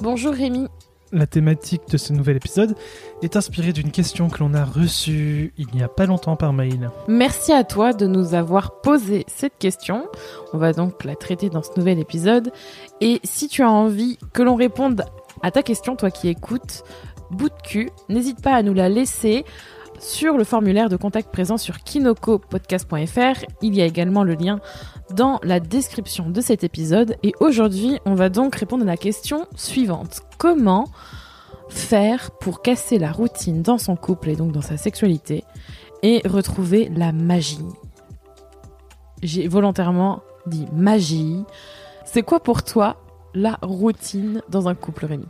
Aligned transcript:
Bonjour 0.00 0.34
Rémi. 0.34 0.66
La 1.12 1.26
thématique 1.26 1.82
de 1.88 1.96
ce 1.96 2.12
nouvel 2.12 2.36
épisode 2.36 2.74
est 3.22 3.36
inspirée 3.36 3.72
d'une 3.72 3.92
question 3.92 4.28
que 4.28 4.40
l'on 4.40 4.52
a 4.52 4.64
reçue 4.64 5.52
il 5.56 5.68
n'y 5.72 5.82
a 5.82 5.88
pas 5.88 6.06
longtemps 6.06 6.34
par 6.34 6.52
mail. 6.52 6.90
Merci 7.06 7.52
à 7.52 7.62
toi 7.62 7.92
de 7.92 8.06
nous 8.08 8.34
avoir 8.34 8.80
posé 8.80 9.24
cette 9.28 9.56
question. 9.58 10.08
On 10.52 10.58
va 10.58 10.72
donc 10.72 11.04
la 11.04 11.14
traiter 11.14 11.50
dans 11.50 11.62
ce 11.62 11.70
nouvel 11.76 12.00
épisode. 12.00 12.50
Et 13.00 13.20
si 13.22 13.46
tu 13.46 13.62
as 13.62 13.70
envie 13.70 14.18
que 14.32 14.42
l'on 14.42 14.56
réponde 14.56 15.04
à 15.42 15.52
ta 15.52 15.62
question, 15.62 15.94
toi 15.94 16.10
qui 16.10 16.28
écoutes, 16.28 16.82
bout 17.30 17.48
de 17.48 17.62
cul, 17.62 17.90
n'hésite 18.08 18.42
pas 18.42 18.54
à 18.54 18.62
nous 18.62 18.74
la 18.74 18.88
laisser 18.88 19.44
sur 19.98 20.36
le 20.36 20.44
formulaire 20.44 20.88
de 20.88 20.96
contact 20.96 21.30
présent 21.32 21.56
sur 21.56 21.78
kinokopodcast.fr. 21.78 23.44
Il 23.62 23.74
y 23.74 23.82
a 23.82 23.86
également 23.86 24.24
le 24.24 24.34
lien 24.34 24.60
dans 25.10 25.40
la 25.42 25.60
description 25.60 26.30
de 26.30 26.40
cet 26.40 26.64
épisode. 26.64 27.16
Et 27.22 27.32
aujourd'hui, 27.40 27.98
on 28.04 28.14
va 28.14 28.28
donc 28.28 28.54
répondre 28.54 28.82
à 28.82 28.86
la 28.86 28.96
question 28.96 29.46
suivante. 29.56 30.22
Comment 30.38 30.86
faire 31.68 32.30
pour 32.40 32.62
casser 32.62 32.98
la 32.98 33.12
routine 33.12 33.62
dans 33.62 33.78
son 33.78 33.96
couple 33.96 34.30
et 34.30 34.36
donc 34.36 34.52
dans 34.52 34.62
sa 34.62 34.76
sexualité 34.76 35.44
et 36.02 36.22
retrouver 36.24 36.90
la 36.94 37.12
magie? 37.12 37.58
J'ai 39.22 39.48
volontairement 39.48 40.22
dit 40.46 40.66
magie. 40.72 41.42
C'est 42.04 42.22
quoi 42.22 42.40
pour 42.40 42.62
toi 42.62 42.96
la 43.34 43.58
routine 43.62 44.42
dans 44.48 44.68
un 44.68 44.74
couple, 44.74 45.06
Rémi? 45.06 45.26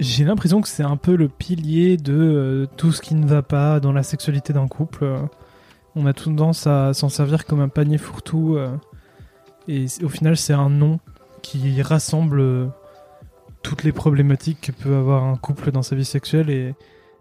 J'ai 0.00 0.24
l'impression 0.24 0.60
que 0.60 0.68
c'est 0.68 0.82
un 0.82 0.96
peu 0.96 1.16
le 1.16 1.28
pilier 1.28 1.96
de 1.96 2.12
euh, 2.12 2.66
tout 2.76 2.92
ce 2.92 3.00
qui 3.00 3.14
ne 3.14 3.26
va 3.26 3.42
pas 3.42 3.80
dans 3.80 3.92
la 3.92 4.02
sexualité 4.02 4.52
d'un 4.52 4.68
couple. 4.68 5.06
on 5.94 6.06
a 6.06 6.12
tendance 6.12 6.66
à 6.66 6.92
s'en 6.92 7.08
servir 7.08 7.46
comme 7.46 7.60
un 7.60 7.68
panier 7.68 7.98
fourre-tout. 7.98 8.56
Euh, 8.56 8.76
et 9.68 9.86
au 10.02 10.08
final, 10.08 10.36
c'est 10.36 10.52
un 10.52 10.68
nom 10.68 11.00
qui 11.42 11.80
rassemble 11.80 12.40
euh, 12.40 12.66
toutes 13.62 13.84
les 13.84 13.92
problématiques 13.92 14.60
que 14.60 14.72
peut 14.72 14.96
avoir 14.96 15.24
un 15.24 15.36
couple 15.36 15.70
dans 15.72 15.82
sa 15.82 15.96
vie 15.96 16.04
sexuelle. 16.04 16.50
Et 16.50 16.74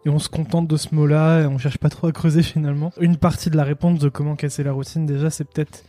on 0.08 0.20
se 0.20 0.30
contente 0.30 0.68
de 0.68 0.78
ce 0.78 0.94
mot-là 0.94 1.42
et 1.42 1.46
on 1.48 1.58
cherche 1.58 1.78
pas 1.78 1.90
trop 1.90 2.08
à 2.08 2.12
creuser 2.12 2.44
finalement. 2.44 2.92
Une 3.00 3.18
partie 3.18 3.50
de 3.50 3.58
la 3.58 3.64
réponse 3.64 4.00
de 4.00 4.10
comment 4.10 4.36
casser 4.36 4.64
la 4.64 4.74
routine, 4.74 5.06
déjà, 5.06 5.30
c'est 5.30 5.46
peut-être 5.46 5.86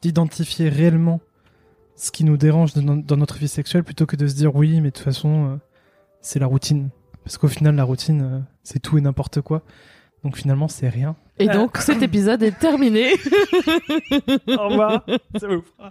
d'identifier 0.00 0.70
réellement 0.70 1.20
ce 1.96 2.10
qui 2.10 2.24
nous 2.24 2.38
dérange 2.38 2.72
dans 2.72 3.16
notre 3.18 3.36
vie 3.36 3.48
sexuelle 3.48 3.84
plutôt 3.84 4.06
que 4.06 4.16
de 4.16 4.26
se 4.26 4.34
dire 4.34 4.56
oui, 4.56 4.80
mais 4.80 4.88
de 4.88 4.94
toute 4.94 5.04
façon 5.04 5.60
c'est 6.20 6.38
la 6.38 6.46
routine. 6.46 6.90
Parce 7.24 7.38
qu'au 7.38 7.48
final, 7.48 7.76
la 7.76 7.84
routine, 7.84 8.22
euh, 8.22 8.40
c'est 8.62 8.80
tout 8.80 8.98
et 8.98 9.00
n'importe 9.00 9.40
quoi. 9.40 9.62
Donc 10.24 10.36
finalement, 10.36 10.68
c'est 10.68 10.88
rien. 10.88 11.16
Et 11.38 11.48
donc, 11.48 11.78
cet 11.78 12.02
épisode 12.02 12.42
est 12.42 12.58
terminé. 12.58 13.12
Au 14.48 14.68
revoir. 14.68 15.06
Ça 15.38 15.48
vous 15.48 15.62
fera 15.62 15.88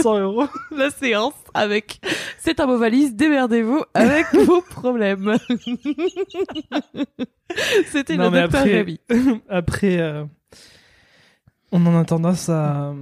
100 0.00 0.18
euros. 0.20 0.46
La 0.70 0.90
séance 0.90 1.34
avec 1.54 2.00
C'est 2.38 2.60
un 2.60 2.66
mot 2.66 2.78
valise, 2.78 3.16
démerdez-vous 3.16 3.82
avec 3.94 4.26
vos 4.46 4.62
problèmes. 4.62 5.36
C'était 7.90 8.16
le 8.16 8.30
docteur 8.30 8.44
après, 8.44 8.86
après 9.48 9.98
euh, 9.98 10.24
on 11.72 11.84
en 11.86 11.98
a 11.98 12.04
tendance 12.04 12.48
à... 12.48 12.94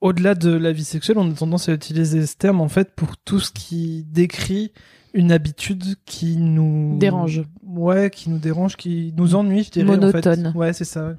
Au-delà 0.00 0.34
de 0.34 0.50
la 0.50 0.72
vie 0.72 0.84
sexuelle, 0.84 1.16
on 1.18 1.30
a 1.30 1.34
tendance 1.34 1.68
à 1.68 1.72
utiliser 1.72 2.26
ce 2.26 2.36
terme 2.36 2.60
en 2.60 2.68
fait 2.68 2.94
pour 2.94 3.16
tout 3.16 3.40
ce 3.40 3.50
qui 3.52 4.04
décrit 4.06 4.72
une 5.14 5.32
habitude 5.32 5.96
qui 6.04 6.36
nous 6.36 6.98
dérange. 6.98 7.42
Ouais, 7.64 8.10
qui 8.10 8.28
nous 8.28 8.38
dérange, 8.38 8.76
qui 8.76 9.14
nous 9.16 9.34
ennuie, 9.34 9.64
je 9.64 9.70
dirais. 9.70 9.86
Monotone. 9.86 10.48
En 10.48 10.52
fait. 10.52 10.58
Ouais, 10.58 10.72
c'est 10.72 10.84
ça. 10.84 11.14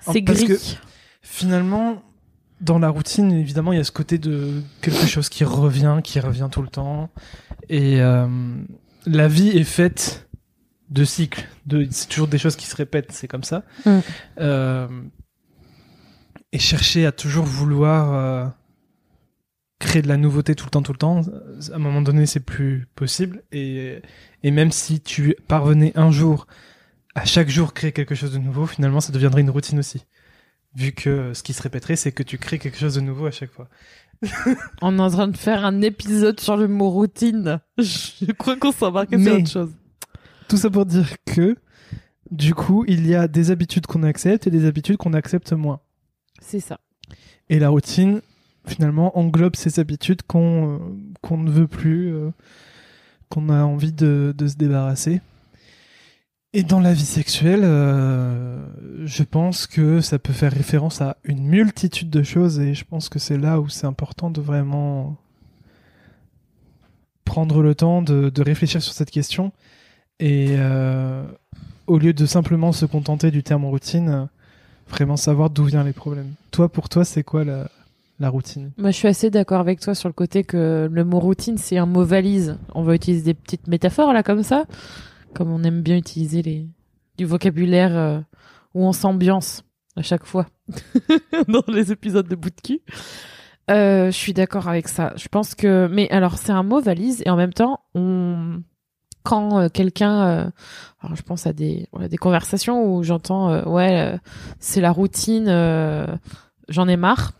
C'est 0.00 0.22
gris. 0.22 0.46
Que, 0.46 0.54
finalement, 1.22 2.02
dans 2.60 2.78
la 2.78 2.90
routine, 2.90 3.32
évidemment, 3.32 3.72
il 3.72 3.76
y 3.78 3.80
a 3.80 3.84
ce 3.84 3.92
côté 3.92 4.18
de 4.18 4.62
quelque 4.82 5.06
chose 5.06 5.28
qui 5.28 5.44
revient, 5.44 6.00
qui 6.04 6.20
revient 6.20 6.48
tout 6.52 6.62
le 6.62 6.68
temps. 6.68 7.10
Et 7.68 8.00
euh, 8.00 8.26
la 9.06 9.26
vie 9.26 9.48
est 9.48 9.64
faite 9.64 10.28
de 10.90 11.04
cycles. 11.04 11.48
De, 11.66 11.86
c'est 11.90 12.08
toujours 12.08 12.28
des 12.28 12.38
choses 12.38 12.56
qui 12.56 12.66
se 12.66 12.76
répètent, 12.76 13.10
c'est 13.12 13.28
comme 13.28 13.42
ça. 13.42 13.64
Mm. 13.86 13.98
Euh, 14.40 14.88
et 16.52 16.58
chercher 16.58 17.06
à 17.06 17.12
toujours 17.12 17.46
vouloir 17.46 18.14
euh, 18.14 18.46
créer 19.84 20.02
de 20.02 20.08
la 20.08 20.16
nouveauté 20.16 20.54
tout 20.54 20.64
le 20.64 20.70
temps, 20.70 20.82
tout 20.82 20.92
le 20.92 20.98
temps, 20.98 21.20
à 21.72 21.76
un 21.76 21.78
moment 21.78 22.02
donné, 22.02 22.26
c'est 22.26 22.40
plus 22.40 22.86
possible. 22.94 23.42
Et, 23.52 24.00
et 24.42 24.50
même 24.50 24.72
si 24.72 25.00
tu 25.00 25.36
parvenais 25.46 25.92
un 25.94 26.10
jour 26.10 26.46
à 27.14 27.24
chaque 27.24 27.48
jour 27.48 27.74
créer 27.74 27.92
quelque 27.92 28.14
chose 28.14 28.32
de 28.32 28.38
nouveau, 28.38 28.66
finalement, 28.66 29.00
ça 29.00 29.12
deviendrait 29.12 29.42
une 29.42 29.50
routine 29.50 29.78
aussi. 29.78 30.04
Vu 30.74 30.92
que 30.92 31.32
ce 31.34 31.42
qui 31.42 31.52
se 31.52 31.62
répéterait, 31.62 31.96
c'est 31.96 32.10
que 32.12 32.24
tu 32.24 32.38
crées 32.38 32.58
quelque 32.58 32.78
chose 32.78 32.94
de 32.96 33.00
nouveau 33.00 33.26
à 33.26 33.30
chaque 33.30 33.52
fois. 33.52 33.68
On 34.82 34.98
est 34.98 35.02
en 35.02 35.10
train 35.10 35.28
de 35.28 35.36
faire 35.36 35.64
un 35.64 35.82
épisode 35.82 36.40
sur 36.40 36.56
le 36.56 36.66
mot 36.66 36.90
routine. 36.90 37.60
Je 37.78 38.32
crois 38.32 38.56
qu'on 38.56 38.72
s'embarque 38.72 39.10
sur 39.10 39.34
autre 39.34 39.50
chose. 39.50 39.72
Tout 40.48 40.56
ça 40.56 40.70
pour 40.70 40.86
dire 40.86 41.08
que, 41.24 41.56
du 42.30 42.54
coup, 42.54 42.84
il 42.88 43.06
y 43.06 43.14
a 43.14 43.28
des 43.28 43.50
habitudes 43.50 43.86
qu'on 43.86 44.02
accepte 44.02 44.46
et 44.46 44.50
des 44.50 44.66
habitudes 44.66 44.96
qu'on 44.96 45.12
accepte 45.12 45.52
moins. 45.52 45.80
C'est 46.40 46.60
ça. 46.60 46.80
Et 47.48 47.58
la 47.58 47.68
routine, 47.68 48.20
finalement 48.66 49.16
englobe 49.18 49.56
ces 49.56 49.80
habitudes 49.80 50.22
qu'on 50.22 50.74
euh, 50.74 50.78
qu'on 51.22 51.38
ne 51.38 51.50
veut 51.50 51.66
plus, 51.66 52.14
euh, 52.14 52.30
qu'on 53.28 53.48
a 53.48 53.62
envie 53.62 53.92
de, 53.92 54.34
de, 54.36 54.46
se 54.46 54.56
débarrasser. 54.56 55.20
Et 56.52 56.62
dans 56.62 56.80
la 56.80 56.92
vie 56.92 57.04
sexuelle, 57.04 57.62
euh, 57.64 58.64
je 59.04 59.22
pense 59.22 59.66
que 59.66 60.00
ça 60.00 60.18
peut 60.18 60.32
faire 60.32 60.52
référence 60.52 61.00
à 61.00 61.16
une 61.24 61.44
multitude 61.44 62.10
de 62.10 62.22
choses 62.22 62.60
et 62.60 62.74
je 62.74 62.84
pense 62.84 63.08
que 63.08 63.18
c'est 63.18 63.38
là 63.38 63.60
où 63.60 63.68
c'est 63.68 63.86
important 63.86 64.30
de 64.30 64.40
vraiment 64.40 65.16
prendre 67.24 67.62
le 67.62 67.74
temps 67.74 68.02
de, 68.02 68.30
de 68.30 68.42
réfléchir 68.42 68.82
sur 68.82 68.92
cette 68.92 69.10
question 69.10 69.52
et 70.20 70.56
au 71.86 71.98
lieu 71.98 72.12
de 72.12 72.24
simplement 72.24 72.70
se 72.70 72.86
contenter 72.86 73.32
du 73.32 73.42
terme 73.42 73.64
routine, 73.64 74.28
vraiment 74.88 75.16
savoir 75.16 75.50
d'où 75.50 75.64
viennent 75.64 75.84
les 75.84 75.92
problèmes. 75.92 76.34
Toi, 76.52 76.68
pour 76.68 76.88
toi, 76.88 77.04
c'est 77.04 77.24
quoi 77.24 77.44
la, 77.44 77.68
la 78.20 78.28
routine. 78.28 78.72
Moi, 78.76 78.90
je 78.90 78.96
suis 78.96 79.08
assez 79.08 79.30
d'accord 79.30 79.60
avec 79.60 79.80
toi 79.80 79.94
sur 79.94 80.08
le 80.08 80.12
côté 80.12 80.44
que 80.44 80.88
le 80.90 81.04
mot 81.04 81.18
routine, 81.18 81.58
c'est 81.58 81.78
un 81.78 81.86
mot 81.86 82.04
valise. 82.04 82.58
On 82.74 82.82
va 82.82 82.94
utiliser 82.94 83.24
des 83.24 83.34
petites 83.34 83.66
métaphores 83.66 84.12
là 84.12 84.22
comme 84.22 84.42
ça, 84.42 84.64
comme 85.34 85.50
on 85.50 85.62
aime 85.64 85.82
bien 85.82 85.96
utiliser 85.96 86.42
les 86.42 86.68
du 87.16 87.24
vocabulaire 87.24 87.96
euh, 87.96 88.20
où 88.74 88.84
on 88.84 88.92
s'ambiance 88.92 89.62
à 89.96 90.02
chaque 90.02 90.24
fois 90.24 90.46
dans 91.48 91.62
les 91.68 91.92
épisodes 91.92 92.26
de 92.26 92.34
bout 92.34 92.50
de 92.50 92.60
cul. 92.60 92.80
Euh, 93.70 94.06
je 94.06 94.16
suis 94.16 94.34
d'accord 94.34 94.68
avec 94.68 94.88
ça. 94.88 95.12
Je 95.16 95.28
pense 95.28 95.54
que, 95.54 95.88
mais 95.90 96.10
alors 96.10 96.38
c'est 96.38 96.52
un 96.52 96.62
mot 96.62 96.80
valise 96.80 97.22
et 97.24 97.30
en 97.30 97.36
même 97.36 97.52
temps, 97.52 97.80
quand 99.22 99.58
euh, 99.60 99.68
quelqu'un, 99.68 100.52
alors 101.00 101.16
je 101.16 101.22
pense 101.22 101.46
à 101.46 101.52
des 101.52 101.88
des 102.10 102.16
conversations 102.16 102.84
où 102.84 103.02
j'entends 103.02 103.64
ouais 103.68 104.18
c'est 104.58 104.80
la 104.80 104.90
routine, 104.90 105.46
j'en 106.68 106.88
ai 106.88 106.96
marre 106.96 107.32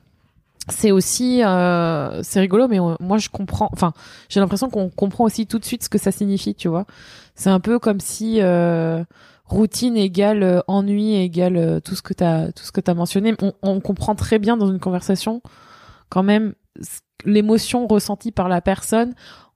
c'est 0.68 0.90
aussi 0.90 1.42
euh, 1.44 2.22
c'est 2.22 2.40
rigolo 2.40 2.68
mais 2.68 2.78
moi 3.00 3.18
je 3.18 3.28
comprends 3.28 3.68
enfin 3.72 3.92
j'ai 4.28 4.40
l'impression 4.40 4.70
qu'on 4.70 4.88
comprend 4.88 5.24
aussi 5.24 5.46
tout 5.46 5.58
de 5.58 5.64
suite 5.64 5.84
ce 5.84 5.88
que 5.88 5.98
ça 5.98 6.12
signifie 6.12 6.54
tu 6.54 6.68
vois. 6.68 6.86
C'est 7.34 7.50
un 7.50 7.60
peu 7.60 7.78
comme 7.78 8.00
si 8.00 8.40
euh, 8.40 9.04
routine 9.44 9.96
égale 9.96 10.42
euh, 10.42 10.60
ennui 10.68 11.16
égale 11.16 11.56
euh, 11.56 11.80
tout 11.80 11.94
ce 11.94 12.02
que 12.02 12.14
t'as 12.14 12.52
tout 12.52 12.64
ce 12.64 12.72
que 12.72 12.80
t'as 12.80 12.94
mentionné. 12.94 13.34
On, 13.42 13.52
on, 13.62 13.80
comprend 13.80 14.14
très 14.14 14.38
bien 14.38 14.56
dans 14.56 14.70
une 14.70 14.80
conversation 14.80 15.42
quand 16.08 16.22
même 16.22 16.54
l'émotion 17.24 17.86
ressentie 17.86 18.32
par 18.32 18.48
la 18.48 18.60
personne 18.60 19.14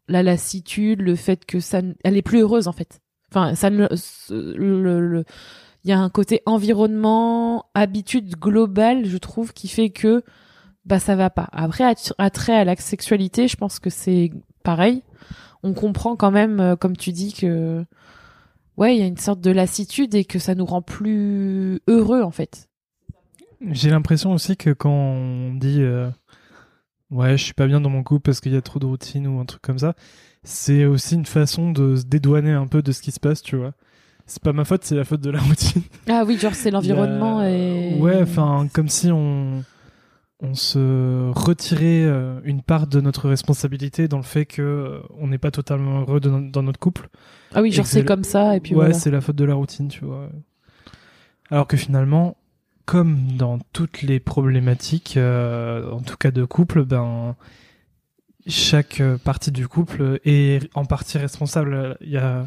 la 0.09 0.23
lassitude 0.23 1.01
le 1.01 1.17
fait 1.17 1.45
que 1.45 1.61
ça 1.61 1.81
elle 2.05 2.17
est 2.17 2.23
plus 2.23 2.41
heureuse 2.41 2.69
en 2.69 2.73
fait. 2.73 3.01
Enfin 3.31 3.55
ça 3.55 3.71
ne 3.71 3.87
le, 4.31 5.25
il 5.85 5.91
y 5.91 5.93
a 5.93 5.99
un 5.99 6.11
côté 6.11 6.43
environnement 6.47 7.67
habitude 7.75 8.37
globale 8.37 9.07
je 9.07 9.19
trouve 9.19 9.53
qui 9.53 9.69
fait 9.69 9.91
que 9.91 10.23
bah 10.89 10.99
ça 10.99 11.15
va 11.17 11.31
pas. 11.31 11.49
Après, 11.53 11.85
attrait 12.19 12.57
à 12.57 12.65
la 12.65 12.75
sexualité, 12.77 13.47
je 13.47 13.57
pense 13.57 13.79
que 13.79 13.91
c'est 13.91 14.31
pareil. 14.65 15.03
On 15.63 15.75
comprend 15.75 16.17
quand 16.17 16.31
même, 16.31 16.61
euh, 16.61 16.77
comme 16.77 16.97
tu 16.97 17.13
dis, 17.13 17.33
que 17.33 17.85
ouais, 18.77 18.97
il 18.97 19.01
y 19.01 19.03
a 19.03 19.07
une 19.07 19.17
sorte 19.19 19.41
de 19.41 19.51
lassitude 19.51 20.15
et 20.15 20.25
que 20.25 20.39
ça 20.39 20.55
nous 20.55 20.65
rend 20.65 20.83
plus 20.83 21.81
heureux 21.89 22.23
en 22.23 22.31
fait. 22.31 22.69
J'ai 23.71 23.91
l'impression 23.91 24.33
aussi 24.33 24.57
que 24.57 24.71
quand 24.71 24.91
on 24.91 25.53
dit 25.55 25.83
euh, 25.83 26.09
ouais, 27.11 27.37
je 27.37 27.43
suis 27.45 27.55
pas 27.55 27.67
bien 27.67 27.81
dans 27.81 27.91
mon 27.91 28.03
couple 28.05 28.23
parce 28.23 28.41
qu'il 28.41 28.53
y 28.53 28.57
a 28.57 28.63
trop 28.63 28.79
de 28.79 28.87
routine 28.87 29.27
ou 29.27 29.41
un 29.41 29.45
truc 29.45 29.63
comme 29.63 29.79
ça, 29.79 29.95
c'est 30.45 30.85
aussi 30.85 31.17
une 31.17 31.27
façon 31.27 31.73
de 31.73 31.97
se 31.97 32.05
dédouaner 32.05 32.53
un 32.53 32.67
peu 32.69 32.83
de 32.83 32.93
ce 32.93 33.03
qui 33.03 33.11
se 33.11 33.19
passe, 33.21 33.43
tu 33.43 33.57
vois. 33.57 33.73
C'est 34.27 34.43
pas 34.43 34.53
ma 34.53 34.65
faute, 34.65 34.85
c'est 34.85 34.95
la 34.95 35.05
faute 35.05 35.21
de 35.23 35.31
la 35.31 35.41
routine. 35.49 35.83
Ah 36.09 36.23
oui, 36.25 36.39
genre 36.39 36.55
c'est 36.55 36.71
l'environnement 36.71 37.41
a- 37.41 37.51
et. 37.51 37.99
Ouais, 37.99 38.23
enfin, 38.23 38.69
comme 38.73 38.89
si 38.89 39.11
on, 39.11 39.65
on 40.41 40.55
se 40.55 41.31
retirait 41.33 42.05
euh, 42.05 42.41
une 42.45 42.63
part 42.63 42.87
de 42.87 43.01
notre 43.01 43.29
responsabilité 43.29 44.07
dans 44.07 44.19
le 44.19 44.23
fait 44.23 44.47
que 44.47 44.63
euh, 44.63 45.01
on 45.19 45.29
n'est 45.29 45.39
pas 45.39 45.51
totalement 45.51 46.01
heureux 46.01 46.21
de 46.21 46.51
dans 46.51 46.63
notre 46.63 46.79
couple. 46.79 47.09
Ah 47.55 47.63
oui, 47.63 47.73
genre 47.73 47.87
c'est 47.87 48.05
comme 48.05 48.25
ça 48.25 48.57
et 48.57 48.61
puis 48.61 48.75
ouais, 48.75 48.87
voilà. 48.87 48.95
c'est 48.95 49.11
la 49.11 49.21
faute 49.21 49.37
de 49.37 49.45
la 49.45 49.55
routine, 49.55 49.89
tu 49.89 50.05
vois. 50.05 50.29
Alors 51.51 51.67
que 51.67 51.77
finalement, 51.77 52.37
comme 52.85 53.33
dans 53.37 53.59
toutes 53.73 54.03
les 54.03 54.21
problématiques, 54.21 55.17
euh, 55.17 55.91
en 55.91 56.01
tout 56.01 56.17
cas 56.17 56.31
de 56.31 56.45
couple, 56.45 56.85
ben 56.85 57.35
chaque 58.47 59.03
partie 59.25 59.51
du 59.51 59.67
couple 59.67 60.21
est 60.25 60.71
en 60.75 60.85
partie 60.85 61.19
responsable. 61.19 61.97
Il 62.01 62.11
y 62.11 62.17
a 62.17 62.47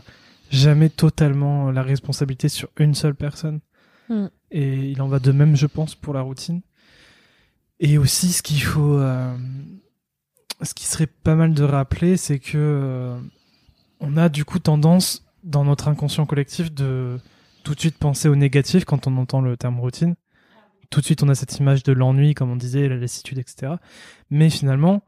jamais 0.49 0.89
totalement 0.89 1.71
la 1.71 1.83
responsabilité 1.83 2.47
sur 2.47 2.69
une 2.77 2.95
seule 2.95 3.15
personne. 3.15 3.59
Mm. 4.09 4.27
Et 4.51 4.91
il 4.91 5.01
en 5.01 5.07
va 5.07 5.19
de 5.19 5.31
même, 5.31 5.55
je 5.55 5.67
pense, 5.67 5.95
pour 5.95 6.13
la 6.13 6.21
routine. 6.21 6.61
Et 7.83 7.97
aussi, 7.97 8.31
ce 8.31 8.43
qu'il 8.43 8.61
faut, 8.61 8.99
euh, 8.99 9.35
ce 10.61 10.75
qui 10.75 10.85
serait 10.85 11.07
pas 11.07 11.33
mal 11.33 11.55
de 11.55 11.63
rappeler, 11.63 12.15
c'est 12.15 12.37
que 12.37 12.51
euh, 12.55 13.19
on 13.99 14.17
a 14.17 14.29
du 14.29 14.45
coup 14.45 14.59
tendance 14.59 15.25
dans 15.43 15.65
notre 15.65 15.87
inconscient 15.87 16.27
collectif 16.27 16.71
de 16.71 17.17
tout 17.63 17.73
de 17.73 17.79
suite 17.79 17.97
penser 17.97 18.29
au 18.29 18.35
négatif 18.35 18.85
quand 18.85 19.07
on 19.07 19.17
entend 19.17 19.41
le 19.41 19.57
terme 19.57 19.79
routine. 19.79 20.13
Tout 20.91 20.99
de 20.99 21.05
suite, 21.05 21.23
on 21.23 21.29
a 21.29 21.33
cette 21.33 21.57
image 21.57 21.81
de 21.81 21.91
l'ennui, 21.91 22.35
comme 22.35 22.51
on 22.51 22.55
disait, 22.55 22.87
la 22.87 22.97
lassitude, 22.97 23.39
etc. 23.39 23.73
Mais 24.29 24.51
finalement, 24.51 25.01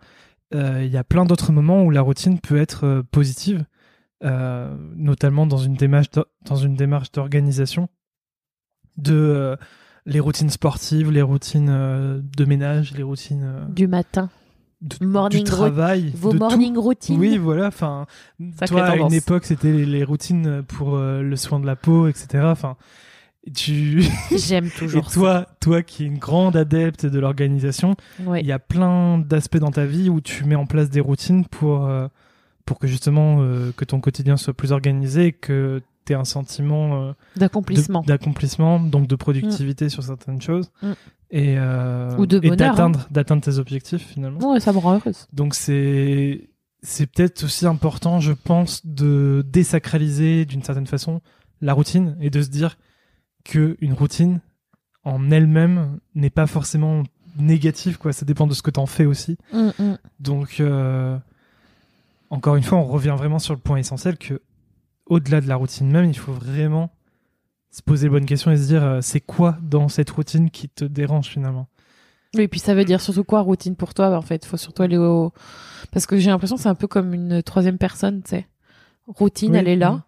euh, 0.55 0.83
il 0.83 0.91
y 0.91 0.97
a 0.97 1.03
plein 1.03 1.25
d'autres 1.25 1.51
moments 1.51 1.83
où 1.83 1.91
la 1.91 2.01
routine 2.01 2.39
peut 2.39 2.57
être 2.57 3.03
positive, 3.11 3.65
notamment 4.21 5.45
dans 5.45 5.57
une 5.57 5.75
démarche 5.75 6.07
dans 6.45 6.55
une 6.55 6.75
démarche 6.75 7.11
d'organisation 7.11 7.89
de 8.95 9.57
les 10.05 10.19
routines 10.19 10.49
sportives, 10.49 11.11
les 11.11 11.21
routines 11.21 11.69
euh, 11.69 12.19
de 12.37 12.45
ménage, 12.45 12.93
les 12.95 13.03
routines 13.03 13.43
euh, 13.43 13.65
Du 13.69 13.87
matin. 13.87 14.29
de- 14.81 15.05
Morning 15.05 15.39
du 15.39 15.43
travail, 15.49 16.11
Vos 16.15 16.33
de 16.33 16.37
tout. 16.37 16.43
morning 16.43 16.77
routines. 16.77 17.19
Oui, 17.19 17.37
voilà. 17.37 17.67
Enfin, 17.67 18.05
toi, 18.67 18.83
à 18.85 18.95
une 18.97 19.13
époque, 19.13 19.45
c'était 19.45 19.71
les, 19.71 19.85
les 19.85 20.03
routines 20.03 20.63
pour 20.67 20.95
euh, 20.95 21.21
le 21.21 21.35
soin 21.35 21.59
de 21.59 21.65
la 21.65 21.75
peau, 21.77 22.07
etc. 22.07 22.43
Enfin, 22.47 22.75
tu 23.55 24.03
J'aime 24.35 24.65
et 24.67 24.69
toujours 24.69 25.09
toi, 25.11 25.45
toi 25.59 25.81
qui 25.83 26.03
es 26.03 26.07
une 26.07 26.17
grande 26.17 26.55
adepte 26.55 27.05
de 27.05 27.19
l'organisation, 27.19 27.95
il 28.19 28.45
y 28.45 28.51
a 28.53 28.59
plein 28.59 29.17
d'aspects 29.17 29.57
dans 29.57 29.71
ta 29.71 29.85
vie 29.85 30.09
où 30.09 30.21
tu 30.21 30.45
mets 30.45 30.55
en 30.55 30.65
place 30.65 30.89
des 30.89 31.01
routines 31.01 31.45
pour 31.45 31.85
euh, 31.85 32.07
pour 32.65 32.79
que 32.79 32.87
justement 32.87 33.39
euh, 33.41 33.73
que 33.75 33.83
ton 33.83 33.99
quotidien 33.99 34.37
soit 34.37 34.53
plus 34.53 34.71
organisé, 34.71 35.27
et 35.27 35.31
que 35.33 35.81
tu 36.05 36.13
un 36.13 36.25
sentiment 36.25 37.01
euh, 37.01 37.13
D'accomplissement. 37.35 38.01
d'accomplissement, 38.01 38.79
donc 38.79 39.07
de 39.07 39.15
productivité 39.15 39.89
sur 39.89 40.03
certaines 40.03 40.41
choses. 40.41 40.71
Mm. 40.81 40.91
Et, 41.31 41.55
euh, 41.57 42.15
Ou 42.17 42.25
de 42.25 42.39
bonheur, 42.39 42.53
hein. 42.53 42.55
d'atteindre 42.55 43.07
d'atteindre 43.09 43.41
tes 43.41 43.57
objectifs 43.57 44.05
finalement. 44.05 44.51
Ouais, 44.51 44.59
ça 44.59 44.71
me 44.71 44.77
rend 44.77 44.95
heureuse. 44.95 45.27
Donc 45.33 45.55
c'est 45.55 46.49
c'est 46.83 47.07
peut-être 47.07 47.43
aussi 47.45 47.65
important, 47.65 48.19
je 48.19 48.33
pense, 48.33 48.85
de 48.85 49.43
désacraliser 49.47 50.45
d'une 50.45 50.61
certaine 50.63 50.85
façon 50.85 51.21
la 51.61 51.73
routine 51.73 52.17
et 52.19 52.29
de 52.29 52.41
se 52.41 52.49
dire 52.49 52.77
que 53.45 53.77
une 53.79 53.93
routine 53.93 54.41
en 55.05 55.31
elle-même 55.31 55.99
n'est 56.13 56.29
pas 56.29 56.45
forcément 56.45 57.03
négative, 57.37 57.97
quoi. 57.97 58.13
Ça 58.13 58.25
dépend 58.25 58.47
de 58.47 58.53
ce 58.53 58.61
que 58.61 58.71
t'en 58.71 58.85
fais 58.85 59.05
aussi. 59.05 59.37
Mm, 59.53 59.69
mm. 59.79 59.97
Donc 60.19 60.59
euh, 60.59 61.17
encore 62.29 62.55
une 62.55 62.63
fois, 62.63 62.77
on 62.77 62.85
revient 62.85 63.15
vraiment 63.17 63.39
sur 63.39 63.53
le 63.53 63.59
point 63.59 63.77
essentiel 63.77 64.17
que 64.17 64.41
au-delà 65.05 65.41
de 65.41 65.47
la 65.47 65.55
routine 65.55 65.89
même, 65.91 66.05
il 66.05 66.17
faut 66.17 66.33
vraiment 66.33 66.91
se 67.71 67.81
poser 67.81 68.05
les 68.07 68.11
bonnes 68.11 68.25
questions 68.25 68.51
et 68.51 68.57
se 68.57 68.67
dire 68.67 68.83
euh, 68.83 68.99
c'est 69.01 69.19
quoi 69.21 69.57
dans 69.61 69.87
cette 69.89 70.09
routine 70.11 70.49
qui 70.49 70.69
te 70.69 70.85
dérange 70.85 71.27
finalement? 71.27 71.67
Oui, 72.35 72.43
et 72.43 72.47
puis 72.47 72.59
ça 72.59 72.73
veut 72.75 72.85
dire 72.85 73.01
surtout 73.01 73.23
quoi 73.23 73.41
routine 73.41 73.75
pour 73.75 73.93
toi? 73.93 74.15
En 74.17 74.21
fait 74.21 74.45
faut 74.45 74.57
surtout 74.57 74.81
aller 74.83 74.97
au 74.97 75.31
parce 75.91 76.05
que 76.05 76.17
j'ai 76.17 76.29
l'impression 76.29 76.55
que 76.55 76.61
c'est 76.61 76.69
un 76.69 76.75
peu 76.75 76.87
comme 76.87 77.13
une 77.13 77.43
troisième 77.43 77.77
personne 77.77 78.21
tu 78.23 78.29
sais 78.31 78.47
routine 79.07 79.51
Oui, 79.51 79.57
elle 79.57 79.67
est 79.67 79.73
oui. 79.73 79.79
là 79.79 80.03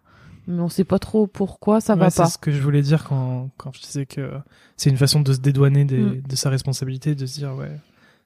mais 0.48 0.60
on 0.62 0.68
sait 0.68 0.84
pas 0.84 0.98
trop 1.00 1.26
pourquoi 1.26 1.80
ça 1.80 1.94
Ouais, 1.94 2.00
va 2.00 2.10
c'est 2.10 2.22
pas 2.22 2.28
ce 2.30 2.38
que 2.38 2.52
je 2.52 2.60
voulais 2.62 2.82
dire 2.82 3.02
quand, 3.04 3.50
quand 3.56 3.72
je 3.74 3.80
disais 3.80 4.06
que 4.06 4.30
c'est 4.76 4.90
une 4.90 4.96
façon 4.96 5.20
de 5.20 5.32
se 5.32 5.38
dédouaner 5.40 5.84
des- 5.84 5.98
Mm. 5.98 6.22
de 6.22 6.36
sa 6.36 6.50
responsabilité, 6.50 7.14
de 7.16 7.26
se 7.26 7.38
dire 7.38 7.54
ouais, 7.56 7.70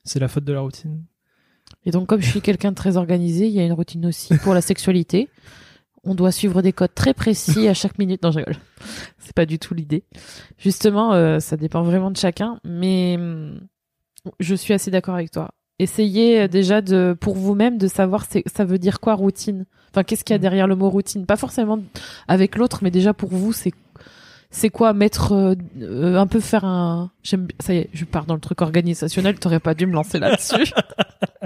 c'est 0.05 0.19
la 0.21 0.29
faute 0.29 0.45
de 0.45 0.53
la 0.53 0.61
routine. 0.61 1.03
et 1.87 1.91
donc 1.91 2.07
comme 2.09 2.21
je 2.21 2.29
suis 2.29 2.41
quelqu'un 2.43 2.71
de 2.71 2.77
très 2.77 2.97
organisé 2.99 3.47
il 3.47 3.53
y 3.53 3.61
a 3.61 3.65
une 3.65 3.73
routine 3.73 4.05
aussi 4.07 4.37
pour 4.39 4.53
la 4.55 4.61
sexualité 4.61 5.29
on 6.05 6.15
doit 6.15 6.33
suivre 6.33 6.63
des 6.63 6.73
codes 6.73 6.95
très 6.95 7.13
précis 7.15 7.69
à 7.69 7.75
chaque 7.75 7.99
minute. 7.99 8.23
Non 8.23 8.31
je 8.31 8.39
rigole. 8.39 8.57
C'est 9.19 9.35
pas 9.35 9.47
du 9.47 9.59
tout 9.59 9.75
l'idée. 9.75 10.05
Justement 10.59 11.13
euh, 11.13 11.41
ça 11.41 11.57
dépend 11.57 11.83
vraiment 11.83 12.11
de 12.11 12.17
chacun 12.17 12.59
mais 12.65 13.17
hum, 13.19 13.61
je 14.39 14.55
suis 14.55 14.73
assez 14.75 14.91
d'accord 14.91 15.15
avec 15.15 15.31
toi. 15.31 15.51
Essayez 15.79 16.43
euh, 16.43 16.49
déjà 16.49 16.81
de 16.83 17.17
pour 17.19 17.37
vous-même 17.37 17.79
de 17.79 17.87
savoir 17.87 18.25
ça 18.47 18.65
veut 18.65 18.79
dire 18.79 19.01
quoi 19.01 19.15
routine? 19.15 19.65
Enfin 19.91 20.03
qu'est-ce 20.05 20.25
qu'il 20.25 20.35
y 20.35 20.37
a 20.37 20.39
Mm. 20.39 20.43
derrière 20.43 20.67
le 20.67 20.77
mot 20.77 20.91
routine? 20.91 21.27
Pas 21.27 21.37
forcément 21.37 21.79
avec 22.29 22.57
l'autre 22.57 22.81
mais 22.83 22.91
déjà 22.91 23.13
pour 23.15 23.31
vous 23.31 23.53
c'est 23.53 23.73
c'est 24.53 24.69
quoi 24.69 24.93
mettre 24.95 25.33
euh, 25.33 26.17
un 26.17 26.27
peu 26.27 26.41
faire 26.41 26.65
un 26.65 27.13
j'aime 27.23 27.47
ça 27.61 27.73
y 27.73 27.79
est 27.79 27.91
je 27.93 28.05
pars 28.05 28.27
dans 28.27 28.35
le 28.35 28.41
truc 28.41 28.63
organisationnel 28.63 29.39
t'aurais 29.39 29.61
pas 29.61 29.75
dû 29.75 29.87
me 29.87 29.93
lancer 29.93 30.19
là-dessus 30.19 30.73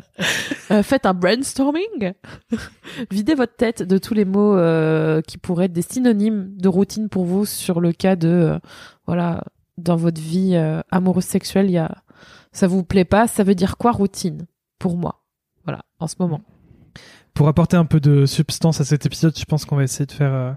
Euh, 0.71 0.83
faites 0.83 1.07
un 1.07 1.15
brainstorming. 1.15 2.13
Videz 3.11 3.35
votre 3.35 3.57
tête 3.57 3.83
de 3.83 3.99
tous 3.99 4.15
les 4.15 4.25
mots 4.25 4.57
euh, 4.57 5.21
qui 5.23 5.39
pourraient 5.39 5.67
être 5.67 5.73
des 5.73 5.83
synonymes 5.83 6.57
de 6.57 6.69
routine 6.69 7.09
pour 7.09 7.25
vous 7.25 7.45
sur 7.45 7.81
le 7.81 7.93
cas 7.93 8.17
de 8.17 8.29
euh, 8.29 8.59
voilà 9.07 9.45
dans 9.77 9.97
votre 9.97 10.21
vie 10.21 10.57
amoureuse 10.91 11.25
sexuelle 11.25 11.67
il 11.67 11.73
y 11.73 11.79
a 11.79 11.97
ça 12.53 12.69
vous 12.69 12.85
plaît 12.85 13.05
pas 13.05 13.27
ça 13.27 13.43
veut 13.43 13.57
dire 13.57 13.77
quoi 13.77 13.91
routine 13.91 14.47
pour 14.79 14.97
moi? 14.97 15.25
Voilà 15.65 15.85
en 15.99 16.07
ce 16.07 16.15
moment. 16.21 16.43
Pour 17.35 17.49
apporter 17.49 17.77
un 17.77 17.85
peu 17.85 17.99
de 17.99 18.25
substance 18.25 18.81
à 18.81 18.85
cet 18.85 19.05
épisode, 19.05 19.37
je 19.37 19.45
pense 19.45 19.65
qu'on 19.65 19.75
va 19.75 19.83
essayer 19.83 20.07
de 20.07 20.13
faire 20.13 20.57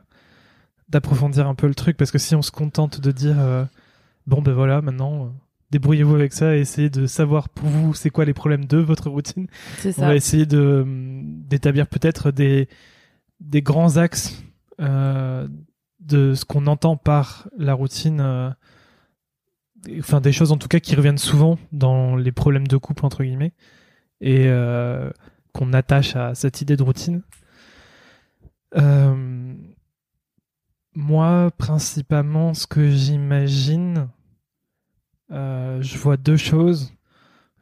d'approfondir 0.87 1.47
un 1.47 1.55
peu 1.55 1.67
le 1.67 1.73
truc 1.73 1.97
parce 1.97 2.11
que 2.11 2.19
si 2.19 2.35
on 2.35 2.43
se 2.43 2.51
contente 2.51 3.01
de 3.01 3.11
dire 3.11 3.37
bon 4.27 4.43
ben 4.43 4.53
voilà 4.53 4.81
maintenant 4.83 5.33
débrouillez-vous 5.71 6.15
avec 6.15 6.33
ça 6.33 6.55
et 6.55 6.59
essayez 6.59 6.89
de 6.89 7.05
savoir 7.07 7.49
pour 7.49 7.67
vous 7.69 7.93
c'est 7.93 8.09
quoi 8.09 8.25
les 8.25 8.33
problèmes 8.33 8.65
de 8.65 8.77
votre 8.77 9.09
routine. 9.09 9.47
c'est 9.79 9.89
On 9.89 10.01
ça 10.01 10.07
va 10.07 10.15
essayer 10.15 10.45
de 10.45 10.81
hum, 10.83 11.43
d'établir 11.47 11.87
peut-être 11.87 12.31
des 12.31 12.67
des 13.39 13.61
grands 13.61 13.97
axes 13.97 14.43
euh, 14.79 15.47
de 15.99 16.33
ce 16.33 16.45
qu'on 16.45 16.67
entend 16.67 16.97
par 16.97 17.49
la 17.57 17.73
routine. 17.73 18.19
euh, 18.21 18.49
enfin 19.99 20.21
des 20.21 20.31
choses 20.31 20.51
en 20.51 20.57
tout 20.57 20.67
cas 20.67 20.79
qui 20.79 20.95
reviennent 20.95 21.17
souvent 21.17 21.57
dans 21.71 22.15
les 22.15 22.31
problèmes 22.31 22.67
de 22.67 22.77
couple 22.77 23.05
entre 23.05 23.23
guillemets 23.23 23.53
et 24.21 24.45
euh, 24.47 25.09
qu'on 25.53 25.73
attache 25.73 26.15
à 26.15 26.35
cette 26.35 26.61
idée 26.61 26.75
de 26.77 26.83
routine. 26.83 27.21
Euh, 28.75 29.53
moi, 30.95 31.51
principalement, 31.57 32.53
ce 32.53 32.65
que 32.67 32.89
j'imagine, 32.89 34.09
euh, 35.31 35.81
je 35.81 35.97
vois 35.97 36.17
deux 36.17 36.37
choses. 36.37 36.93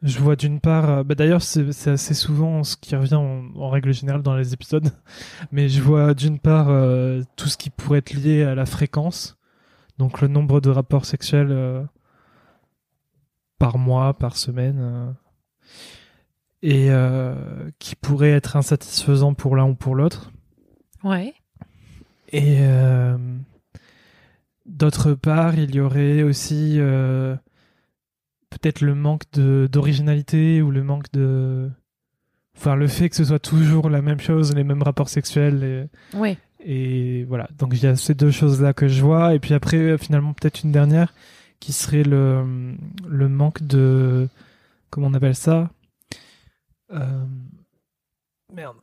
Je 0.04 0.20
vois 0.20 0.36
d'une 0.36 0.60
part, 0.60 0.90
euh, 0.90 1.04
bah 1.04 1.16
d'ailleurs 1.16 1.42
c'est 1.42 1.88
assez 1.88 2.14
souvent 2.14 2.64
ce 2.64 2.76
qui 2.78 2.96
revient 2.96 3.16
en, 3.16 3.50
en 3.56 3.70
règle 3.70 3.92
générale 3.92 4.22
dans 4.22 4.36
les 4.36 4.54
épisodes, 4.54 4.92
mais 5.52 5.68
je 5.68 5.82
vois 5.82 6.14
d'une 6.14 6.38
part 6.38 6.70
euh, 6.70 7.24
tout 7.38 7.48
ce 7.48 7.58
qui 7.58 7.72
pourrait 7.72 8.00
être 8.00 8.14
lié 8.14 8.44
à 8.44 8.54
la 8.54 8.66
fréquence, 8.68 9.38
donc 9.98 10.22
le 10.22 10.28
nombre 10.28 10.62
de 10.62 10.70
rapports 10.70 11.06
sexuels 11.06 11.48
euh, 11.50 11.84
par 13.58 13.80
mois, 13.80 14.14
par 14.14 14.36
semaine, 14.38 15.16
et 16.62 16.90
qui 17.80 17.96
pourrait 17.96 18.32
être 18.32 18.58
insatisfaisant 18.58 19.34
pour 19.34 19.56
l'un 19.56 19.66
ou 19.70 19.76
pour 19.76 19.96
l'autre. 19.96 20.32
ouais 21.04 21.34
Et 22.34 22.60
d'autre 24.66 25.14
part, 25.14 25.58
il 25.58 25.76
y 25.76 25.80
aurait 25.80 26.24
aussi 26.24 26.76
euh, 26.80 27.36
peut-être 28.50 28.82
le 28.82 28.96
manque 28.96 29.24
de 29.34 29.68
d'originalité 29.72 30.62
ou 30.62 30.72
le 30.72 30.84
manque 30.84 31.12
de, 31.12 31.70
enfin 32.58 32.76
le 32.76 32.88
fait 32.88 33.10
que 33.10 33.16
ce 33.16 33.26
soit 33.26 33.40
toujours 33.40 33.90
la 33.90 34.02
même 34.02 34.20
chose, 34.20 34.54
les 34.56 34.64
mêmes 34.64 34.84
rapports 34.84 35.10
sexuels 35.10 35.64
et, 35.64 36.18
ouais 36.18 36.38
et 36.60 37.24
voilà. 37.26 37.48
Donc 37.58 37.74
il 37.74 37.84
y 37.84 37.88
a 37.88 37.96
ces 37.96 38.16
deux 38.16 38.32
choses 38.32 38.62
là 38.62 38.74
que 38.74 38.88
je 38.88 39.02
vois 39.04 39.36
et 39.36 39.40
puis 39.40 39.54
après 39.54 39.78
euh, 39.78 39.98
finalement 39.98 40.34
peut-être 40.34 40.64
une 40.64 40.72
dernière 40.72 41.14
qui 41.60 41.74
serait 41.74 42.04
le 42.04 42.76
le 43.08 43.30
manque 43.30 43.62
de 43.64 44.28
comment 44.90 45.08
on 45.08 45.14
appelle 45.14 45.36
ça? 45.36 45.70
Euh, 46.92 47.26
merde 48.54 48.78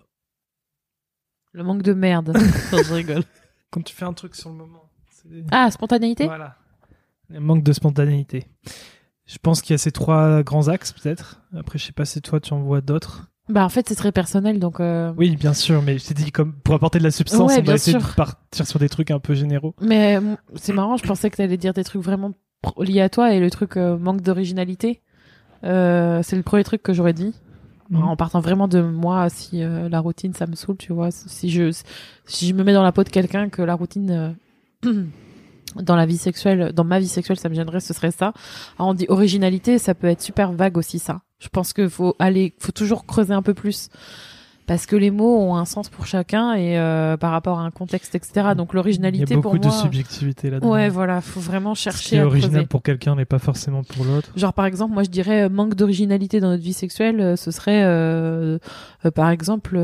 le 1.52 1.64
manque 1.64 1.82
de 1.82 1.92
merde 1.92 2.32
Non, 2.72 2.82
je 2.82 2.94
rigole 2.94 3.24
quand 3.72 3.82
tu 3.82 3.94
fais 3.94 4.04
un 4.04 4.12
truc 4.12 4.36
sur 4.36 4.50
le 4.50 4.56
moment. 4.56 4.90
ah 5.50 5.70
spontanéité? 5.70 6.26
Voilà. 6.26 6.56
Le 7.30 7.40
manque 7.40 7.62
de 7.64 7.72
spontanéité. 7.72 8.46
Je 9.26 9.38
pense 9.40 9.62
qu'il 9.62 9.72
y 9.72 9.76
a 9.76 9.78
ces 9.78 9.92
trois 9.92 10.42
grands 10.42 10.68
axes, 10.68 10.92
peut-être. 10.92 11.40
Après, 11.56 11.78
je 11.78 11.84
sais 11.86 11.92
pas 11.92 12.04
si 12.04 12.20
toi, 12.20 12.40
tu 12.40 12.52
en 12.52 12.60
vois 12.60 12.80
d'autres. 12.80 13.28
Bah 13.48 13.64
en 13.64 13.68
fait 13.68 13.88
c'est 13.88 13.96
très 13.96 14.12
personnel 14.12 14.60
donc. 14.60 14.78
euh, 14.78 15.12
Oui, 15.16 15.34
bien 15.34 15.52
sûr, 15.52 15.82
mais 15.82 15.98
je 15.98 16.06
t'ai 16.06 16.14
dit 16.14 16.30
comme 16.30 16.52
pour 16.52 16.76
apporter 16.76 17.00
de 17.00 17.04
la 17.04 17.10
substance, 17.10 17.50
Ouais, 17.50 17.58
on 17.60 17.64
va 17.64 17.74
essayer 17.74 17.98
sûr. 17.98 18.08
de 18.08 18.14
partir 18.14 18.66
sur 18.68 18.78
des 18.78 18.88
trucs 18.88 19.10
un 19.10 19.18
peu 19.18 19.34
généraux. 19.34 19.74
Mais 19.80 20.16
euh, 20.16 20.36
c'est 20.54 20.72
marrant, 20.72 20.96
je 20.96 21.02
pensais 21.02 21.28
que 21.28 21.36
t'allais 21.36 21.56
dire 21.56 21.72
des 21.74 21.82
trucs 21.82 22.00
vraiment 22.02 22.32
liés 22.78 23.00
à 23.00 23.08
toi 23.08 23.34
et 23.34 23.40
le 23.40 23.50
truc 23.50 23.76
euh, 23.76 23.98
manque 23.98 24.20
d'originalité. 24.20 25.02
Euh, 25.64 26.20
c'est 26.22 26.36
le 26.36 26.44
premier 26.44 26.62
truc 26.62 26.84
que 26.84 26.92
j'aurais 26.92 27.12
dit. 27.14 27.34
Mhm. 27.90 28.04
En 28.04 28.16
partant 28.16 28.38
vraiment 28.40 28.68
de 28.68 28.80
moi, 28.80 29.28
si 29.28 29.60
la 29.60 29.98
routine 30.00 30.32
ça 30.34 30.46
me 30.46 30.54
saoule, 30.54 30.76
tu 30.78 30.92
vois. 30.92 31.10
Si 31.10 31.50
je 31.50 31.72
si 32.24 32.46
je 32.46 32.54
me 32.54 32.62
mets 32.62 32.72
dans 32.72 32.84
la 32.84 32.92
peau 32.92 33.02
de 33.02 33.08
quelqu'un 33.10 33.48
que 33.48 33.60
la 33.60 33.74
routine 33.74 34.36
dans 35.76 35.96
la 35.96 36.06
vie 36.06 36.18
sexuelle, 36.18 36.72
dans 36.72 36.84
ma 36.84 36.98
vie 36.98 37.08
sexuelle, 37.08 37.38
ça 37.38 37.48
me 37.48 37.54
gênerait, 37.54 37.80
ce 37.80 37.94
serait 37.94 38.10
ça. 38.10 38.32
Alors, 38.78 38.90
on 38.90 38.94
dit 38.94 39.06
originalité, 39.08 39.78
ça 39.78 39.94
peut 39.94 40.08
être 40.08 40.20
super 40.20 40.52
vague 40.52 40.76
aussi 40.76 40.98
ça. 40.98 41.22
Je 41.38 41.48
pense 41.48 41.72
qu'il 41.72 41.88
faut 41.88 42.14
aller, 42.18 42.54
faut 42.60 42.72
toujours 42.72 43.06
creuser 43.06 43.34
un 43.34 43.42
peu 43.42 43.54
plus. 43.54 43.88
Parce 44.66 44.86
que 44.86 44.94
les 44.94 45.10
mots 45.10 45.38
ont 45.40 45.56
un 45.56 45.64
sens 45.64 45.88
pour 45.88 46.06
chacun 46.06 46.54
et 46.54 46.78
euh, 46.78 47.16
par 47.16 47.32
rapport 47.32 47.58
à 47.58 47.62
un 47.62 47.70
contexte, 47.72 48.14
etc. 48.14 48.50
Donc 48.56 48.68
Il 48.70 48.74
y 48.74 48.76
l'originalité 48.76 49.34
a 49.34 49.36
pour 49.36 49.52
beaucoup 49.52 49.58
de 49.58 49.66
moi, 49.66 49.76
subjectivité 49.76 50.50
là-dedans. 50.50 50.70
Ouais, 50.70 50.88
voilà, 50.88 51.20
faut 51.20 51.40
vraiment 51.40 51.74
Ce 51.74 51.80
qui 51.80 51.84
chercher 51.84 52.16
est 52.16 52.20
à 52.20 52.26
original 52.26 52.52
creuser. 52.52 52.66
pour 52.66 52.82
quelqu'un 52.82 53.16
n'est 53.16 53.24
pas 53.24 53.40
forcément 53.40 53.82
pour 53.82 54.04
l'autre. 54.04 54.30
Genre 54.36 54.52
par 54.52 54.66
exemple, 54.66 54.94
moi 54.94 55.02
je 55.02 55.10
dirais 55.10 55.42
euh, 55.42 55.48
manque 55.48 55.74
d'originalité 55.74 56.38
dans 56.38 56.48
notre 56.48 56.62
vie 56.62 56.72
sexuelle, 56.72 57.20
euh, 57.20 57.36
ce 57.36 57.50
serait 57.50 57.82
euh, 57.84 58.58
euh, 59.04 59.10
par 59.10 59.30
exemple 59.30 59.78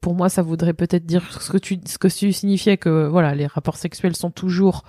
pour 0.00 0.14
moi 0.14 0.28
ça 0.28 0.42
voudrait 0.42 0.74
peut-être 0.74 1.06
dire 1.06 1.22
ce 1.40 1.50
que 1.50 1.58
tu 1.58 1.78
ce 1.86 1.98
que 1.98 2.08
tu 2.08 2.32
signifiais 2.32 2.76
que 2.76 3.06
voilà, 3.06 3.34
les 3.34 3.46
rapports 3.46 3.76
sexuels 3.76 4.16
sont 4.16 4.30
toujours 4.30 4.82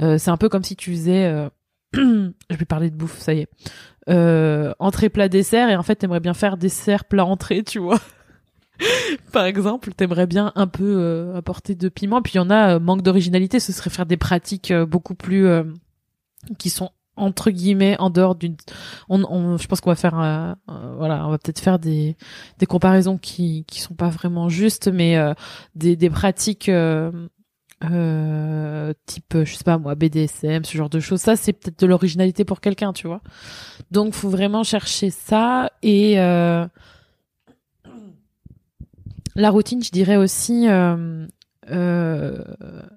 c'est 0.00 0.28
un 0.28 0.36
peu 0.36 0.48
comme 0.48 0.64
si 0.64 0.74
tu 0.74 0.90
faisais 0.90 1.48
je 1.94 2.32
vais 2.50 2.64
parler 2.64 2.90
de 2.90 2.96
bouffe, 2.96 3.18
ça 3.20 3.32
y 3.32 3.40
est. 3.40 4.74
Entrée 4.80 5.08
plat 5.08 5.28
dessert 5.28 5.68
et 5.68 5.76
en 5.76 5.84
fait 5.84 5.94
t'aimerais 5.94 6.20
bien 6.20 6.34
faire 6.34 6.56
dessert 6.56 7.04
plat 7.04 7.24
entrée, 7.24 7.62
tu 7.62 7.78
vois. 7.78 8.00
Par 9.32 9.44
exemple, 9.44 9.92
t'aimerais 9.94 10.26
bien 10.26 10.52
un 10.54 10.66
peu 10.66 10.96
euh, 10.98 11.36
apporter 11.36 11.74
de 11.74 11.88
piment, 11.88 12.22
puis 12.22 12.34
il 12.34 12.36
y 12.36 12.40
en 12.40 12.50
a 12.50 12.74
euh, 12.74 12.80
manque 12.80 13.02
d'originalité, 13.02 13.60
ce 13.60 13.72
serait 13.72 13.90
faire 13.90 14.06
des 14.06 14.16
pratiques 14.16 14.70
euh, 14.70 14.86
beaucoup 14.86 15.14
plus 15.14 15.46
euh, 15.46 15.64
qui 16.58 16.70
sont 16.70 16.90
entre 17.16 17.52
guillemets 17.52 17.96
en 18.00 18.10
dehors 18.10 18.34
d'une 18.34 18.56
on, 19.08 19.22
on 19.22 19.56
je 19.56 19.68
pense 19.68 19.80
qu'on 19.80 19.90
va 19.90 19.94
faire 19.94 20.18
euh, 20.18 20.52
voilà 20.96 21.24
on 21.28 21.30
va 21.30 21.38
peut-être 21.38 21.60
faire 21.60 21.78
des 21.78 22.16
des 22.58 22.66
comparaisons 22.66 23.18
qui 23.18 23.64
qui 23.68 23.80
sont 23.80 23.94
pas 23.94 24.08
vraiment 24.08 24.48
justes 24.48 24.88
mais 24.88 25.16
des 25.76 25.94
des 25.94 26.10
pratiques 26.10 26.68
euh, 27.90 28.92
type 29.06 29.36
je 29.44 29.54
sais 29.54 29.64
pas 29.64 29.78
moi 29.78 29.94
BDSM 29.94 30.64
ce 30.64 30.76
genre 30.76 30.90
de 30.90 31.00
choses. 31.00 31.20
Ça 31.20 31.36
c'est 31.36 31.52
peut-être 31.52 31.80
de 31.80 31.86
l'originalité 31.86 32.44
pour 32.44 32.60
quelqu'un 32.60 32.92
tu 32.92 33.06
vois. 33.06 33.20
Donc 33.90 34.14
faut 34.14 34.28
vraiment 34.30 34.62
chercher 34.62 35.10
ça 35.10 35.70
et 35.82 36.20
euh, 36.20 36.66
la 39.36 39.50
routine 39.50 39.82
je 39.82 39.90
dirais 39.90 40.16
aussi 40.16 40.68
euh, 40.68 41.26
euh, 41.70 42.38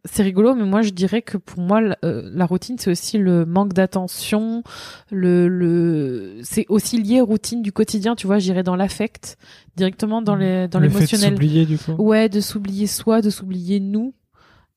c'est 0.06 0.24
rigolo, 0.24 0.54
mais 0.54 0.66
moi 0.66 0.82
je 0.82 0.90
dirais 0.90 1.22
que 1.22 1.38
pour 1.38 1.62
moi 1.62 1.80
la, 1.80 1.98
euh, 2.04 2.30
la 2.34 2.46
routine 2.46 2.76
c'est 2.78 2.92
aussi 2.92 3.18
le 3.18 3.46
manque 3.46 3.72
d'attention, 3.74 4.62
le, 5.10 5.48
le 5.48 6.40
c'est 6.44 6.66
aussi 6.68 7.02
lié 7.02 7.22
aux 7.22 7.26
routines 7.26 7.62
du 7.62 7.72
quotidien, 7.72 8.16
tu 8.16 8.28
vois, 8.28 8.40
j'irais 8.40 8.64
dans 8.64 8.76
l'affect, 8.76 9.38
directement 9.78 10.22
dans 10.22 10.36
les 10.36 10.68
dans 10.68 10.80
Le 10.80 10.88
de 10.90 10.94
l'émotionnel. 10.94 11.32
s'oublier 11.34 11.66
du 11.66 11.78
coup. 11.78 11.94
Ouais, 11.98 12.28
de 12.28 12.42
s'oublier 12.42 12.88
soi, 12.88 13.22
de 13.22 13.30
s'oublier 13.30 13.80
nous. 13.80 14.14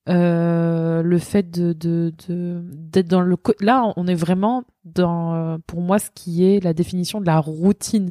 Euh, 0.08 1.02
le 1.02 1.18
fait 1.18 1.50
de 1.50 1.72
de 1.74 2.12
de- 2.26 2.62
d'être 2.72 3.06
dans 3.08 3.20
le 3.20 3.36
là 3.60 3.92
on 3.96 4.06
est 4.06 4.14
vraiment 4.14 4.64
dans 4.84 5.34
euh, 5.34 5.58
pour 5.66 5.82
moi 5.82 5.98
ce 5.98 6.08
qui 6.14 6.42
est 6.44 6.64
la 6.64 6.72
définition 6.72 7.20
de 7.20 7.26
la 7.26 7.38
routine 7.38 8.10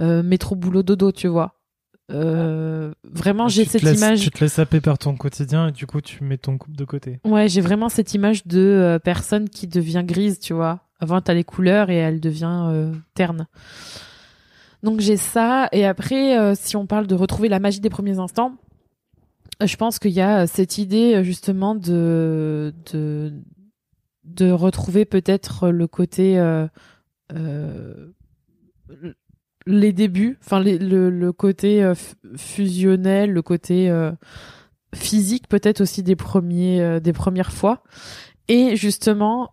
euh, 0.00 0.22
métro 0.22 0.54
boulot 0.54 0.82
dodo 0.82 1.12
tu 1.12 1.26
vois 1.26 1.53
euh, 2.10 2.92
vraiment 3.04 3.48
j'ai 3.48 3.62
Ah, 3.62 3.64
te 3.64 3.70
cette 3.70 3.82
laisses- 3.82 3.96
image 3.98 4.20
Tu 4.20 4.30
te 4.30 4.40
laisses 4.44 4.52
saper 4.54 4.80
par 4.80 4.98
ton 4.98 5.16
quotidien 5.16 5.68
et 5.68 5.72
du 5.72 5.86
coup 5.86 6.00
tu 6.00 6.22
mets 6.24 6.36
ton 6.38 6.58
couple 6.58 6.76
de 6.76 6.84
côté. 6.84 7.20
Ouais, 7.24 7.48
j'ai 7.48 7.60
vraiment 7.60 7.88
cette 7.88 8.12
image 8.14 8.46
de 8.46 8.58
euh, 8.60 8.98
personne 8.98 9.48
qui 9.48 9.66
devient 9.66 10.02
grise, 10.04 10.38
tu 10.38 10.52
vois. 10.52 10.80
Avant, 11.00 11.20
t'as 11.20 11.34
les 11.34 11.44
couleurs 11.44 11.90
et 11.90 11.96
elle 11.96 12.20
devient 12.20 12.66
euh, 12.70 12.92
terne. 13.14 13.46
Donc 14.82 15.00
j'ai 15.00 15.16
ça. 15.16 15.68
Et 15.72 15.86
après, 15.86 16.54
si 16.56 16.76
on 16.76 16.86
parle 16.86 17.06
de 17.06 17.14
retrouver 17.14 17.48
la 17.48 17.58
magie 17.58 17.80
des 17.80 17.90
premiers 17.90 18.18
instants, 18.18 18.54
je 19.64 19.76
pense 19.76 19.98
qu'il 19.98 20.10
y 20.12 20.20
a 20.20 20.46
cette 20.46 20.76
idée 20.78 21.24
justement 21.24 21.74
de 21.74 22.74
de 22.92 23.32
de 24.24 24.50
retrouver 24.50 25.04
peut-être 25.06 25.68
le 25.70 25.86
côté 25.86 26.38
les 29.66 29.92
débuts, 29.92 30.38
enfin 30.42 30.60
le, 30.60 31.10
le 31.10 31.32
côté 31.32 31.82
euh, 31.82 31.94
fusionnel, 32.36 33.32
le 33.32 33.42
côté 33.42 33.90
euh, 33.90 34.12
physique 34.94 35.48
peut-être 35.48 35.80
aussi 35.80 36.02
des 36.02 36.16
premiers 36.16 36.80
euh, 36.80 37.00
des 37.00 37.12
premières 37.12 37.52
fois. 37.52 37.82
Et 38.48 38.76
justement, 38.76 39.50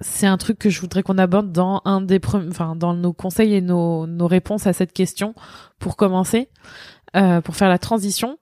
c'est 0.00 0.26
un 0.26 0.36
truc 0.36 0.58
que 0.58 0.70
je 0.70 0.80
voudrais 0.80 1.02
qu'on 1.02 1.18
aborde 1.18 1.52
dans 1.52 1.82
un 1.84 2.00
des 2.00 2.20
enfin 2.48 2.74
dans 2.74 2.94
nos 2.94 3.12
conseils 3.12 3.54
et 3.54 3.60
nos, 3.60 4.06
nos 4.06 4.26
réponses 4.26 4.66
à 4.66 4.72
cette 4.72 4.92
question 4.92 5.34
pour 5.78 5.96
commencer, 5.96 6.48
euh, 7.16 7.40
pour 7.40 7.54
faire 7.54 7.68
la 7.68 7.78
transition. 7.78 8.38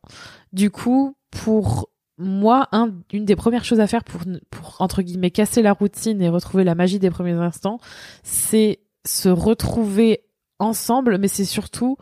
Du 0.52 0.70
coup, 0.70 1.14
pour 1.30 1.90
moi, 2.18 2.68
un, 2.72 2.92
une 3.12 3.24
des 3.24 3.36
premières 3.36 3.64
choses 3.64 3.80
à 3.80 3.86
faire 3.86 4.04
pour, 4.04 4.22
pour 4.50 4.76
entre 4.80 5.02
guillemets 5.02 5.30
casser 5.30 5.62
la 5.62 5.72
routine 5.72 6.22
et 6.22 6.28
retrouver 6.28 6.64
la 6.64 6.74
magie 6.74 6.98
des 6.98 7.10
premiers 7.10 7.32
instants, 7.32 7.78
c'est 8.22 8.80
se 9.06 9.28
retrouver 9.28 10.24
ensemble, 10.58 11.18
mais 11.18 11.28
c'est 11.28 11.44
surtout 11.44 11.96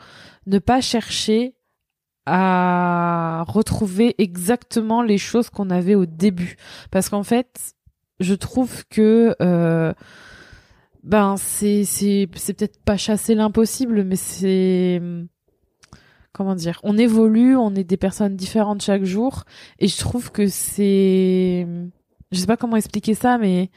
ne 0.46 0.58
pas 0.58 0.80
chercher 0.80 1.54
à 2.26 3.44
retrouver 3.48 4.14
exactement 4.18 5.02
les 5.02 5.18
choses 5.18 5.50
qu'on 5.50 5.70
avait 5.70 5.94
au 5.94 6.06
début. 6.06 6.56
Parce 6.90 7.08
qu'en 7.08 7.22
fait, 7.22 7.74
je 8.20 8.34
trouve 8.34 8.84
que 8.88 9.34
euh, 9.40 9.92
ben 11.02 11.36
c'est 11.38 11.84
c'est 11.84 12.28
c'est 12.34 12.54
peut-être 12.54 12.82
pas 12.84 12.96
chasser 12.96 13.34
l'impossible, 13.34 14.04
mais 14.04 14.16
c'est 14.16 15.00
comment 16.32 16.54
dire, 16.54 16.80
on 16.82 16.96
évolue, 16.96 17.56
on 17.56 17.74
est 17.74 17.84
des 17.84 17.96
personnes 17.96 18.36
différentes 18.36 18.82
chaque 18.82 19.04
jour, 19.04 19.44
et 19.78 19.88
je 19.88 19.98
trouve 19.98 20.30
que 20.30 20.46
c'est, 20.46 21.66
je 22.32 22.38
sais 22.38 22.46
pas 22.46 22.56
comment 22.56 22.76
expliquer 22.76 23.14
ça, 23.14 23.38
mais 23.38 23.70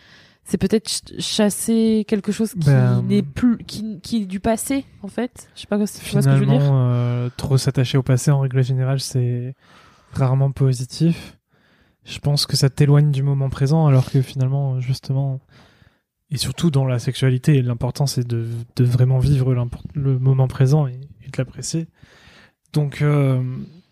c'est 0.45 0.57
peut-être 0.57 0.89
ch- 0.89 1.19
chasser 1.21 2.05
quelque 2.07 2.31
chose 2.31 2.53
qui 2.53 2.65
Ben, 2.65 3.01
n'est 3.01 3.21
plus, 3.23 3.57
qui, 3.65 3.99
qui 4.01 4.23
est 4.23 4.25
du 4.25 4.39
passé 4.39 4.85
en 5.01 5.07
fait. 5.07 5.49
Je 5.55 5.61
sais 5.61 5.67
pas, 5.67 5.75
tu 5.77 5.79
vois 6.11 6.21
ce 6.21 6.27
que 6.27 6.35
je 6.35 6.39
veux 6.39 6.45
dire. 6.45 6.61
Euh, 6.61 7.29
trop 7.37 7.57
s'attacher 7.57 7.97
au 7.97 8.03
passé 8.03 8.31
en 8.31 8.39
règle 8.39 8.63
générale, 8.63 8.99
c'est 8.99 9.55
rarement 10.13 10.51
positif. 10.51 11.37
Je 12.05 12.19
pense 12.19 12.45
que 12.45 12.57
ça 12.57 12.69
t'éloigne 12.69 13.11
du 13.11 13.23
moment 13.23 13.49
présent, 13.49 13.87
alors 13.87 14.11
que 14.11 14.21
finalement, 14.21 14.79
justement, 14.81 15.39
et 16.29 16.37
surtout 16.37 16.69
dans 16.69 16.85
la 16.85 16.99
sexualité, 16.99 17.61
l'important 17.61 18.05
c'est 18.05 18.27
de, 18.27 18.45
de 18.75 18.83
vraiment 18.83 19.19
vivre 19.19 19.55
le 19.93 20.19
moment 20.19 20.47
présent 20.47 20.85
et, 20.87 20.99
et 21.25 21.29
de 21.29 21.37
l'apprécier. 21.37 21.87
Donc, 22.73 23.01
euh, 23.01 23.41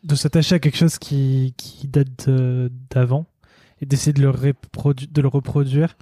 de 0.03 0.15
s'attacher 0.15 0.55
à 0.55 0.59
quelque 0.59 0.77
chose 0.77 0.97
qui, 0.97 1.53
qui 1.55 1.87
date 1.87 2.29
d'avant 2.89 3.27
et 3.79 3.85
d'essayer 3.85 4.11
de 4.11 4.21
de 4.21 5.21
le 5.21 5.27
reproduire. 5.27 5.95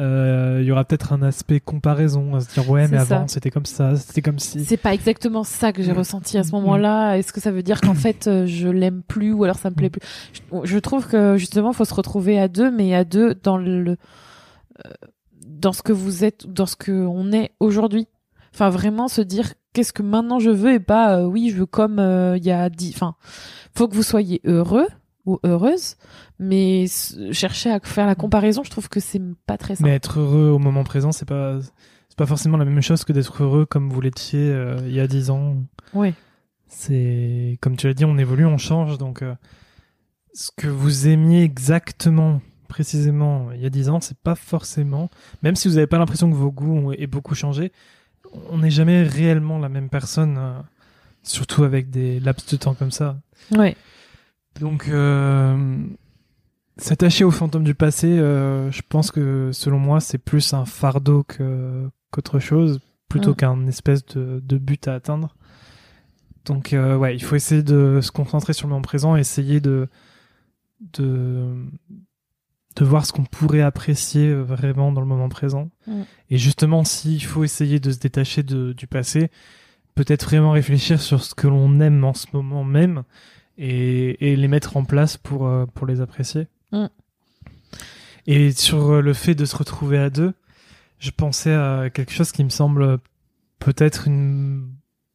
Euh, 0.00 0.58
Il 0.62 0.66
y 0.66 0.72
aura 0.72 0.84
peut-être 0.84 1.12
un 1.12 1.22
aspect 1.22 1.60
comparaison, 1.60 2.34
à 2.34 2.40
se 2.40 2.48
dire 2.52 2.68
ouais, 2.68 2.88
mais 2.88 2.96
ça. 2.98 3.16
avant 3.18 3.28
c'était 3.28 3.50
comme 3.50 3.66
ça, 3.66 3.94
c'était 3.96 4.22
comme 4.22 4.38
si. 4.38 4.64
C'est 4.64 4.76
pas 4.76 4.94
exactement 4.94 5.44
ça 5.44 5.72
que 5.72 5.82
j'ai 5.82 5.92
Mm. 5.92 5.98
ressenti 5.98 6.38
à 6.38 6.42
ce 6.42 6.48
Mm. 6.48 6.52
moment-là. 6.60 7.14
Est-ce 7.18 7.32
que 7.32 7.40
ça 7.40 7.50
veut 7.52 7.62
dire 7.62 7.80
qu'en 7.80 7.94
fait 7.94 8.26
euh, 8.26 8.46
je 8.46 8.68
l'aime 8.68 9.02
plus 9.06 9.32
ou 9.32 9.44
alors 9.44 9.58
ça 9.58 9.70
me 9.70 9.74
plaît 9.76 9.88
Mm. 9.88 9.90
plus? 9.90 10.02
Je, 10.32 10.40
je 10.72 10.78
trouve 10.78 11.06
que 11.06 11.36
justement 11.36 11.72
faut 11.72 11.84
se 11.84 11.94
retrouver 11.94 12.40
à 12.40 12.48
deux, 12.48 12.70
mais 12.70 12.94
à 12.94 13.04
deux 13.04 13.34
dans 13.34 13.58
le 13.58 13.96
euh, 14.86 14.90
dans 15.46 15.72
ce 15.72 15.82
que 15.82 15.92
vous 15.92 16.24
êtes, 16.24 16.46
dans 16.46 16.66
ce 16.66 16.76
que 16.76 16.90
on 16.92 17.32
est 17.32 17.50
aujourd'hui. 17.60 18.06
Enfin 18.54 18.70
vraiment 18.70 19.08
se 19.08 19.20
dire 19.20 19.52
qu'est-ce 19.72 19.92
que 19.92 20.02
maintenant 20.02 20.38
je 20.40 20.50
veux 20.50 20.72
et 20.74 20.80
pas 20.80 21.16
euh, 21.18 21.24
oui 21.26 21.50
je 21.52 21.58
veux 21.58 21.66
comme 21.66 21.98
euh, 21.98 22.36
il 22.38 22.44
y 22.44 22.50
a 22.50 22.68
dix. 22.70 22.92
Enfin 22.94 23.14
faut 23.74 23.86
que 23.88 23.94
vous 23.94 24.02
soyez 24.02 24.40
heureux 24.44 24.86
ou 25.26 25.38
heureuse, 25.44 25.96
mais 26.38 26.86
chercher 27.32 27.70
à 27.70 27.80
faire 27.80 28.06
la 28.06 28.14
comparaison, 28.14 28.62
je 28.64 28.70
trouve 28.70 28.88
que 28.88 29.00
c'est 29.00 29.22
pas 29.46 29.58
très 29.58 29.76
simple. 29.76 29.88
Mais 29.88 29.96
être 29.96 30.20
heureux 30.20 30.50
au 30.50 30.58
moment 30.58 30.84
présent, 30.84 31.12
c'est 31.12 31.28
pas 31.28 31.58
c'est 32.08 32.18
pas 32.18 32.26
forcément 32.26 32.56
la 32.56 32.64
même 32.64 32.82
chose 32.82 33.04
que 33.04 33.12
d'être 33.12 33.42
heureux 33.42 33.66
comme 33.66 33.90
vous 33.90 34.00
l'étiez 34.00 34.50
euh, 34.50 34.76
il 34.84 34.92
y 34.92 35.00
a 35.00 35.06
dix 35.06 35.30
ans. 35.30 35.56
Oui. 35.94 36.14
C'est 36.66 37.58
comme 37.60 37.76
tu 37.76 37.86
l'as 37.86 37.94
dit, 37.94 38.04
on 38.04 38.18
évolue, 38.18 38.46
on 38.46 38.58
change. 38.58 38.98
Donc, 38.98 39.22
euh, 39.22 39.34
ce 40.34 40.50
que 40.56 40.68
vous 40.68 41.08
aimiez 41.08 41.42
exactement, 41.42 42.40
précisément 42.68 43.50
il 43.52 43.60
y 43.60 43.66
a 43.66 43.70
dix 43.70 43.88
ans, 43.88 44.00
c'est 44.00 44.18
pas 44.18 44.34
forcément. 44.34 45.10
Même 45.42 45.56
si 45.56 45.68
vous 45.68 45.74
n'avez 45.74 45.86
pas 45.86 45.98
l'impression 45.98 46.30
que 46.30 46.36
vos 46.36 46.50
goûts 46.50 46.76
ont 46.76 46.92
aient 46.92 47.06
beaucoup 47.06 47.34
changé, 47.34 47.72
on 48.50 48.58
n'est 48.58 48.70
jamais 48.70 49.02
réellement 49.02 49.58
la 49.58 49.68
même 49.68 49.88
personne, 49.88 50.36
euh, 50.38 50.60
surtout 51.22 51.64
avec 51.64 51.90
des 51.90 52.20
laps 52.20 52.46
de 52.52 52.56
temps 52.56 52.74
comme 52.74 52.92
ça. 52.92 53.20
Ouais. 53.52 53.76
Donc, 54.60 54.88
euh, 54.88 55.76
S'attacher 56.76 57.24
aux 57.24 57.30
fantômes 57.30 57.64
du 57.64 57.74
passé, 57.74 58.06
euh, 58.18 58.70
je 58.70 58.80
pense 58.88 59.10
que 59.10 59.50
selon 59.52 59.78
moi, 59.78 60.00
c'est 60.00 60.16
plus 60.16 60.54
un 60.54 60.64
fardeau 60.64 61.24
qu'autre 61.24 62.38
chose, 62.38 62.80
plutôt 63.08 63.34
qu'un 63.34 63.66
espèce 63.66 64.04
de, 64.06 64.40
de 64.42 64.56
but 64.56 64.88
à 64.88 64.94
atteindre. 64.94 65.36
Donc 66.46 66.72
euh, 66.72 66.96
ouais, 66.96 67.14
il 67.14 67.22
faut 67.22 67.36
essayer 67.36 67.62
de 67.62 67.98
se 68.00 68.10
concentrer 68.10 68.54
sur 68.54 68.66
le 68.66 68.70
moment 68.70 68.80
présent, 68.82 69.14
essayer 69.14 69.60
de 69.60 69.88
de 70.94 71.54
de 72.76 72.84
voir 72.84 73.04
ce 73.04 73.12
qu'on 73.12 73.24
pourrait 73.24 73.60
apprécier 73.60 74.32
vraiment 74.32 74.90
dans 74.90 75.02
le 75.02 75.06
moment 75.06 75.28
présent. 75.28 75.68
Et 76.30 76.38
justement, 76.38 76.84
s'il 76.84 77.22
faut 77.22 77.44
essayer 77.44 77.78
de 77.78 77.90
se 77.90 77.98
détacher 77.98 78.42
de- 78.42 78.72
du 78.72 78.86
passé, 78.86 79.28
peut-être 79.94 80.24
vraiment 80.24 80.52
réfléchir 80.52 80.98
sur 81.02 81.22
ce 81.22 81.34
que 81.34 81.46
l'on 81.48 81.78
aime 81.80 82.04
en 82.04 82.14
ce 82.14 82.26
moment 82.32 82.64
même 82.64 83.02
et, 83.62 84.32
et 84.32 84.36
les 84.36 84.48
mettre 84.48 84.76
en 84.76 84.84
place 84.84 85.16
pour, 85.18 85.46
euh, 85.46 85.66
pour 85.66 85.86
les 85.86 86.00
apprécier. 86.00 86.48
Mm. 86.72 86.86
Et 88.26 88.52
sur 88.52 88.90
euh, 88.94 89.00
le 89.02 89.12
fait 89.12 89.34
de 89.34 89.44
se 89.44 89.54
retrouver 89.56 89.98
à 89.98 90.08
deux, 90.10 90.32
je 90.98 91.10
pensais 91.10 91.52
à 91.54 91.90
quelque 91.92 92.12
chose 92.12 92.32
qui 92.32 92.42
me 92.42 92.48
semble 92.50 92.98
peut-être 93.58 94.06
une- 94.08 94.68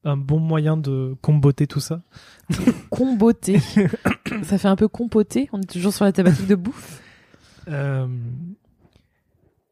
un 0.04 0.18
bon 0.18 0.40
moyen 0.40 0.78
de 0.78 1.16
comboter 1.22 1.66
tout 1.66 1.80
ça. 1.80 2.02
Comboté. 2.92 3.60
ça 4.44 4.58
fait 4.60 4.68
un 4.68 4.76
peu 4.76 4.88
compoté. 4.88 5.50
On 5.52 5.60
est 5.62 5.70
toujours 5.72 5.94
sur 5.94 6.06
la 6.06 6.12
thématique 6.12 6.46
de 6.48 6.54
bouffe. 6.56 7.02
Euh, 7.68 8.06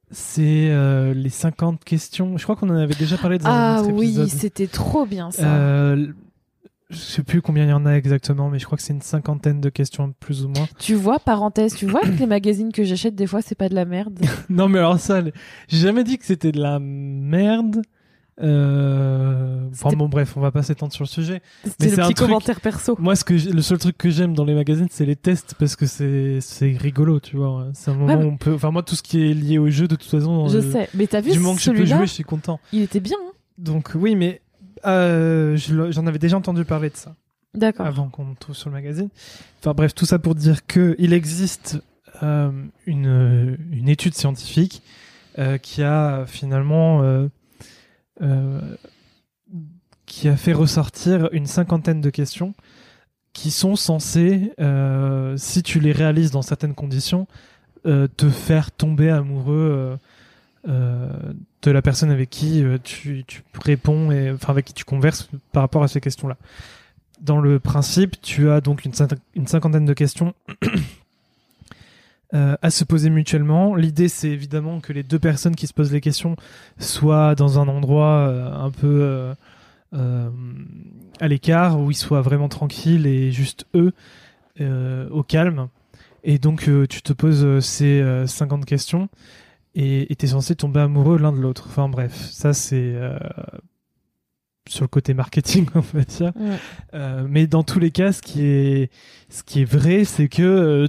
c'est 0.10 0.70
euh, 0.72 1.14
les 1.14 1.30
50 1.30 1.84
questions. 1.84 2.38
Je 2.38 2.44
crois 2.44 2.56
qu'on 2.56 2.70
en 2.70 2.76
avait 2.78 2.96
déjà 2.96 3.18
parlé 3.18 3.38
dans 3.38 3.46
un 3.48 3.76
Ah 3.78 3.82
autre 3.82 3.92
oui, 3.94 4.08
épisode. 4.20 4.28
c'était 4.30 4.68
trop 4.68 5.06
bien 5.06 5.30
ça. 5.32 5.46
Euh, 5.56 6.08
je 6.94 6.98
sais 7.00 7.24
plus 7.24 7.42
combien 7.42 7.64
il 7.66 7.70
y 7.70 7.74
en 7.74 7.86
a 7.86 7.94
exactement, 7.94 8.50
mais 8.50 8.60
je 8.60 8.66
crois 8.66 8.78
que 8.78 8.84
c'est 8.84 8.94
une 8.94 9.02
cinquantaine 9.02 9.60
de 9.62 9.70
questions 9.70 10.14
plus 10.20 10.46
ou 10.46 10.50
moins. 10.50 10.68
Tu 10.80 10.94
vois, 10.96 11.20
parenthèse, 11.20 11.76
tu 11.76 11.86
vois 11.88 12.02
que 12.02 12.08
les 12.20 12.26
magazines 12.28 12.72
que 12.72 12.84
j'achète, 12.84 13.16
des 13.16 13.28
fois, 13.28 13.42
c'est 13.42 13.56
pas 13.56 13.70
de 13.70 13.76
la 13.76 13.86
merde? 13.86 14.20
non, 14.50 14.70
mais 14.70 14.80
alors 14.80 15.00
ça, 15.00 15.22
j'ai 15.68 15.78
jamais 15.78 16.04
dit 16.04 16.18
que 16.18 16.26
c'était 16.26 16.52
de 16.52 16.62
la 16.62 16.80
merde. 16.80 17.82
Euh... 18.42 19.68
Enfin 19.72 19.90
bon, 19.96 20.08
bref, 20.10 20.36
on 20.38 20.42
va 20.42 20.52
pas 20.52 20.64
s'étendre 20.64 20.92
sur 20.94 21.04
le 21.04 21.08
sujet. 21.10 21.42
C'était 21.66 21.90
le 21.90 21.96
petit 21.98 22.14
truc- 22.14 22.28
commentaire 22.28 22.62
perso. 22.62 22.96
Moi, 23.00 23.16
ce 23.16 23.24
que 23.24 23.34
le 23.34 23.62
seul 23.62 23.78
truc 23.78 23.98
que 23.98 24.10
j'aime 24.10 24.34
dans 24.34 24.46
les 24.46 24.56
magazines, 24.56 24.88
c'est 24.90 25.06
les 25.06 25.16
tests 25.16 25.56
parce 25.60 25.76
que 25.76 25.86
c'est 25.86 26.40
c'est 26.42 26.76
rigolo, 26.78 27.20
tu 27.20 27.38
vois. 27.38 27.68
C'est 27.74 27.92
un 27.92 27.96
moment 27.96 28.16
Ouais, 28.16 28.24
où 28.26 28.28
on 28.30 28.38
peut. 28.38 28.54
Enfin, 28.54 28.72
moi, 28.72 28.84
tout 28.84 28.96
ce 28.96 29.04
qui 29.04 29.22
est 29.24 29.34
lié 29.34 29.58
au 29.58 29.70
jeu, 29.70 29.88
de 29.88 29.96
toute 29.96 30.10
façon, 30.10 30.48
Je 30.48 30.58
euh, 30.58 30.72
sais. 30.72 30.90
Mais 30.94 31.08
t'as 31.08 31.22
vu 31.22 31.32
du 31.32 31.40
moment 31.40 31.56
que 31.56 31.62
je 31.62 31.72
peux 31.72 31.86
jouer, 31.86 32.08
je 32.08 32.12
suis 32.12 32.24
content. 32.24 32.60
Il 32.72 32.82
était 32.82 33.00
bien. 33.00 33.18
hein 33.22 33.32
Donc 33.58 33.92
oui, 33.96 34.16
mais 34.16 34.42
euh, 34.86 35.58
j'en 35.58 36.08
avais 36.08 36.20
déjà 36.20 36.38
entendu 36.38 36.66
parler 36.66 36.90
de 36.90 36.98
ça. 36.98 37.16
D'accord. 37.54 37.86
avant 37.86 38.10
qu'on 38.10 38.34
trouve 38.34 38.56
sur 38.56 38.70
le 38.70 38.74
magazine. 38.74 39.10
Enfin 39.60 39.74
bref, 39.74 39.94
tout 39.94 40.08
ça 40.08 40.18
pour 40.18 40.34
dire 40.34 40.66
que 40.66 40.96
il 40.98 41.14
existe 41.14 41.84
euh, 42.24 42.52
une, 42.88 43.58
une 43.72 43.90
étude 43.90 44.16
scientifique 44.16 44.82
euh, 45.38 45.60
qui 45.60 45.84
a 45.84 46.26
finalement 46.26 47.30
qui 50.06 50.28
a 50.28 50.36
fait 50.36 50.54
ressortir 50.54 51.30
une 51.32 51.46
cinquantaine 51.46 52.02
de 52.02 52.10
questions 52.10 52.54
qui 53.34 53.52
sont 53.52 53.76
censées, 53.76 54.52
si 55.38 55.64
tu 55.64 55.80
les 55.80 55.92
réalises 55.92 56.32
dans 56.32 56.42
certaines 56.42 56.76
conditions, 56.76 57.28
te 57.84 58.30
faire 58.30 58.72
tomber 58.72 59.10
amoureux 59.10 59.98
de 61.64 61.72
la 61.72 61.82
personne 61.82 62.12
avec 62.12 62.30
qui 62.30 62.64
euh, 62.64 62.78
tu, 62.84 63.26
réponds 63.62 64.12
et 64.12 64.32
enfin 64.32 64.52
avec 64.52 64.66
qui 64.66 64.74
tu 64.74 64.84
converses 64.86 65.30
par 65.52 65.64
rapport 65.64 65.84
à 65.84 65.88
ces 65.88 66.02
questions-là 66.02 66.38
dans 67.22 67.40
le 67.40 67.58
principe, 67.60 68.22
tu 68.22 68.50
as 68.50 68.60
donc 68.60 68.84
une, 68.84 68.94
cinq- 68.94 69.18
une 69.34 69.48
cinquantaine 69.48 69.86
de 69.86 69.94
questions 69.94 70.34
euh, 72.34 72.58
à 72.62 72.70
se 72.70 72.84
poser 72.84 73.10
mutuellement. 73.10 73.76
L'idée, 73.76 74.10
c'est 74.10 74.30
évidemment 74.30 74.82
que 74.82 74.92
les 74.92 75.04
deux 75.04 75.20
personnes 75.20 75.56
qui 75.56 75.68
se 75.68 75.74
posent 75.74 75.94
les 75.94 76.02
questions 76.02 76.36
soient 76.80 77.34
dans 77.36 77.60
un 77.60 77.70
endroit 77.70 78.28
euh, 78.28 78.52
un 78.54 78.72
peu 78.72 79.34
à 79.94 81.28
l'écart, 81.30 81.80
où 81.80 81.92
ils 81.92 81.96
soient 81.96 82.22
vraiment 82.22 82.50
tranquilles 82.50 83.06
et 83.08 83.32
juste 83.32 83.68
eux, 83.74 83.94
au 85.12 85.24
calme. 85.24 85.70
Et 86.24 86.40
donc, 86.40 86.70
tu 86.90 87.02
te 87.02 87.14
poses 87.14 87.60
ces 87.60 88.02
euh, 88.02 88.28
50 88.28 88.66
questions 88.66 89.10
et 89.76 90.16
tu 90.18 90.26
es 90.26 90.30
censé 90.30 90.56
tomber 90.56 90.82
amoureux 90.82 91.18
l'un 91.18 91.32
de 91.32 91.40
l'autre. 91.40 91.66
Enfin 91.68 91.90
bref, 91.90 92.16
ça 92.32 92.54
c'est 92.54 92.94
euh, 92.96 93.18
sur 94.68 94.84
le 94.84 94.88
côté 94.88 95.14
marketing, 95.14 95.68
on 95.76 95.80
va 95.80 96.04
dire. 96.04 96.32
Ouais. 96.36 96.58
Euh, 96.94 97.26
mais 97.28 97.48
dans 97.48 97.64
tous 97.64 97.80
les 97.80 97.92
cas, 97.92 98.12
ce 98.12 98.22
qui 98.22 98.44
est, 98.44 98.92
ce 99.30 99.44
qui 99.44 99.62
est 99.62 99.66
vrai, 99.66 100.06
c'est 100.06 100.30
que 100.30 100.44
euh, 100.44 100.88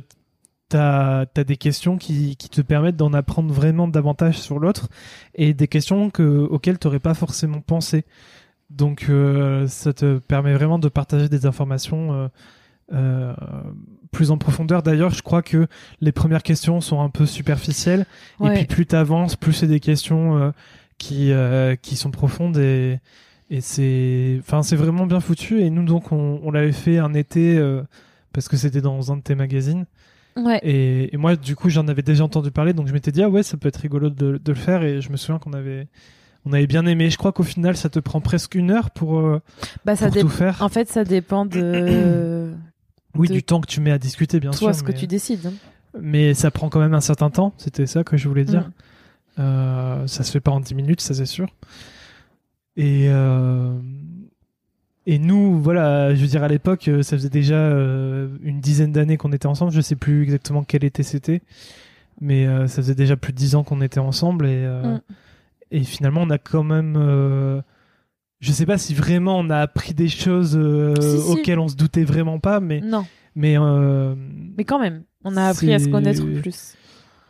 t'as 0.68 1.24
as 1.36 1.44
des 1.44 1.56
questions 1.56 1.96
qui, 1.96 2.36
qui 2.36 2.48
te 2.48 2.60
permettent 2.60 2.96
d'en 2.96 3.12
apprendre 3.12 3.52
vraiment 3.52 3.88
davantage 3.88 4.38
sur 4.38 4.58
l'autre 4.58 4.88
et 5.34 5.54
des 5.54 5.68
questions 5.68 6.10
que, 6.10 6.22
auxquelles 6.22 6.78
t'aurais 6.78 7.00
pas 7.00 7.14
forcément 7.14 7.60
pensé. 7.60 8.04
Donc, 8.70 9.06
euh, 9.08 9.66
ça 9.66 9.92
te 9.92 10.18
permet 10.18 10.54
vraiment 10.54 10.78
de 10.78 10.88
partager 10.88 11.28
des 11.28 11.46
informations 11.46 12.30
euh, 12.92 13.34
plus 14.14 14.30
en 14.30 14.38
profondeur. 14.38 14.82
D'ailleurs, 14.82 15.10
je 15.10 15.22
crois 15.22 15.42
que 15.42 15.66
les 16.00 16.12
premières 16.12 16.42
questions 16.42 16.80
sont 16.80 17.00
un 17.02 17.10
peu 17.10 17.26
superficielles. 17.26 18.06
Et 18.42 18.48
puis 18.54 18.64
plus 18.64 18.86
t'avances, 18.86 19.36
plus 19.36 19.52
c'est 19.52 19.66
des 19.66 19.80
questions 19.80 20.38
euh, 20.38 20.50
qui, 20.96 21.32
euh, 21.32 21.76
qui 21.76 21.96
sont 21.96 22.10
profondes. 22.10 22.56
Et, 22.56 22.98
et 23.50 23.60
c'est 23.60 24.36
enfin 24.40 24.62
c'est 24.62 24.76
vraiment 24.76 25.06
bien 25.06 25.20
foutu. 25.20 25.60
Et 25.60 25.68
nous 25.68 25.84
donc 25.84 26.12
on, 26.12 26.40
on 26.42 26.50
l'avait 26.50 26.72
fait 26.72 26.98
un 26.98 27.12
été 27.12 27.58
euh, 27.58 27.82
parce 28.32 28.48
que 28.48 28.56
c'était 28.56 28.80
dans 28.80 29.12
un 29.12 29.16
de 29.18 29.22
tes 29.22 29.34
magazines. 29.34 29.84
Ouais. 30.36 30.58
et, 30.64 31.14
et 31.14 31.16
moi 31.16 31.36
du 31.36 31.54
coup 31.54 31.68
j'en 31.70 31.86
avais 31.88 32.02
déjà 32.02 32.24
entendu 32.24 32.50
parler. 32.50 32.72
Donc 32.72 32.88
je 32.88 32.92
m'étais 32.92 33.12
dit 33.12 33.22
ah 33.22 33.28
ouais 33.28 33.42
ça 33.42 33.56
peut 33.56 33.68
être 33.68 33.76
rigolo 33.76 34.08
de, 34.10 34.40
de 34.42 34.52
le 34.52 34.58
faire. 34.58 34.82
Et 34.82 35.00
je 35.00 35.10
me 35.10 35.16
souviens 35.16 35.38
qu'on 35.38 35.52
avait 35.52 35.88
on 36.46 36.52
avait 36.52 36.66
bien 36.66 36.86
aimé. 36.86 37.10
Je 37.10 37.16
crois 37.18 37.32
qu'au 37.32 37.42
final 37.42 37.76
ça 37.76 37.88
te 37.88 37.98
prend 38.00 38.20
presque 38.20 38.54
une 38.54 38.70
heure 38.70 38.90
pour, 38.90 39.18
euh, 39.20 39.40
Bah, 39.84 39.96
ça 39.96 40.08
pour 40.10 40.20
tout 40.22 40.28
faire. 40.28 40.60
En 40.62 40.68
fait, 40.68 40.88
ça 40.88 41.04
dépend 41.04 41.46
de 41.46 42.52
oui 43.16 43.28
de 43.28 43.34
du 43.34 43.42
temps 43.42 43.60
que 43.60 43.66
tu 43.66 43.80
mets 43.80 43.90
à 43.92 43.98
discuter 43.98 44.40
bien 44.40 44.50
toi, 44.50 44.72
sûr 44.72 44.74
ce 44.74 44.82
que 44.82 44.92
tu 44.92 45.06
décides. 45.06 45.46
hein. 45.46 45.52
mais 46.00 46.34
ça 46.34 46.50
prend 46.50 46.68
quand 46.68 46.80
même 46.80 46.94
un 46.94 47.00
certain 47.00 47.30
temps 47.30 47.52
c'était 47.56 47.86
ça 47.86 48.04
que 48.04 48.16
je 48.16 48.28
voulais 48.28 48.44
dire 48.44 48.68
Mm. 48.68 48.72
Euh, 49.40 50.06
ça 50.06 50.22
se 50.22 50.30
fait 50.30 50.38
pas 50.40 50.52
en 50.52 50.60
10 50.60 50.76
minutes, 50.76 51.00
ça 51.00 51.12
c'est 51.12 51.26
sûr. 51.26 51.48
Et, 52.76 53.06
euh, 53.08 53.76
et 55.06 55.18
nous, 55.18 55.60
voilà, 55.60 56.14
je 56.14 56.20
veux 56.20 56.28
dire, 56.28 56.44
à 56.44 56.48
l'époque, 56.48 56.86
euh, 56.86 57.02
ça 57.02 57.16
faisait 57.16 57.30
déjà 57.30 57.56
euh, 57.56 58.28
une 58.44 58.60
dizaine 58.60 58.92
d'années 58.92 59.16
qu'on 59.16 59.32
était 59.32 59.46
ensemble. 59.48 59.72
Je 59.72 59.80
sais 59.80 59.96
plus 59.96 60.22
exactement 60.22 60.62
quel 60.62 60.84
été 60.84 61.02
c'était, 61.02 61.42
mais 62.20 62.46
ça 62.68 62.76
faisait 62.76 62.94
déjà 62.94 63.16
plus 63.16 63.32
de 63.32 63.38
10 63.38 63.56
ans 63.56 63.64
qu'on 63.64 63.80
était 63.80 63.98
ensemble. 63.98 64.46
Et, 64.46 64.64
Mm. 64.66 65.00
et 65.72 65.82
finalement, 65.82 66.22
on 66.22 66.30
a 66.30 66.38
quand 66.38 66.62
même. 66.62 66.94
Je 68.44 68.52
sais 68.52 68.66
pas 68.66 68.78
si 68.78 68.94
vraiment 68.94 69.38
on 69.38 69.48
a 69.50 69.58
appris 69.58 69.94
des 69.94 70.08
choses 70.08 70.56
euh, 70.56 70.94
Si, 71.00 71.18
si. 71.20 71.30
auxquelles 71.32 71.58
on 71.58 71.68
se 71.68 71.76
doutait 71.76 72.04
vraiment 72.04 72.38
pas, 72.38 72.60
mais. 72.60 72.80
Non, 72.80 73.06
mais 73.34 73.56
euh, 73.58 74.14
mais 74.56 74.64
quand 74.64 74.78
même, 74.78 75.02
on 75.24 75.36
a 75.36 75.44
appris 75.46 75.72
à 75.72 75.78
se 75.78 75.88
connaître 75.88 76.24
plus. 76.40 76.74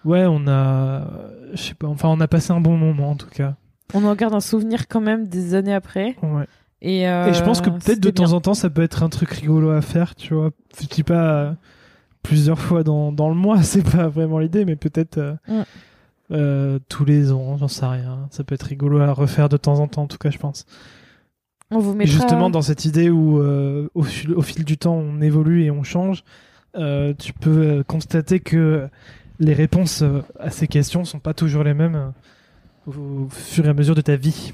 ouais, 0.05 0.25
on 0.29 0.47
a. 0.49 1.07
Je 1.53 1.63
sais 1.63 1.75
pas, 1.75 1.87
enfin, 1.87 2.09
on 2.09 2.21
a 2.21 2.29
passé 2.29 2.53
un 2.53 2.61
bon 2.61 2.77
moment 2.77 3.11
en 3.11 3.17
tout 3.17 3.31
cas. 3.31 3.55
On 3.95 4.05
en 4.05 4.15
garde 4.15 4.35
un 4.35 4.41
souvenir 4.41 4.89
quand 4.89 5.01
même 5.01 5.29
des 5.29 5.55
années 5.55 5.75
après. 5.75 6.17
Ouais. 6.23 6.47
Et, 6.83 7.09
euh, 7.09 7.29
Et 7.29 7.33
je 7.35 7.43
pense 7.43 7.61
que 7.61 7.71
peut-être 7.71 8.01
de 8.01 8.11
temps 8.11 8.33
en 8.33 8.41
temps, 8.41 8.55
ça 8.55 8.69
peut 8.69 8.83
être 8.83 9.03
un 9.03 9.09
truc 9.09 9.31
rigolo 9.31 9.71
à 9.71 9.81
faire, 9.81 10.15
tu 10.17 10.35
vois. 10.35 10.51
Je 10.81 10.87
dis 10.87 11.03
pas 11.05 11.55
plusieurs 12.23 12.59
fois 12.59 12.83
dans, 12.83 13.13
dans 13.13 13.29
le 13.29 13.35
mois, 13.35 13.63
c'est 13.63 13.89
pas 13.89 14.09
vraiment 14.09 14.39
l'idée, 14.41 14.65
mais 14.65 14.77
peut-être 14.77 15.19
euh, 16.31 16.79
tous 16.89 17.05
les 17.05 17.33
ans, 17.33 17.57
j'en 17.57 17.69
sais 17.69 17.87
rien. 17.87 18.27
Ça 18.31 18.45
peut 18.45 18.55
être 18.55 18.65
rigolo 18.65 19.01
à 19.01 19.13
refaire 19.13 19.49
de 19.49 19.57
temps 19.57 19.79
en 19.81 19.87
temps, 19.89 20.03
en 20.03 20.07
tout 20.07 20.19
cas, 20.19 20.31
je 20.31 20.39
pense. 20.39 20.67
On 21.75 21.81
vous 21.81 21.93
Et 21.93 21.97
mettra. 21.97 22.15
justement, 22.15 22.51
dans 22.51 22.63
cette 22.63 22.85
idée 22.85 23.11
où 23.11 23.41
euh, 23.41 23.89
au, 23.95 24.03
fil, 24.03 24.33
au 24.33 24.43
fil 24.43 24.65
du 24.65 24.79
temps, 24.79 24.95
on 24.95 25.21
évolue 25.21 25.65
et 25.65 25.71
on 25.71 25.83
change, 25.83 26.23
euh, 26.77 27.13
tu 27.19 27.33
peux 27.33 27.51
euh, 27.51 27.83
constater 27.83 28.41
que 28.41 28.89
les 29.41 29.55
réponses 29.55 30.03
euh, 30.03 30.21
à 30.39 30.51
ces 30.51 30.67
questions 30.69 31.05
sont 31.05 31.19
pas 31.19 31.35
toujours 31.35 31.65
les 31.65 31.75
mêmes 31.75 31.95
euh, 31.97 32.91
au, 32.91 33.25
au 33.25 33.29
fur 33.29 33.67
et 33.67 33.69
à 33.69 33.75
mesure 33.75 33.95
de 33.95 34.01
ta 34.01 34.17
vie. 34.17 34.53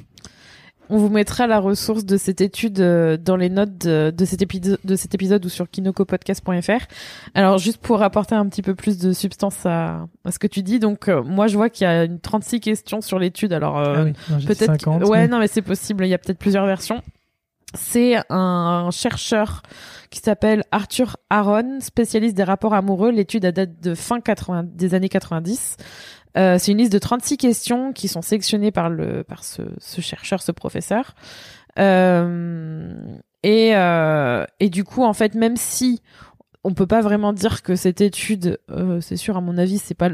On 0.90 0.98
vous 0.98 1.09
mettra 1.09 1.46
la 1.46 1.61
ressource 1.61 2.05
de 2.05 2.16
cette 2.16 2.40
étude 2.40 2.81
euh, 2.81 3.16
dans 3.16 3.37
les 3.37 3.48
notes 3.48 3.79
de, 3.79 4.12
de 4.14 4.24
cet, 4.24 4.42
épisode, 4.42 4.79
de 4.85 4.96
cet 4.96 5.14
épisode 5.14 5.44
ou 5.44 5.48
sur 5.48 5.70
kinokopodcast.fr. 5.70 6.85
Alors, 7.35 7.59
juste 7.59 7.79
pour 7.79 8.03
apporter 8.03 8.35
un 8.35 8.46
petit 8.48 8.62
peu 8.62 8.74
plus 8.74 8.98
de 8.98 9.12
substance 9.12 9.64
à, 9.66 10.07
à 10.24 10.31
ce 10.33 10.38
que 10.38 10.46
tu 10.48 10.62
dis, 10.62 10.79
donc 10.81 11.09
euh, 11.09 11.22
moi 11.22 11.46
je 11.46 11.57
vois 11.57 11.70
qu'il 11.70 11.85
y 11.85 11.88
a 11.88 12.05
une 12.05 12.18
36 12.18 12.61
questions 12.61 13.00
sur 13.00 13.18
l'étude. 13.18 13.53
Alors, 13.53 13.79
euh, 13.79 14.07
ah 14.31 14.35
oui, 14.38 14.44
peut-être 14.46 14.66
50. 14.81 15.05
ouais 15.05 15.18
mais- 15.22 15.29
non 15.29 15.38
mais 15.38 15.46
c'est 15.48 15.62
possible 15.62 16.05
il 16.05 16.09
y 16.09 16.14
a 16.14 16.18
peut-être 16.18 16.38
plusieurs 16.38 16.66
versions 16.66 17.03
c'est 17.74 18.16
un 18.30 18.90
chercheur 18.90 19.62
qui 20.11 20.18
s'appelle 20.18 20.64
Arthur 20.72 21.16
Aaron 21.30 21.80
spécialiste 21.80 22.37
des 22.37 22.42
rapports 22.42 22.74
amoureux. 22.74 23.11
L'étude 23.11 23.44
a 23.44 23.52
date 23.52 23.80
de 23.80 23.94
fin 23.94 24.20
80 24.20 24.64
des 24.74 24.94
années 24.94 25.09
90 25.09 25.76
Euh, 26.37 26.59
c'est 26.59 26.72
une 26.72 26.78
liste 26.78 26.92
de 26.92 26.98
36 26.98 27.37
questions 27.38 27.92
qui 27.92 28.06
sont 28.09 28.22
sélectionnées 28.22 28.70
par 28.70 28.88
le 28.88 29.24
ce 29.42 30.00
chercheur 30.00 30.42
ce 30.42 30.52
professeur. 30.52 31.14
Euh, 31.78 32.92
et 33.42 33.74
euh, 33.74 34.44
et 34.59 34.68
du 34.68 34.85
coup 34.85 35.02
en 35.02 35.12
fait 35.12 35.35
même 35.35 35.56
si 35.56 36.02
on 36.62 36.75
peut 36.75 36.87
pas 36.87 37.01
vraiment 37.01 37.33
dire 37.33 37.62
que 37.62 37.75
cette 37.75 38.01
étude, 38.01 38.59
euh, 38.70 39.01
c'est 39.01 39.16
sûr 39.16 39.37
à 39.37 39.40
mon 39.40 39.57
avis, 39.57 39.79
c'est 39.79 39.94
pas, 39.94 40.11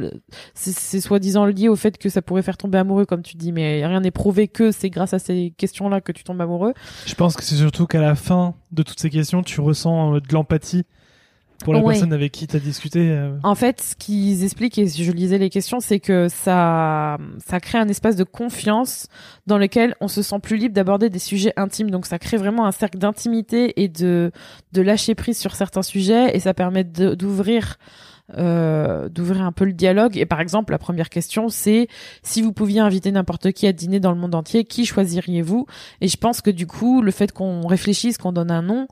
c'est 0.54 1.00
soi-disant 1.00 1.44
lié 1.44 1.68
au 1.68 1.76
fait 1.76 1.98
que 1.98 2.08
ça 2.08 2.22
pourrait 2.22 2.42
faire 2.42 2.56
tomber 2.56 2.78
amoureux 2.78 3.04
comme 3.04 3.22
tu 3.22 3.36
dis, 3.36 3.50
mais 3.50 3.84
rien 3.84 4.00
n'est 4.00 4.12
prouvé 4.12 4.46
que 4.46 4.70
c'est 4.70 4.90
grâce 4.90 5.12
à 5.12 5.18
ces 5.18 5.52
questions-là 5.56 6.00
que 6.00 6.12
tu 6.12 6.22
tombes 6.22 6.40
amoureux. 6.40 6.72
Je 7.06 7.14
pense 7.14 7.36
que 7.36 7.42
c'est 7.42 7.56
surtout 7.56 7.86
qu'à 7.86 8.00
la 8.00 8.14
fin 8.14 8.54
de 8.70 8.82
toutes 8.82 9.00
ces 9.00 9.10
questions, 9.10 9.42
tu 9.42 9.60
ressens 9.60 10.14
euh, 10.14 10.20
de 10.20 10.32
l'empathie 10.32 10.84
pour 11.64 11.74
la 11.74 11.82
personne 11.82 12.12
avec 12.12 12.32
qui 12.32 12.46
tu 12.46 12.56
as 12.56 12.60
discuté. 12.60 13.10
Euh. 13.10 13.36
En 13.42 13.54
fait, 13.54 13.80
ce 13.80 13.96
qu'ils 13.96 14.44
expliquent, 14.44 14.78
et 14.78 14.86
si 14.86 15.04
je 15.04 15.12
lisais 15.12 15.38
les 15.38 15.50
questions, 15.50 15.80
c'est 15.80 16.00
que 16.00 16.28
ça, 16.28 17.18
ça 17.44 17.60
crée 17.60 17.78
un 17.78 17.88
espace 17.88 18.16
de 18.16 18.24
confiance 18.24 19.08
dans 19.46 19.58
lequel 19.58 19.94
on 20.00 20.08
se 20.08 20.22
sent 20.22 20.38
plus 20.42 20.56
libre 20.56 20.74
d'aborder 20.74 21.10
des 21.10 21.18
sujets 21.18 21.52
intimes. 21.56 21.90
Donc 21.90 22.06
ça 22.06 22.18
crée 22.18 22.36
vraiment 22.36 22.66
un 22.66 22.72
cercle 22.72 22.98
d'intimité 22.98 23.82
et 23.82 23.88
de, 23.88 24.30
de 24.72 24.82
lâcher 24.82 25.14
prise 25.14 25.38
sur 25.38 25.54
certains 25.54 25.82
sujets 25.82 26.36
et 26.36 26.40
ça 26.40 26.54
permet 26.54 26.84
d'ouvrir 26.84 27.78
euh, 28.34 29.08
d'ouvrir 29.08 29.42
un 29.42 29.52
peu 29.52 29.64
le 29.64 29.72
dialogue. 29.72 30.16
Et 30.16 30.26
par 30.26 30.40
exemple, 30.40 30.72
la 30.72 30.78
première 30.78 31.10
question, 31.10 31.48
c'est 31.48 31.86
si 32.24 32.42
vous 32.42 32.52
pouviez 32.52 32.80
inviter 32.80 33.12
n'importe 33.12 33.52
qui 33.52 33.68
à 33.68 33.72
dîner 33.72 34.00
dans 34.00 34.10
le 34.10 34.18
monde 34.18 34.34
entier, 34.34 34.64
qui 34.64 34.84
choisiriez-vous? 34.84 35.66
Et 36.00 36.08
je 36.08 36.16
pense 36.16 36.40
que 36.40 36.50
du 36.50 36.66
coup, 36.66 37.02
le 37.02 37.12
fait 37.12 37.30
qu'on 37.30 37.66
réfléchisse, 37.68 38.18
qu'on 38.18 38.32
donne 38.32 38.50
un 38.50 38.62
nom, 38.62 38.88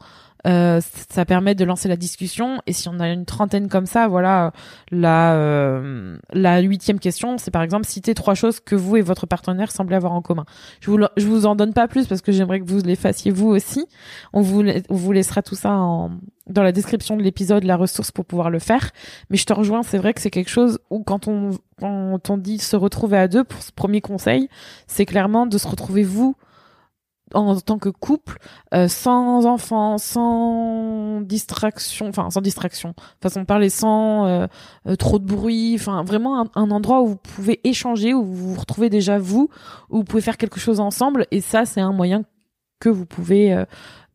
euh, 0.47 0.81
ça 1.11 1.25
permet 1.25 1.55
de 1.55 1.65
lancer 1.65 1.89
la 1.89 1.97
discussion. 1.97 2.61
Et 2.67 2.73
si 2.73 2.89
on 2.89 3.01
a 3.01 3.09
une 3.09 3.25
trentaine 3.25 3.69
comme 3.69 3.87
ça, 3.87 4.09
voilà, 4.09 4.53
la 4.91 5.35
euh, 5.35 6.17
la 6.33 6.61
huitième 6.61 7.01
question, 7.01 7.39
c'est 7.39 7.51
par 7.51 7.63
exemple 7.63 7.87
citer 7.87 8.15
trois 8.15 8.35
choses 8.35 8.61
que 8.61 8.75
vous 8.75 8.97
et 8.97 9.03
votre 9.03 9.27
partenaire 9.27 9.71
semblez 9.71 9.97
avoir 9.97 10.13
en 10.13 10.23
commun. 10.23 10.45
Je 10.81 10.91
vous 10.91 10.99
vous 11.17 11.47
en 11.47 11.57
donne 11.57 11.73
pas 11.73 11.89
plus 11.89 12.07
parce 12.07 12.21
que 12.21 12.33
j'aimerais 12.33 12.61
que 12.61 12.67
vous 12.67 12.81
les 12.83 12.97
fassiez 12.97 13.31
vous 13.31 13.49
aussi. 13.49 13.87
On 14.33 14.43
vous 14.43 15.13
laissera 15.13 15.43
tout 15.43 15.55
ça 15.55 15.71
dans 15.71 16.63
la 16.63 16.73
description 16.73 17.17
de 17.17 17.23
l'épisode 17.23 17.65
la 17.65 17.77
ressource 17.77 18.11
pour 18.11 18.25
pouvoir 18.25 18.51
le 18.51 18.59
faire. 18.59 18.91
Mais 19.31 19.37
je 19.37 19.47
te 19.47 19.53
rejoins, 19.53 19.83
c'est 19.83 19.99
vrai 19.99 20.13
que 20.15 20.21
c'est 20.21 20.31
quelque 20.31 20.51
chose 20.51 20.79
où 20.91 21.03
quand 21.03 21.29
on 21.29 22.39
dit 22.39 22.59
se 22.59 22.77
retrouver 22.77 23.19
à 23.19 23.29
deux 23.29 23.45
pour 23.45 23.63
ce 23.63 23.73
premier 23.73 24.01
conseil, 24.01 24.49
c'est 24.87 25.07
clairement 25.07 25.47
de 25.47 25.59
se 25.59 25.69
retrouver 25.69 26.03
vous 26.03 26.37
en 27.35 27.61
tant 27.61 27.79
que 27.79 27.88
couple, 27.88 28.38
euh, 28.73 28.88
sans 28.88 29.47
enfants, 29.47 29.99
sans 29.99 31.20
distraction, 31.20 32.09
enfin 32.09 32.31
sans 32.31 32.40
distraction, 32.40 32.94
façon 33.20 33.44
parler, 33.44 33.68
sans 33.68 34.27
euh, 34.27 34.47
euh, 34.87 34.97
trop 34.97 35.18
de 35.18 35.25
bruit, 35.25 35.77
enfin 35.79 36.03
vraiment 36.03 36.49
un, 36.55 36.70
endroit 36.70 37.03
où 37.03 37.09
vous 37.09 37.16
pouvez 37.16 37.61
échanger, 37.64 38.14
où 38.14 38.25
vous 38.25 38.55
vous 38.55 38.61
retrouvez 38.61 38.90
déjà 38.90 39.18
vous, 39.18 39.49
où 39.90 39.99
vous 39.99 40.05
pouvez 40.05 40.23
faire 40.23 40.37
quelque 40.37 40.61
chose 40.61 40.81
ensemble, 40.81 41.27
et 41.31 41.40
ça 41.40 41.64
c'est 41.64 41.81
un 41.81 41.92
moyen 41.92 42.25
que 42.81 42.88
vous 42.88 43.07
pouvez 43.07 43.64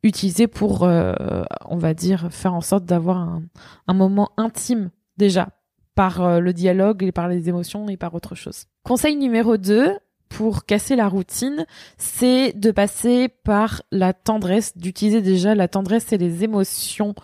utiliser 0.03 0.47
pour, 0.47 0.83
on 0.83 1.77
va 1.77 1.93
dire, 1.93 2.27
faire 2.29 2.53
en 2.53 2.61
sorte 2.61 2.85
d'avoir 2.85 3.17
un, 3.17 3.41
un 3.87 3.93
moment 3.93 4.29
intime 4.37 4.91
déjà 5.17 5.49
par 5.95 6.39
le 6.39 6.53
dialogue 6.53 7.03
et 7.03 7.11
par 7.11 7.27
les 7.27 7.49
émotions 7.49 7.87
et 7.89 7.97
par 7.97 8.13
autre 8.13 8.35
chose. 8.35 8.65
Conseil 8.83 9.15
numéro 9.15 9.57
2, 9.57 9.97
pour 10.29 10.65
casser 10.65 10.95
la 10.95 11.07
routine, 11.07 11.65
c'est 11.97 12.53
de 12.53 12.71
passer 12.71 13.27
par 13.43 13.81
la 13.91 14.13
tendresse, 14.13 14.77
d'utiliser 14.77 15.21
déjà 15.21 15.55
la 15.55 15.67
tendresse 15.67 16.13
et 16.13 16.17
les 16.17 16.43
émotions. 16.43 17.15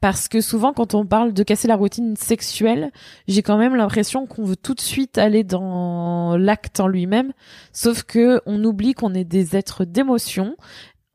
Parce 0.00 0.26
que 0.26 0.40
souvent, 0.40 0.72
quand 0.72 0.94
on 0.94 1.06
parle 1.06 1.32
de 1.32 1.42
casser 1.44 1.68
la 1.68 1.76
routine 1.76 2.16
sexuelle, 2.16 2.90
j'ai 3.28 3.42
quand 3.42 3.56
même 3.56 3.76
l'impression 3.76 4.26
qu'on 4.26 4.44
veut 4.44 4.56
tout 4.56 4.74
de 4.74 4.80
suite 4.80 5.16
aller 5.16 5.44
dans 5.44 6.36
l'acte 6.36 6.80
en 6.80 6.88
lui-même, 6.88 7.32
sauf 7.72 8.02
que 8.02 8.40
on 8.44 8.62
oublie 8.64 8.94
qu'on 8.94 9.14
est 9.14 9.24
des 9.24 9.56
êtres 9.56 9.84
d'émotion. 9.84 10.56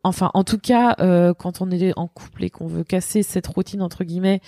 Enfin, 0.04 0.32
en 0.34 0.45
tout 0.45 0.58
cas, 0.58 0.95
euh, 1.02 1.34
quand 1.34 1.60
on 1.62 1.69
est 1.69 1.91
en 1.97 2.08
couple 2.08 2.45
et 2.45 2.50
qu'on 2.50 2.67
veut 2.67 2.86
casser 2.86 3.23
cette 3.23 3.47
routine 3.47 3.82
entre 3.82 4.06
guillemets, 4.06 4.39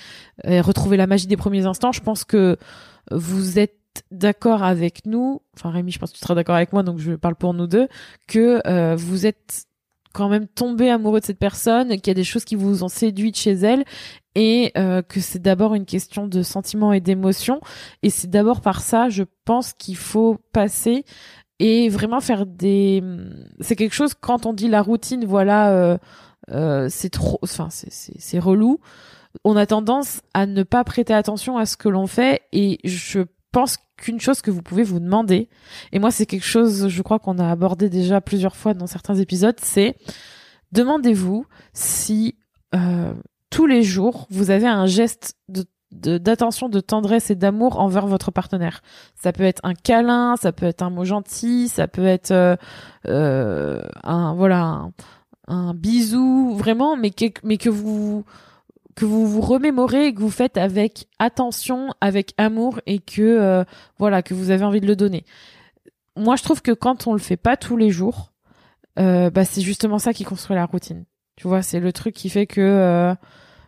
et 0.46 0.62
retrouver 0.62 0.96
la 0.96 1.06
magie 1.06 1.28
des 1.28 1.36
premiers 1.36 1.66
instants, 1.66 1.92
je 1.92 2.00
pense 2.00 2.24
que 2.24 2.56
vous 3.12 3.60
êtes 3.60 3.79
d'accord 4.12 4.64
avec 4.64 5.06
nous, 5.06 5.42
enfin 5.56 5.72
Rémi, 5.72 5.92
je 5.92 6.00
pense 6.00 6.12
que 6.12 6.18
tu 6.18 6.22
seras 6.22 6.36
d'accord 6.36 6.56
avec 6.56 6.74
moi, 6.74 6.84
donc 6.84 7.00
je 7.00 7.14
parle 7.14 7.36
pour 7.36 7.54
nous 7.54 7.68
deux, 7.68 7.88
que 8.28 8.62
euh, 8.68 8.96
vous 8.96 9.26
êtes 9.26 9.66
quand 10.14 10.30
même 10.30 10.48
tombé 10.48 10.90
amoureux 10.90 11.20
de 11.20 11.26
cette 11.26 11.40
personne, 11.40 11.90
qu'il 11.90 12.08
y 12.08 12.12
a 12.12 12.16
des 12.16 12.24
choses 12.24 12.46
qui 12.46 12.56
vous 12.56 12.84
ont 12.84 12.88
séduit 12.88 13.34
chez 13.34 13.52
elle 13.52 13.84
et 14.36 14.72
euh, 14.78 15.02
que 15.02 15.20
c'est 15.20 15.42
d'abord 15.42 15.76
une 15.76 15.86
question 15.86 16.28
de 16.28 16.42
sentiments 16.42 16.94
et 16.94 17.00
d'émotions. 17.00 17.62
Et 18.02 18.10
c'est 18.10 18.30
d'abord 18.30 18.62
par 18.62 18.82
ça, 18.82 19.10
je 19.10 19.24
pense 19.46 19.74
qu'il 19.74 19.98
faut 19.98 20.38
passer 20.52 21.06
et 21.60 21.90
vraiment 21.90 22.22
faire 22.22 22.46
des... 22.46 23.04
C'est 23.60 23.76
quelque 23.76 23.94
chose, 23.94 24.14
quand 24.20 24.46
on 24.46 24.54
dit 24.54 24.68
la 24.68 24.82
routine, 24.82 25.26
voilà, 25.26 25.72
euh, 25.72 25.98
euh, 26.52 26.88
c'est 26.90 27.10
trop... 27.10 27.40
Enfin, 27.44 27.68
c'est 27.70 28.40
relou. 28.40 28.80
On 29.44 29.56
a 29.56 29.66
tendance 29.66 30.22
à 30.34 30.48
ne 30.48 30.64
pas 30.64 30.84
prêter 30.84 31.14
attention 31.14 31.58
à 31.58 31.66
ce 31.66 31.78
que 31.78 31.90
l'on 31.90 32.08
fait 32.08 32.42
et 32.52 32.80
je 32.84 33.22
pense 33.52 33.78
qu'une 33.98 34.20
chose 34.20 34.42
que 34.42 34.52
vous 34.52 34.62
pouvez 34.62 34.84
vous 34.84 35.00
demander, 35.00 35.50
et 35.92 36.00
moi 36.00 36.12
c'est 36.12 36.26
quelque 36.26 36.46
chose, 36.46 36.88
je 36.88 37.02
crois 37.02 37.20
qu'on 37.20 37.38
a 37.40 37.50
abordé 37.50 37.90
déjà 37.90 38.22
plusieurs 38.22 38.56
fois 38.56 38.74
dans 38.74 38.88
certains 38.88 39.16
épisodes, 39.16 39.58
c'est 39.62 39.96
demandez-vous 40.72 41.46
si 41.74 42.36
euh, 42.76 43.14
tous 43.50 43.66
les 43.66 43.84
jours 43.84 44.28
vous 44.30 44.52
avez 44.52 44.68
un 44.68 44.86
geste 44.86 45.36
de 45.50 45.66
d'attention, 45.92 46.70
de, 46.70 46.80
tendresse 46.80 47.32
et 47.32 47.36
d'amour 47.36 47.80
envers 47.80 48.06
votre 48.06 48.30
partenaire. 48.30 48.82
Ça 49.16 49.34
peut 49.34 49.44
être 49.44 49.60
un 49.64 49.74
câlin, 49.74 50.36
ça 50.36 50.52
peut 50.52 50.68
être 50.68 50.84
un 50.84 50.92
mot 50.92 51.04
gentil, 51.04 51.68
ça 51.68 51.88
peut 51.88 52.06
être 52.06 52.30
euh, 52.30 52.56
euh 53.08 53.82
un 54.04 54.36
voilà 54.36 54.62
un, 54.62 54.92
un, 55.48 55.74
bisou 55.74 56.56
vraiment, 56.56 56.96
mais 56.96 57.10
que 57.10 57.26
mais 57.44 57.58
que 57.58 57.70
vous 57.70 58.24
que 59.00 59.06
vous 59.06 59.26
vous 59.26 59.40
remémorez 59.40 60.08
et 60.08 60.14
que 60.14 60.20
vous 60.20 60.30
faites 60.30 60.58
avec 60.58 61.08
attention, 61.20 61.94
avec 62.02 62.34
amour 62.38 62.82
et 62.86 63.00
que 63.00 63.22
euh, 63.22 63.64
voilà 63.98 64.22
que 64.22 64.34
vous 64.34 64.52
avez 64.52 64.66
envie 64.66 64.82
de 64.82 64.88
le 64.88 64.98
donner. 64.98 65.24
Moi, 66.18 66.36
je 66.36 66.44
trouve 66.44 66.62
que 66.62 66.74
quand 66.74 67.08
on 67.08 67.14
le 67.14 67.20
fait 67.20 67.38
pas 67.38 67.56
tous 67.56 67.78
les 67.78 67.92
jours, 67.92 68.34
euh, 69.00 69.30
bah 69.30 69.46
c'est 69.46 69.62
justement 69.62 70.00
ça 70.00 70.12
qui 70.12 70.26
construit 70.26 70.58
la 70.58 70.66
routine. 70.66 71.06
Tu 71.38 71.48
vois, 71.48 71.62
c'est 71.62 71.80
le 71.80 71.94
truc 71.94 72.14
qui 72.14 72.28
fait 72.28 72.46
que 72.46 72.60
euh, 72.60 73.16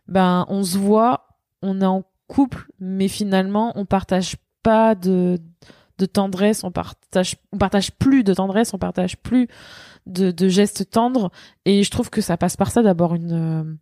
ben 0.09 0.45
on 0.49 0.63
se 0.63 0.77
voit, 0.77 1.29
on 1.61 1.79
est 1.79 1.85
en 1.85 2.03
couple, 2.27 2.67
mais 2.81 3.07
finalement 3.07 3.71
on 3.75 3.85
partage 3.85 4.35
pas 4.63 4.95
de 4.95 5.39
de 5.97 6.05
tendresse, 6.05 6.65
on 6.65 6.71
partage 6.71 7.37
on 7.53 7.57
partage 7.57 7.93
plus 7.93 8.25
de 8.25 8.33
tendresse, 8.33 8.73
on 8.73 8.79
partage 8.79 9.15
plus 9.15 9.47
de, 10.07 10.31
de 10.31 10.49
gestes 10.49 10.89
tendres 10.89 11.31
et 11.63 11.83
je 11.83 11.91
trouve 11.91 12.09
que 12.09 12.19
ça 12.19 12.35
passe 12.35 12.57
par 12.57 12.71
ça 12.71 12.81
d'abord 12.81 13.15
une 13.15 13.77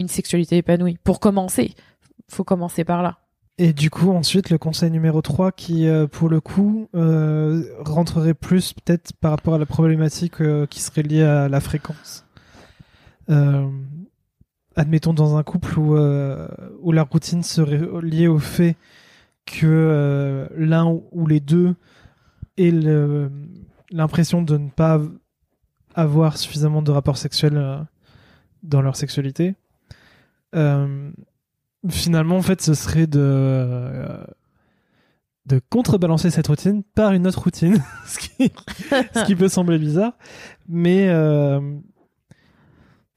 une 0.00 0.08
sexualité 0.08 0.58
épanouie. 0.58 0.98
Pour 1.04 1.20
commencer, 1.20 1.74
faut 2.28 2.44
commencer 2.44 2.84
par 2.84 3.02
là. 3.02 3.18
Et 3.56 3.72
du 3.72 3.88
coup, 3.88 4.10
ensuite, 4.10 4.50
le 4.50 4.58
conseil 4.58 4.90
numéro 4.90 5.22
3 5.22 5.52
qui, 5.52 5.86
euh, 5.86 6.08
pour 6.08 6.28
le 6.28 6.40
coup, 6.40 6.88
euh, 6.96 7.62
rentrerait 7.78 8.34
plus 8.34 8.72
peut-être 8.72 9.12
par 9.12 9.30
rapport 9.30 9.54
à 9.54 9.58
la 9.58 9.66
problématique 9.66 10.40
euh, 10.40 10.66
qui 10.66 10.80
serait 10.80 11.02
liée 11.02 11.22
à 11.22 11.48
la 11.48 11.60
fréquence. 11.60 12.24
admettons 14.76 15.14
dans 15.14 15.36
un 15.36 15.44
couple 15.44 15.78
où, 15.78 15.96
où 15.96 16.92
la 16.92 17.02
routine 17.04 17.44
serait 17.44 17.80
liée 18.02 18.26
au 18.26 18.40
fait 18.40 18.76
que 19.46 20.48
l'un 20.56 21.00
ou 21.12 21.26
les 21.26 21.40
deux 21.40 21.74
aient 22.58 22.72
l'impression 23.92 24.42
de 24.42 24.58
ne 24.58 24.68
pas 24.68 25.00
avoir 25.94 26.36
suffisamment 26.36 26.82
de 26.82 26.90
rapports 26.90 27.16
sexuels 27.16 27.86
dans 28.62 28.82
leur 28.82 28.96
sexualité 28.96 29.54
euh, 30.54 31.10
finalement, 31.88 32.36
en 32.36 32.42
fait, 32.42 32.62
ce 32.62 32.74
serait 32.74 33.06
de 33.06 33.20
euh, 33.20 34.24
de 35.46 35.60
contrebalancer 35.68 36.30
cette 36.30 36.46
routine 36.46 36.82
par 36.94 37.12
une 37.12 37.26
autre 37.26 37.42
routine, 37.42 37.82
ce, 38.06 39.24
qui, 39.26 39.36
peut 39.36 39.48
sembler 39.48 39.78
bizarre, 39.78 40.14
mais 40.68 41.08
euh, 41.08 41.60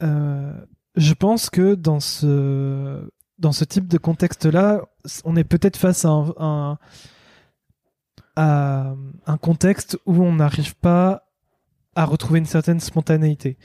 je 0.01 1.13
pense 1.13 1.49
que 1.49 1.75
dans 1.75 1.99
ce 1.99 3.09
dans 3.39 3.51
ce 3.51 3.63
type 3.63 3.87
de 3.87 3.97
contexte-là, 3.97 4.81
on 5.23 5.35
est 5.35 5.43
peut-être 5.43 5.77
face 5.77 6.05
à 6.05 6.09
un, 6.09 6.79
à 8.35 8.95
un 9.27 9.37
contexte 9.37 9.99
où 10.07 10.23
on 10.23 10.33
n'arrive 10.33 10.75
pas 10.75 11.27
à 11.95 12.03
retrouver 12.03 12.39
une 12.39 12.45
certaine 12.45 12.79
spontanéité. 12.79 13.57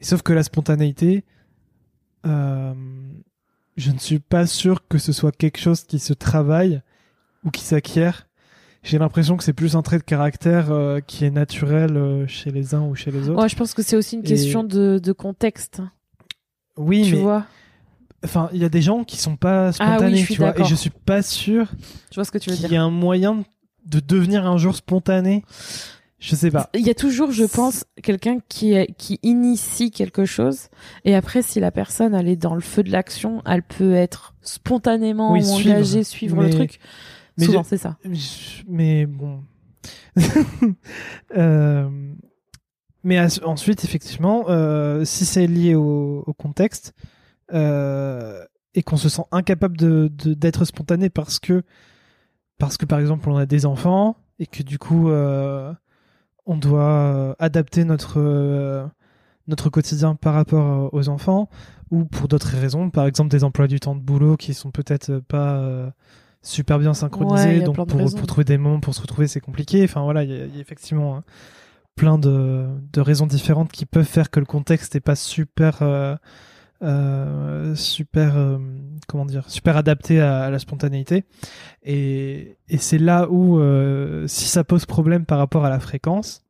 sauf 0.00 0.22
que 0.22 0.32
la 0.32 0.44
spontanéité, 0.44 1.24
je 3.76 3.90
ne 3.90 3.98
suis 3.98 4.18
pas 4.18 4.46
sûr 4.46 4.86
que 4.88 4.98
ce 4.98 5.12
soit 5.12 5.32
quelque 5.32 5.58
chose 5.58 5.84
qui 5.84 5.98
se 5.98 6.12
travaille 6.12 6.82
ou 7.44 7.50
qui 7.50 7.62
s'acquiert. 7.62 8.26
J'ai 8.82 8.98
l'impression 8.98 9.36
que 9.36 9.44
c'est 9.44 9.52
plus 9.52 9.74
un 9.74 9.82
trait 9.82 9.98
de 9.98 10.04
caractère 10.04 10.70
euh, 10.70 11.00
qui 11.00 11.24
est 11.24 11.30
naturel 11.30 11.96
euh, 11.96 12.26
chez 12.28 12.50
les 12.50 12.74
uns 12.74 12.82
ou 12.82 12.94
chez 12.94 13.10
les 13.10 13.28
autres. 13.28 13.42
Ouais, 13.42 13.48
je 13.48 13.56
pense 13.56 13.74
que 13.74 13.82
c'est 13.82 13.96
aussi 13.96 14.16
une 14.16 14.22
question 14.22 14.62
de, 14.62 15.00
de, 15.02 15.12
contexte. 15.12 15.82
Oui, 16.76 17.02
tu 17.04 17.16
mais 17.16 17.22
vois. 17.22 17.46
Enfin, 18.24 18.48
il 18.52 18.60
y 18.60 18.64
a 18.64 18.68
des 18.68 18.82
gens 18.82 19.02
qui 19.04 19.16
sont 19.16 19.36
pas 19.36 19.72
spontanés, 19.72 20.22
ah, 20.22 20.26
tu 20.26 20.34
vois, 20.34 20.58
et 20.58 20.64
je 20.64 20.74
suis 20.74 20.90
pas 20.90 21.22
sûr. 21.22 21.72
Je 22.10 22.14
vois 22.14 22.24
ce 22.24 22.30
que 22.30 22.38
tu 22.38 22.50
veux 22.50 22.56
dire. 22.56 22.68
Qu'il 22.68 22.74
y 22.74 22.78
a 22.78 22.82
un 22.82 22.90
moyen 22.90 23.44
de 23.86 24.00
devenir 24.00 24.46
un 24.46 24.56
jour 24.56 24.74
spontané 24.74 25.44
Je 26.18 26.34
sais 26.34 26.50
pas. 26.50 26.70
Il 26.74 26.80
y 26.86 26.88
a 26.90 26.94
toujours, 26.94 27.30
je 27.30 27.44
pense, 27.44 27.84
quelqu'un 28.02 28.38
qui 28.48 28.74
qui 28.96 29.18
initie 29.22 29.90
quelque 29.90 30.24
chose 30.24 30.68
et 31.04 31.14
après 31.14 31.42
si 31.42 31.60
la 31.60 31.70
personne 31.70 32.14
elle 32.14 32.26
est 32.28 32.36
dans 32.36 32.54
le 32.54 32.62
feu 32.62 32.82
de 32.82 32.90
l'action, 32.90 33.42
elle 33.44 33.62
peut 33.62 33.94
être 33.94 34.34
spontanément 34.40 35.32
Oui, 35.32 35.40
ou 35.40 35.42
suivre. 35.56 35.74
engagée, 35.74 36.04
suivre 36.04 36.42
le 36.42 36.48
truc. 36.50 36.78
mais 37.36 37.44
Souvent 37.44 37.62
je- 37.64 37.68
c'est 37.68 37.76
ça. 37.76 37.98
Mais 38.66 39.04
bon. 39.06 39.42
Euh, 41.36 41.88
Mais 43.04 43.20
ensuite, 43.44 43.84
effectivement, 43.84 44.46
euh, 44.48 45.04
si 45.04 45.24
c'est 45.24 45.46
lié 45.46 45.74
au, 45.74 46.24
au 46.26 46.32
contexte 46.32 46.92
euh, 47.52 48.44
et 48.74 48.82
qu'on 48.82 48.96
se 48.96 49.08
sent 49.08 49.22
incapable 49.30 49.76
de 49.76 50.10
de- 50.12 50.34
d'être 50.34 50.64
spontané 50.64 51.08
parce 51.10 51.38
que 51.38 51.62
parce 52.58 52.76
que 52.76 52.84
par 52.86 52.98
exemple 52.98 53.28
on 53.30 53.36
a 53.36 53.46
des 53.46 53.64
enfants 53.66 54.16
et 54.40 54.46
que 54.46 54.62
du 54.64 54.78
coup 54.78 55.08
euh, 55.10 55.72
on 56.46 56.56
doit 56.56 56.82
euh, 56.82 57.34
adapter 57.38 57.84
notre 57.84 58.14
euh, 58.18 58.86
notre 59.48 59.70
quotidien 59.70 60.14
par 60.16 60.34
rapport 60.34 60.92
aux 60.92 61.08
enfants 61.08 61.48
ou 61.90 62.04
pour 62.04 62.26
d'autres 62.28 62.56
raisons, 62.56 62.90
par 62.90 63.06
exemple 63.06 63.30
des 63.30 63.44
emplois 63.44 63.68
du 63.68 63.78
temps 63.78 63.94
de 63.94 64.00
boulot 64.00 64.36
qui 64.36 64.54
sont 64.54 64.70
peut-être 64.72 65.18
pas 65.28 65.52
euh, 65.58 65.88
super 66.42 66.78
bien 66.78 66.94
synchronisés, 66.94 67.58
donc 67.64 67.76
pour, 67.86 68.26
trouver 68.26 68.44
des 68.44 68.58
moments 68.58 68.80
pour 68.80 68.94
se 68.94 69.00
retrouver 69.02 69.28
c'est 69.28 69.40
compliqué. 69.40 69.84
Enfin 69.84 70.02
voilà, 70.02 70.24
il 70.24 70.30
y, 70.30 70.34
a- 70.34 70.46
il 70.46 70.54
y 70.54 70.58
a 70.58 70.60
effectivement 70.60 71.16
hein, 71.18 71.22
plein 71.94 72.18
de, 72.18 72.66
de 72.92 73.00
raisons 73.00 73.26
différentes 73.26 73.70
qui 73.72 73.86
peuvent 73.86 74.04
faire 74.04 74.30
que 74.30 74.40
le 74.40 74.46
contexte 74.46 74.94
n'est 74.94 75.00
pas 75.00 75.14
super 75.16 75.78
euh, 75.82 76.16
euh, 76.82 77.74
super 77.74 78.36
euh, 78.36 78.58
comment 79.08 79.24
dire 79.24 79.48
super 79.50 79.76
adapté 79.76 80.20
à, 80.20 80.42
à 80.44 80.50
la 80.50 80.58
spontanéité. 80.58 81.24
Et, 81.82 82.56
et 82.68 82.78
c'est 82.78 82.98
là 82.98 83.28
où 83.30 83.58
euh, 83.58 84.26
si 84.26 84.44
ça 84.46 84.64
pose 84.64 84.84
problème 84.86 85.24
par 85.24 85.38
rapport 85.38 85.64
à 85.64 85.70
la 85.70 85.80
fréquence 85.80 86.42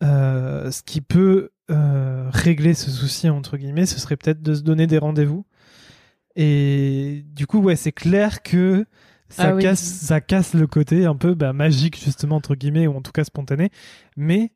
ce 0.00 0.82
qui 0.82 1.00
peut 1.00 1.50
régler 1.68 2.74
ce 2.74 2.90
souci 2.90 3.28
entre 3.30 3.56
guillemets 3.56 3.86
ce 3.86 4.00
serait 4.00 4.16
peut-être 4.16 4.42
de 4.42 4.54
se 4.54 4.62
donner 4.62 4.86
des 4.86 4.98
rendez-vous. 4.98 5.46
Et 6.34 7.24
du 7.28 7.46
coup 7.46 7.60
ouais 7.60 7.76
c'est 7.76 7.92
clair 7.92 8.42
que 8.42 8.84
ça 9.28 9.50
Ah 9.50 9.54
oui. 9.54 9.62
casse 9.62 9.80
ça 9.80 10.20
casse 10.20 10.54
le 10.54 10.66
côté 10.66 11.06
un 11.06 11.14
peu 11.16 11.34
bah, 11.34 11.52
magique 11.52 12.02
justement 12.02 12.36
entre 12.36 12.54
guillemets 12.56 12.86
ou 12.88 12.96
en 12.96 13.00
tout 13.02 13.12
cas 13.12 13.24
spontané. 13.24 13.70
Mais 14.16 14.52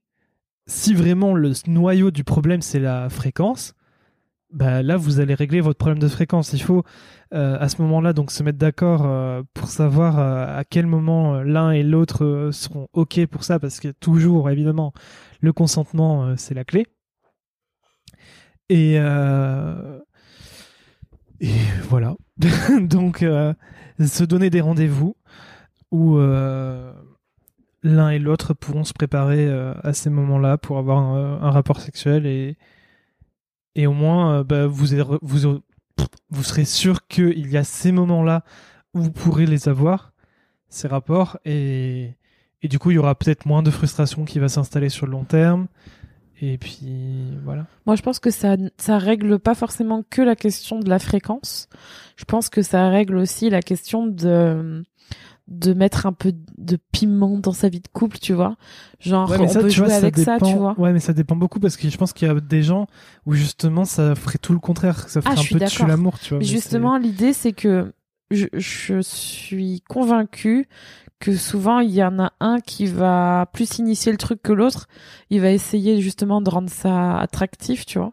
si 0.66 0.94
vraiment 0.94 1.32
le 1.32 1.52
noyau 1.68 2.10
du 2.10 2.24
problème 2.24 2.60
c'est 2.60 2.80
la 2.80 3.08
fréquence 3.08 3.74
bah 4.52 4.82
là 4.82 4.96
vous 4.96 5.20
allez 5.20 5.35
régler 5.35 5.61
votre 5.61 5.78
problème 5.78 5.98
de 5.98 6.09
fréquence. 6.09 6.52
Il 6.52 6.62
faut 6.62 6.85
euh, 7.35 7.59
à 7.59 7.68
ce 7.68 7.82
moment-là 7.82 8.12
donc 8.12 8.30
se 8.30 8.42
mettre 8.42 8.59
d'accord 8.59 9.02
euh, 9.04 9.42
pour 9.54 9.68
savoir 9.68 10.18
euh, 10.18 10.59
à 10.59 10.64
quel 10.64 10.87
moment 10.87 11.42
l'un 11.42 11.72
et 11.72 11.82
l'autre 11.82 12.50
seront 12.52 12.88
ok 12.92 13.26
pour 13.26 13.44
ça 13.44 13.59
parce 13.59 13.80
que 13.80 13.88
toujours 13.88 14.48
évidemment 14.50 14.92
le 15.40 15.52
consentement 15.52 16.37
c'est 16.37 16.54
la 16.54 16.64
clé. 16.64 16.87
Et 18.68 18.98
voilà. 21.88 22.16
Donc 22.80 23.24
se 23.98 24.24
donner 24.24 24.50
des 24.50 24.61
rendez-vous 24.61 25.16
où 25.92 26.18
l'un 26.18 28.11
et 28.11 28.18
l'autre 28.18 28.54
pourront 28.54 28.85
se 28.85 28.92
préparer 28.92 29.48
à 29.82 29.92
ces 29.92 30.11
moments-là 30.11 30.59
pour 30.59 30.78
avoir 30.78 30.98
un, 30.98 31.40
un 31.42 31.50
rapport 31.50 31.80
sexuel 31.80 32.26
et 32.26 32.56
et 33.76 33.86
au 33.86 33.92
moins 33.92 34.38
euh, 34.38 34.44
bah, 34.44 34.66
vous, 34.66 34.86
vous 35.22 35.60
vous 36.30 36.42
serez 36.42 36.64
sûr 36.64 37.06
qu'il 37.06 37.48
y 37.48 37.56
a 37.56 37.62
ces 37.62 37.92
moments-là 37.92 38.42
où 38.94 39.00
vous 39.00 39.12
pourrez 39.12 39.46
les 39.46 39.68
avoir 39.68 40.12
ces 40.68 40.88
rapports. 40.88 41.38
Et 41.44 42.16
et 42.62 42.68
du 42.68 42.78
coup 42.78 42.90
il 42.90 42.94
y 42.94 42.98
aura 42.98 43.14
peut-être 43.14 43.46
moins 43.46 43.62
de 43.62 43.70
frustration 43.70 44.24
qui 44.24 44.38
va 44.38 44.48
s'installer 44.48 44.88
sur 44.88 45.06
le 45.06 45.12
long 45.12 45.24
terme. 45.24 45.68
Et 46.42 46.58
puis 46.58 47.38
voilà. 47.44 47.66
Moi, 47.86 47.96
je 47.96 48.02
pense 48.02 48.18
que 48.18 48.30
ça, 48.30 48.56
ça 48.76 48.98
règle 48.98 49.38
pas 49.38 49.54
forcément 49.54 50.04
que 50.10 50.20
la 50.20 50.36
question 50.36 50.80
de 50.80 50.88
la 50.90 50.98
fréquence. 50.98 51.70
Je 52.16 52.26
pense 52.26 52.50
que 52.50 52.60
ça 52.60 52.90
règle 52.90 53.16
aussi 53.16 53.48
la 53.48 53.62
question 53.62 54.06
de, 54.06 54.84
de 55.48 55.72
mettre 55.74 56.06
un 56.06 56.12
peu 56.12 56.32
de 56.59 56.76
piment 56.92 57.38
dans 57.38 57.52
sa 57.52 57.68
vie 57.68 57.80
de 57.80 57.88
couple, 57.88 58.18
tu 58.18 58.32
vois. 58.32 58.56
Genre, 58.98 59.30
Ouais, 59.30 59.38
on 59.40 59.48
ça, 59.48 59.61
peut 59.61 59.68
jouer 59.68 59.87
vois, 59.87 59.94
avec 59.94 60.16
ça, 60.18 60.35
dépend- 60.38 60.50
tu 60.52 60.56
vois. 60.59 60.74
Ouais, 60.78 60.92
mais 60.92 60.98
ça 61.00 61.12
dépend 61.12 61.37
beaucoup 61.37 61.61
parce 61.61 61.76
que 61.76 61.88
je 61.88 61.96
pense 61.96 62.12
qu'il 62.12 62.26
y 62.26 62.30
a 62.30 62.35
des 62.40 62.62
gens 62.62 62.87
où 63.26 63.35
justement 63.35 63.85
ça 63.85 64.14
ferait 64.16 64.38
tout 64.38 64.52
le 64.52 64.59
contraire, 64.59 65.09
ça 65.09 65.22
ferait 65.22 65.35
Ah, 65.37 65.40
je 65.40 65.46
un 65.46 65.52
peu 65.52 65.59
d'accord. 65.61 65.87
l'amour, 65.87 66.18
tu 66.18 66.30
vois. 66.30 66.38
Mais 66.38 66.44
mais 66.44 66.50
justement, 66.50 66.96
l'idée, 66.98 67.32
c'est 67.32 67.52
que 67.52 67.92
je, 68.32 68.46
je 68.54 69.00
suis 69.02 69.82
convaincue 69.88 70.66
que 71.20 71.37
souvent, 71.37 71.78
il 71.78 71.92
y 71.92 72.02
en 72.04 72.18
a 72.18 72.32
un 72.40 72.61
qui 72.61 72.87
va 72.87 73.46
plus 73.52 73.78
initier 73.78 74.11
le 74.12 74.18
truc 74.18 74.42
que 74.42 74.52
l'autre. 74.52 74.88
Il 75.30 75.40
va 75.40 75.50
essayer 75.50 76.00
justement 76.00 76.40
de 76.40 76.50
rendre 76.50 76.68
ça 76.70 77.16
attractif, 77.18 77.87
tu 77.87 77.98
vois. 77.98 78.12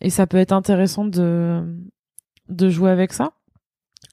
Et 0.00 0.10
ça 0.10 0.26
peut 0.26 0.38
être 0.38 0.52
intéressant 0.52 1.04
de, 1.04 1.62
de 2.48 2.68
jouer 2.70 2.90
avec 2.90 3.12
ça. 3.12 3.32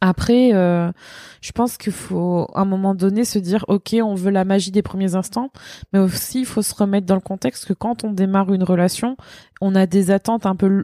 Après, 0.05 0.53
euh, 0.53 0.91
je 1.39 1.53
pense 1.53 1.77
qu'il 1.77 1.93
faut, 1.93 2.45
à 2.53 2.59
un 2.59 2.65
moment 2.65 2.93
donné, 2.93 3.23
se 3.23 3.39
dire, 3.39 3.63
OK, 3.69 3.95
on 4.03 4.15
veut 4.15 4.31
la 4.31 4.43
magie 4.43 4.69
des 4.69 4.81
premiers 4.81 5.15
instants, 5.15 5.49
mais 5.93 5.99
aussi, 5.99 6.39
il 6.39 6.45
faut 6.45 6.61
se 6.61 6.75
remettre 6.75 7.07
dans 7.07 7.15
le 7.15 7.21
contexte 7.21 7.65
que 7.65 7.71
quand 7.71 8.03
on 8.03 8.11
démarre 8.11 8.51
une 8.53 8.63
relation, 8.63 9.15
on 9.61 9.75
a 9.75 9.85
des 9.85 10.11
attentes 10.11 10.45
un 10.45 10.57
peu... 10.57 10.83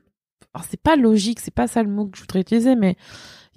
Alors, 0.54 0.66
c'est 0.70 0.82
pas 0.82 0.96
logique, 0.96 1.42
c'est 1.42 1.54
pas 1.54 1.68
ça 1.68 1.84
le 1.84 1.90
mot 1.90 2.06
que 2.06 2.16
je 2.16 2.22
voudrais 2.22 2.40
utiliser, 2.40 2.78
mais 2.78 2.96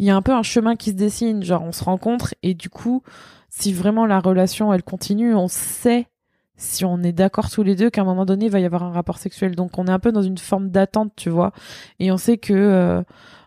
il 0.01 0.05
y 0.05 0.11
a 0.11 0.17
un 0.17 0.23
peu 0.23 0.33
un 0.33 0.43
chemin 0.43 0.75
qui 0.75 0.91
se 0.91 0.97
dessine. 0.97 1.45
Genre, 1.45 1.63
on 1.63 1.71
se 1.71 1.85
rencontre 1.85 2.35
et 2.43 2.55
du 2.55 2.69
coup, 2.69 3.05
si 3.49 3.73
vraiment 3.73 4.05
la 4.05 4.19
relation, 4.19 4.73
elle 4.73 4.83
continue, 4.83 5.33
on 5.33 5.47
sait 5.47 6.09
si 6.57 6.85
on 6.85 7.05
est 7.05 7.13
d'accord 7.13 7.51
tous 7.51 7.63
les 7.63 7.77
deux 7.77 7.89
qu'à 7.89 8.01
un 8.01 8.05
moment 8.05 8.25
donné, 8.25 8.47
il 8.47 8.51
va 8.51 8.59
y 8.59 8.65
avoir 8.65 8.83
un 8.83 8.91
rapport 8.91 9.19
sexuel. 9.19 9.55
Donc, 9.55 9.79
on 9.79 9.87
est 9.87 9.93
un 9.93 10.01
peu 10.01 10.11
dans 10.11 10.23
une 10.23 10.39
forme 10.39 10.71
d'attente, 10.71 11.13
tu 11.15 11.31
vois. 11.31 11.53
Et 12.01 12.11
on 12.11 12.17
sait 12.17 12.39
que... 12.39 12.53
euh, 12.53 13.03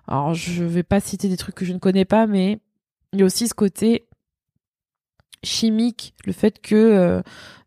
alors, 0.08 0.34
je 0.34 0.64
vais 0.64 0.84
pas 0.84 1.00
citer 1.00 1.30
des 1.30 1.38
trucs 1.38 1.56
que 1.56 1.66
je 1.66 1.74
ne 1.74 1.80
connais 1.80 2.06
pas, 2.06 2.28
mais 2.28 2.60
il 3.14 3.20
y 3.20 3.22
a 3.24 3.26
aussi 3.26 3.48
ce 3.48 3.54
côté 3.54 4.08
chimique, 5.44 6.14
le 6.26 6.34
fait 6.34 6.62
que 6.62 6.76
euh, 6.76 7.22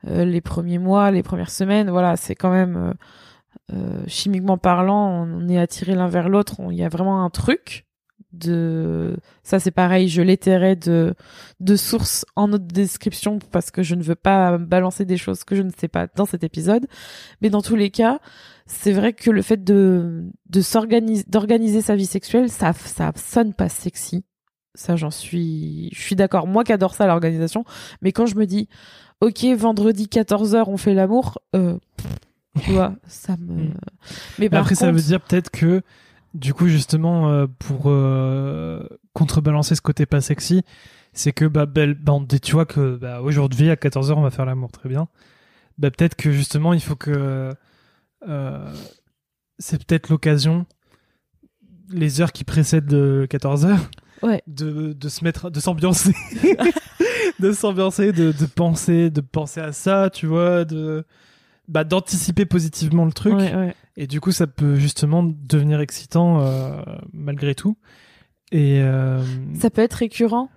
euh, 0.07 0.25
les 0.25 0.41
premiers 0.41 0.79
mois, 0.79 1.11
les 1.11 1.23
premières 1.23 1.51
semaines, 1.51 1.91
voilà, 1.91 2.17
c'est 2.17 2.35
quand 2.35 2.51
même 2.51 2.95
euh, 3.73 4.03
chimiquement 4.07 4.59
parlant, 4.59 5.27
on 5.27 5.49
est 5.49 5.59
attiré 5.59 5.95
l'un 5.95 6.09
vers 6.09 6.29
l'autre. 6.29 6.57
Il 6.71 6.77
y 6.77 6.85
a 6.85 6.89
vraiment 6.89 7.25
un 7.25 7.31
truc 7.31 7.87
de 8.33 9.17
ça, 9.43 9.59
c'est 9.59 9.71
pareil. 9.71 10.09
Je 10.09 10.23
l'étairai 10.23 10.77
de 10.77 11.15
de 11.61 11.77
sources 11.77 12.25
en 12.37 12.49
notre 12.49 12.67
description 12.67 13.39
parce 13.53 13.71
que 13.71 13.83
je 13.83 13.95
ne 13.95 14.03
veux 14.03 14.15
pas 14.15 14.59
balancer 14.59 15.05
des 15.05 15.17
choses 15.17 15.45
que 15.45 15.55
je 15.55 15.63
ne 15.63 15.71
sais 15.77 15.89
pas 15.89 16.07
dans 16.15 16.27
cet 16.27 16.45
épisode. 16.45 16.87
Mais 17.41 17.51
dans 17.51 17.63
tous 17.63 17.77
les 17.77 17.91
cas, 17.91 18.21
c'est 18.67 18.93
vrai 18.93 19.13
que 19.13 19.31
le 19.31 19.43
fait 19.43 19.63
de 19.65 20.25
de 20.49 20.61
s'organiser 20.61 21.25
d'organiser 21.29 21.81
sa 21.81 21.97
vie 21.97 22.07
sexuelle, 22.07 22.51
ça 22.51 22.73
ça 22.73 23.13
sonne 23.17 23.55
pas 23.55 23.69
sexy. 23.69 24.25
Ça, 24.79 24.95
j'en 24.95 25.11
suis, 25.11 25.91
je 25.93 26.01
suis 26.01 26.15
d'accord. 26.15 26.47
Moi 26.47 26.63
qui 26.63 26.73
adore 26.73 26.95
ça, 26.95 27.09
l'organisation. 27.09 27.65
Mais 28.01 28.13
quand 28.13 28.27
je 28.27 28.37
me 28.37 28.47
dis, 28.47 28.69
ok, 29.21 29.45
vendredi 29.57 30.07
14h, 30.07 30.65
on 30.69 30.77
fait 30.77 30.95
l'amour, 30.95 31.39
euh, 31.57 31.77
tu 32.63 32.71
vois, 32.73 32.95
ça 33.09 33.37
me. 33.37 33.65
Mm. 33.65 33.75
Mais 34.39 34.49
par 34.49 34.61
après, 34.61 34.77
ça 34.77 34.93
veut 34.93 35.01
dire 35.01 35.21
peut-être 35.21 35.51
que, 35.51 35.83
du 36.35 36.55
coup, 36.55 36.69
justement, 36.69 37.31
euh, 37.31 37.47
pour 37.59 37.85
euh, 37.87 38.81
contrebalancer 39.13 39.75
ce 39.75 39.81
côté 39.81 40.07
pas 40.07 40.21
sexy, 40.21 40.63
c'est 41.13 41.33
que, 41.33 41.45
bah, 41.47 41.67
belle, 41.67 41.95
bah, 41.95 42.13
on 42.13 42.21
dit, 42.21 42.41
tu 42.41 42.53
vois 42.53 42.67
que 42.67 42.97
bah, 42.97 43.21
aujourd'hui, 43.23 43.71
à 43.71 43.75
14h, 43.77 44.13
on 44.15 44.23
va 44.23 44.31
faire 44.31 44.45
l'amour, 44.47 44.71
très 44.71 44.89
bien. 44.89 45.09
Bah, 45.79 45.91
peut-être 45.91 46.15
que, 46.17 46.31
justement, 46.33 46.73
il 46.75 46.81
faut 46.81 46.97
que. 46.97 47.53
euh, 48.29 48.75
c'est 49.59 49.85
peut-être 49.85 50.09
l'occasion, 50.09 50.67
les 51.91 52.21
heures 52.21 52.33
qui 52.33 52.45
précèdent 52.45 52.93
euh, 52.95 53.27
14h, 53.27 53.77
Ouais. 54.23 54.43
de, 54.47 54.93
de 54.93 55.09
se 55.09 55.25
mettre, 55.25 55.51
de 55.51 55.61
s'ambiancer. 55.61 56.15
de 57.41 57.53
s'ambiancer, 57.53 58.13
de, 58.13 58.33
de 58.33 58.47
penser, 58.47 59.11
de 59.11 59.21
penser 59.21 59.61
à 59.61 59.73
ça, 59.73 60.11
tu 60.13 60.27
vois, 60.27 60.65
de. 60.65 61.05
Bah, 61.69 61.85
d'anticiper 61.85 62.47
positivement 62.47 63.05
le 63.05 63.13
truc. 63.13 63.35
Ouais, 63.35 63.55
ouais. 63.55 63.75
Et 63.97 64.07
du 64.07 64.21
coup, 64.21 64.33
ça 64.33 64.47
peut 64.47 64.77
justement 64.77 65.23
devenir 65.23 65.81
excitant 65.81 66.41
euh, 66.41 66.81
malgré 67.13 67.55
tout. 67.55 67.77
Et 68.53 68.81
euh, 68.81 69.23
Ça 69.59 69.69
peut 69.71 69.83
être 69.83 69.95
récurrent. 69.95 70.49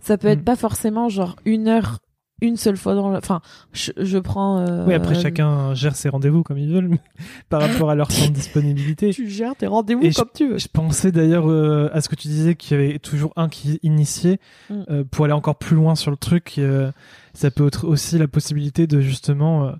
Ça 0.00 0.16
peut 0.18 0.28
être 0.28 0.40
Mm. 0.42 0.44
pas 0.44 0.56
forcément 0.56 1.08
genre 1.08 1.34
une 1.44 1.66
heure, 1.66 1.98
une 2.42 2.56
seule 2.56 2.76
fois 2.76 2.94
dans 2.94 3.10
le. 3.10 3.16
Enfin, 3.16 3.40
je, 3.72 3.90
je 3.96 4.18
prends. 4.18 4.58
euh, 4.58 4.86
oui, 4.86 4.94
après 4.94 5.14
chacun 5.14 5.74
gère 5.74 5.96
ses 5.96 6.08
rendez-vous 6.08 6.42
comme 6.44 6.58
ils 6.58 6.72
veulent 6.72 6.90
par 7.48 7.60
rapport 7.62 7.90
à 7.90 7.94
leur 7.96 8.06
temps 8.08 8.26
de 8.28 8.32
disponibilité. 8.32 9.10
Tu 9.14 9.28
gères 9.28 9.56
tes 9.56 9.66
rendez-vous 9.66 10.02
comme 10.12 10.28
tu 10.34 10.48
veux. 10.50 10.58
Je 10.58 10.68
pensais 10.68 11.10
d'ailleurs 11.10 11.50
euh, 11.50 11.90
à 11.92 12.00
ce 12.02 12.08
que 12.08 12.14
tu 12.14 12.28
disais 12.28 12.54
qu'il 12.54 12.78
y 12.78 12.80
avait 12.82 12.98
toujours 13.00 13.32
un 13.36 13.48
qui 13.48 13.80
initiait 13.82 14.38
Mm. 14.68 14.74
euh, 14.90 15.04
pour 15.10 15.24
aller 15.24 15.34
encore 15.34 15.56
plus 15.56 15.74
loin 15.74 15.94
sur 15.96 16.10
le 16.12 16.16
truc. 16.16 16.60
ça 17.34 17.50
peut 17.50 17.66
être 17.66 17.88
aussi 17.88 18.18
la 18.18 18.28
possibilité 18.28 18.86
de 18.86 19.00
justement 19.00 19.72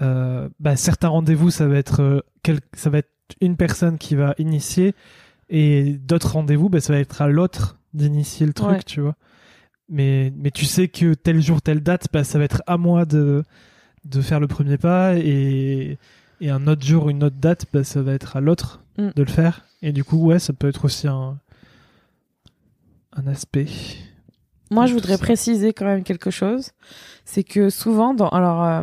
euh, 0.00 0.48
bah, 0.60 0.76
certains 0.76 1.08
rendez-vous, 1.08 1.50
ça 1.50 1.66
va 1.68 1.76
être 1.76 2.00
euh, 2.00 2.20
quel- 2.42 2.60
ça 2.74 2.90
va 2.90 2.98
être 2.98 3.10
une 3.40 3.56
personne 3.56 3.98
qui 3.98 4.14
va 4.14 4.34
initier 4.38 4.94
et 5.48 5.94
d'autres 5.94 6.32
rendez-vous, 6.32 6.68
bah, 6.68 6.80
ça 6.80 6.92
va 6.92 6.98
être 6.98 7.20
à 7.22 7.28
l'autre 7.28 7.78
d'initier 7.94 8.46
le 8.46 8.52
truc, 8.54 8.70
Ouais. 8.70 8.82
tu 8.84 9.00
vois. 9.00 9.16
mais, 9.88 10.32
mais 10.36 10.50
tu 10.50 10.64
sais 10.64 10.88
que 10.88 11.12
tel 11.14 11.40
jour, 11.42 11.60
telle 11.60 11.82
date, 11.82 12.06
bah, 12.12 12.24
ça 12.24 12.38
va 12.38 12.44
être 12.44 12.62
à 12.66 12.78
moi 12.78 13.04
de, 13.04 13.42
de 14.04 14.20
faire 14.22 14.40
le 14.40 14.46
premier 14.48 14.78
pas 14.78 15.16
et, 15.16 15.98
et 16.40 16.50
un 16.50 16.66
autre 16.66 16.84
jour, 16.86 17.10
une 17.10 17.22
autre 17.24 17.36
date, 17.38 17.66
bah, 17.72 17.84
ça 17.84 18.00
va 18.02 18.12
être 18.14 18.36
à 18.36 18.40
l'autre 18.40 18.78
Mm. 18.98 19.08
de 19.16 19.22
le 19.22 19.28
faire. 19.30 19.64
Et 19.80 19.90
du 19.92 20.04
coup, 20.04 20.18
ouais, 20.26 20.38
ça 20.38 20.52
peut 20.52 20.68
être 20.68 20.84
aussi 20.84 21.08
un, 21.08 21.38
un 23.14 23.26
aspect. 23.26 23.66
Moi, 24.72 24.86
je 24.86 24.94
voudrais 24.94 25.18
préciser 25.18 25.72
quand 25.72 25.84
même 25.84 26.02
quelque 26.02 26.30
chose. 26.30 26.70
C'est 27.24 27.44
que 27.44 27.70
souvent, 27.70 28.14
dans, 28.14 28.28
alors, 28.28 28.64
euh, 28.64 28.82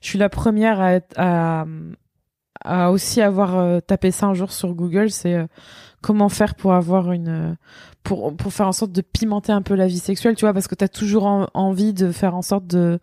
je 0.00 0.08
suis 0.08 0.18
la 0.18 0.28
première 0.28 0.80
à, 0.80 0.92
être- 0.94 1.14
à, 1.18 1.64
à 2.64 2.90
aussi 2.92 3.20
avoir 3.20 3.56
euh, 3.58 3.80
tapé 3.80 4.10
ça 4.10 4.26
un 4.26 4.34
jour 4.34 4.52
sur 4.52 4.74
Google. 4.74 5.10
C'est 5.10 5.34
euh, 5.34 5.46
comment 6.00 6.28
faire 6.28 6.54
pour 6.54 6.74
avoir 6.74 7.12
une, 7.12 7.56
pour 8.02 8.36
pour 8.36 8.52
faire 8.52 8.68
en 8.68 8.72
sorte 8.72 8.92
de 8.92 9.00
pimenter 9.00 9.52
un 9.52 9.62
peu 9.62 9.74
la 9.74 9.86
vie 9.86 9.98
sexuelle, 9.98 10.34
tu 10.36 10.44
vois, 10.44 10.52
parce 10.52 10.68
que 10.68 10.74
t'as 10.74 10.88
toujours 10.88 11.26
en- 11.26 11.48
envie 11.54 11.92
de 11.92 12.12
faire 12.12 12.34
en 12.36 12.42
sorte 12.42 12.66
de 12.66 12.98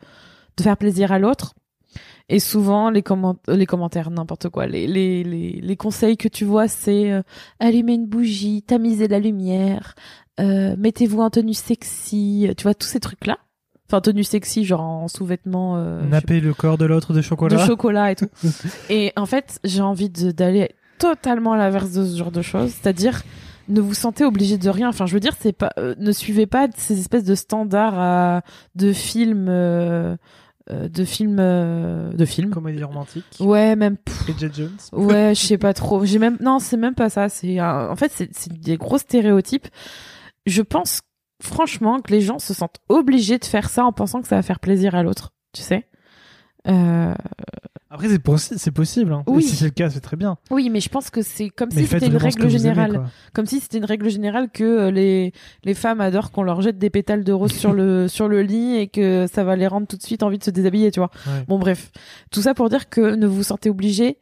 de 0.58 0.64
faire 0.64 0.78
plaisir 0.78 1.12
à 1.12 1.20
l'autre. 1.20 1.54
Et 2.32 2.40
souvent, 2.40 2.92
les, 2.92 3.02
comment 3.02 3.38
les 3.48 3.66
commentaires, 3.66 4.12
n'importe 4.12 4.50
quoi, 4.50 4.68
les, 4.68 4.86
les, 4.86 5.24
les, 5.24 5.60
les 5.62 5.76
conseils 5.78 6.16
que 6.16 6.28
tu 6.28 6.46
vois, 6.46 6.68
c'est 6.68 7.12
euh, 7.12 7.24
allumer 7.60 7.94
une 7.94 8.06
bougie, 8.06 8.62
tamiser 8.62 9.08
la 9.08 9.18
lumière, 9.20 9.96
euh, 10.40 10.76
mettez-vous 10.78 11.20
en 11.22 11.30
tenue 11.30 11.54
sexy, 11.54 12.50
tu 12.58 12.64
vois, 12.64 12.74
tous 12.74 12.88
ces 12.88 13.00
trucs-là. 13.00 13.38
Enfin, 13.88 14.02
tenue 14.02 14.24
sexy, 14.24 14.66
genre 14.66 14.82
en 14.82 15.08
sous-vêtements 15.08 15.78
euh, 15.78 16.02
Napper 16.04 16.40
le 16.42 16.54
corps 16.54 16.78
de 16.78 16.86
l'autre 16.86 17.12
de 17.14 17.22
chocolat. 17.22 17.58
de 17.58 17.66
chocolat 17.66 18.12
et 18.12 18.16
tout. 18.16 18.30
et 18.90 19.12
en 19.16 19.26
fait, 19.26 19.60
j'ai 19.64 19.82
envie 19.82 20.10
d'aller 20.10 20.70
totalement 21.00 21.54
à 21.54 21.58
l'inverse 21.58 21.92
de 21.94 22.06
ce 22.06 22.16
genre 22.18 22.32
de 22.32 22.42
choses, 22.42 22.72
c'est-à-dire 22.72 23.24
ne 23.68 23.82
vous 23.82 23.94
sentez 23.94 24.26
obligé 24.26 24.58
de 24.58 24.70
rien. 24.70 24.90
Enfin, 24.90 25.06
je 25.06 25.14
veux 25.14 25.20
dire, 25.20 25.34
c'est 25.40 25.54
pas, 25.54 25.72
euh, 25.80 25.96
ne 25.98 26.12
suivez 26.12 26.46
pas 26.46 26.68
ces 26.76 27.00
espèces 27.00 27.24
de 27.24 27.36
standards 27.36 28.00
euh, 28.00 28.40
de 28.76 28.94
films, 28.94 29.48
euh, 29.50 30.16
euh, 30.72 30.88
de 30.88 31.04
films, 31.04 31.38
euh, 31.40 32.12
de 32.14 32.26
films. 32.26 32.52
Comédie 32.52 32.84
romantique. 32.84 33.26
Ouais, 33.40 33.76
même. 33.76 33.98
pff, 33.98 34.24
Bridget 34.26 34.52
Jones. 34.54 34.78
Ouais, 34.92 35.34
je 35.36 35.42
sais 35.42 35.58
pas 35.58 35.74
trop. 35.74 36.06
J'ai 36.06 36.20
même 36.20 36.38
non, 36.42 36.60
c'est 36.60 36.78
même 36.78 36.96
pas 36.96 37.10
ça. 37.10 37.28
C'est 37.30 37.60
en 37.62 37.96
fait 37.96 38.12
c'est 38.12 38.54
des 38.54 38.78
gros 38.78 38.98
stéréotypes. 39.00 39.68
Je 40.50 40.62
pense 40.62 41.02
franchement 41.42 42.00
que 42.02 42.12
les 42.12 42.22
gens 42.22 42.40
se 42.40 42.54
sentent 42.54 42.80
obligés 42.90 43.38
de 43.38 43.46
faire 43.46 43.70
ça 43.70 43.86
en 43.86 43.92
pensant 43.94 44.22
que 44.22 44.28
ça 44.28 44.36
va 44.36 44.42
faire 44.42 44.60
plaisir 44.60 44.96
à 44.96 45.04
l'autre. 45.04 45.32
Tu 45.54 45.62
sais. 45.62 45.88
Euh, 46.68 47.14
Après, 47.90 48.10
c'est 48.10 48.22
possi- 48.24 48.58
c'est 48.58 48.72
possible. 48.72 49.14
Hein. 49.14 49.24
Oui. 49.28 49.44
Et 49.44 49.48
si 49.48 49.56
c'est 49.56 49.66
le 49.66 49.72
cas, 49.72 49.90
c'est 49.90 50.02
très 50.02 50.18
bien. 50.18 50.38
oui, 50.52 50.70
mais 50.70 50.82
je 50.82 50.90
pense 50.90 51.10
que 51.10 51.22
c'est 51.22 51.50
comme 51.50 51.70
Mais 51.74 51.82
si 51.84 51.88
c'était 51.88 52.08
une 52.08 52.18
règle 52.18 52.42
aimez, 52.44 52.50
générale. 52.50 53.06
comme 53.34 53.46
si 53.46 53.60
c'était 53.62 53.78
une 53.78 53.86
règle 53.86 54.10
générale 54.10 54.50
que 54.52 54.64
euh, 54.64 54.92
les 54.92 55.32
les 55.64 55.74
femmes 55.74 56.02
adorent 56.02 56.32
qu'on 56.32 56.44
leur 56.44 56.62
jette 56.62 56.78
des 56.78 56.90
pétales 56.90 57.24
de 57.24 57.32
rose 57.32 57.54
sur 57.54 57.72
le 57.74 58.08
sur 58.10 58.28
le 58.28 58.42
lit 58.44 58.76
et 58.76 58.88
que 58.90 59.26
ça 59.32 59.44
va 59.44 59.56
les 59.56 59.68
rendre 59.68 59.88
tout 59.88 59.98
de 59.98 60.04
suite 60.04 60.22
envie 60.24 60.38
de 60.38 60.44
se 60.44 60.52
déshabiller, 60.52 60.92
tu 60.92 61.00
vois. 61.00 61.10
Ouais. 61.26 61.46
Bon 61.48 61.58
bref, 61.58 61.92
tout 62.32 62.42
ça 62.42 62.54
pour 62.54 62.70
dire 62.70 62.90
que 62.90 63.16
ne 63.16 63.26
vous 63.26 63.44
sentez 63.44 63.70
obligé 63.70 64.18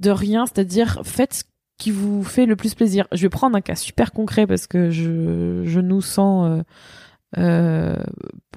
de 0.00 0.10
rien, 0.10 0.46
c'est-à-dire 0.46 1.00
faites 1.04 1.34
ce 1.34 1.42
qui 1.78 1.90
vous 1.90 2.22
fait 2.22 2.46
le 2.46 2.56
plus 2.56 2.74
plaisir. 2.74 3.06
Je 3.12 3.22
vais 3.22 3.28
prendre 3.28 3.56
un 3.56 3.60
cas 3.60 3.74
super 3.74 4.12
concret 4.12 4.46
parce 4.46 4.66
que 4.66 4.90
je 4.90 5.62
je 5.64 5.80
nous 5.80 6.00
sens 6.00 6.48
euh, 6.48 6.62
euh, 7.38 7.96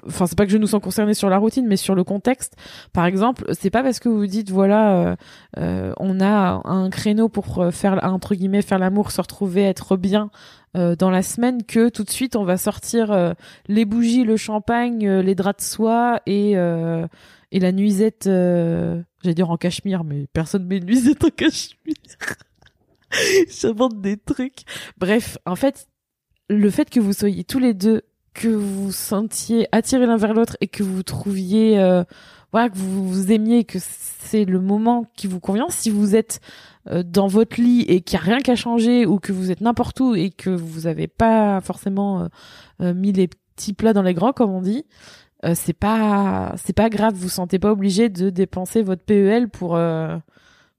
enfin 0.06 0.26
c'est 0.26 0.36
pas 0.36 0.44
que 0.44 0.52
je 0.52 0.58
nous 0.58 0.66
sens 0.66 0.82
concernés 0.82 1.14
sur 1.14 1.30
la 1.30 1.38
routine 1.38 1.66
mais 1.66 1.78
sur 1.78 1.94
le 1.94 2.04
contexte 2.04 2.56
par 2.92 3.06
exemple 3.06 3.46
c'est 3.58 3.70
pas 3.70 3.82
parce 3.82 4.00
que 4.00 4.10
vous 4.10 4.26
dites 4.26 4.50
voilà 4.50 4.92
euh, 4.92 5.16
euh, 5.56 5.92
on 5.96 6.20
a 6.20 6.60
un 6.64 6.90
créneau 6.90 7.30
pour 7.30 7.72
faire 7.72 7.98
entre 8.02 8.34
guillemets 8.34 8.60
faire 8.60 8.78
l'amour 8.78 9.12
se 9.12 9.20
retrouver 9.20 9.62
être 9.62 9.96
bien 9.96 10.30
dans 10.74 11.08
la 11.08 11.22
semaine 11.22 11.62
que 11.62 11.88
tout 11.88 12.04
de 12.04 12.10
suite 12.10 12.36
on 12.36 12.44
va 12.44 12.58
sortir 12.58 13.34
les 13.66 13.86
bougies 13.86 14.24
le 14.24 14.36
champagne 14.36 15.08
les 15.08 15.34
draps 15.34 15.64
de 15.64 15.66
soie 15.66 16.20
et 16.26 16.50
et 16.52 17.60
la 17.60 17.72
nuisette 17.72 18.24
j'allais 18.26 19.34
dire 19.34 19.48
en 19.48 19.56
cachemire 19.56 20.04
mais 20.04 20.26
personne 20.34 20.66
met 20.66 20.76
une 20.76 20.84
nuisette 20.84 21.24
en 21.24 21.30
cachemire 21.30 21.94
j'invente 23.48 24.00
des 24.00 24.16
trucs. 24.16 24.64
Bref 24.98 25.38
en 25.46 25.56
fait 25.56 25.88
le 26.48 26.70
fait 26.70 26.90
que 26.90 27.00
vous 27.00 27.12
soyez 27.12 27.44
tous 27.44 27.58
les 27.58 27.74
deux 27.74 28.02
que 28.34 28.48
vous 28.48 28.92
sentiez 28.92 29.66
attirés 29.72 30.06
l'un 30.06 30.16
vers 30.16 30.34
l'autre 30.34 30.56
et 30.60 30.68
que 30.68 30.82
vous 30.82 31.02
trouviez 31.02 31.78
euh, 31.78 32.04
voilà 32.52 32.68
que 32.68 32.76
vous 32.76 33.08
vous 33.08 33.32
aimiez 33.32 33.64
que 33.64 33.78
c'est 33.80 34.44
le 34.44 34.60
moment 34.60 35.06
qui 35.16 35.26
vous 35.26 35.40
convient 35.40 35.68
si 35.70 35.90
vous 35.90 36.14
êtes 36.14 36.40
euh, 36.88 37.02
dans 37.02 37.26
votre 37.26 37.60
lit 37.60 37.82
et 37.82 38.02
qu'il 38.02 38.18
n'y 38.18 38.22
a 38.22 38.26
rien 38.26 38.40
qu'à 38.40 38.54
changer 38.54 39.06
ou 39.06 39.18
que 39.18 39.32
vous 39.32 39.50
êtes 39.50 39.62
n'importe 39.62 39.98
où 40.00 40.14
et 40.14 40.30
que 40.30 40.50
vous 40.50 40.86
avez 40.86 41.08
pas 41.08 41.60
forcément 41.62 42.20
euh, 42.20 42.26
euh, 42.82 42.94
mis 42.94 43.12
les 43.12 43.28
petits 43.28 43.72
plats 43.72 43.94
dans 43.94 44.02
les 44.02 44.14
grands 44.14 44.32
comme 44.32 44.50
on 44.50 44.60
dit 44.60 44.84
euh, 45.44 45.52
c'est 45.54 45.74
pas 45.74 46.54
c'est 46.56 46.72
pas 46.72 46.88
grave. 46.88 47.14
Vous 47.14 47.28
sentez 47.28 47.58
pas 47.58 47.70
obligé 47.70 48.08
de 48.08 48.30
dépenser 48.30 48.82
votre 48.82 49.02
PEL 49.02 49.48
pour 49.48 49.76
euh, 49.76 50.16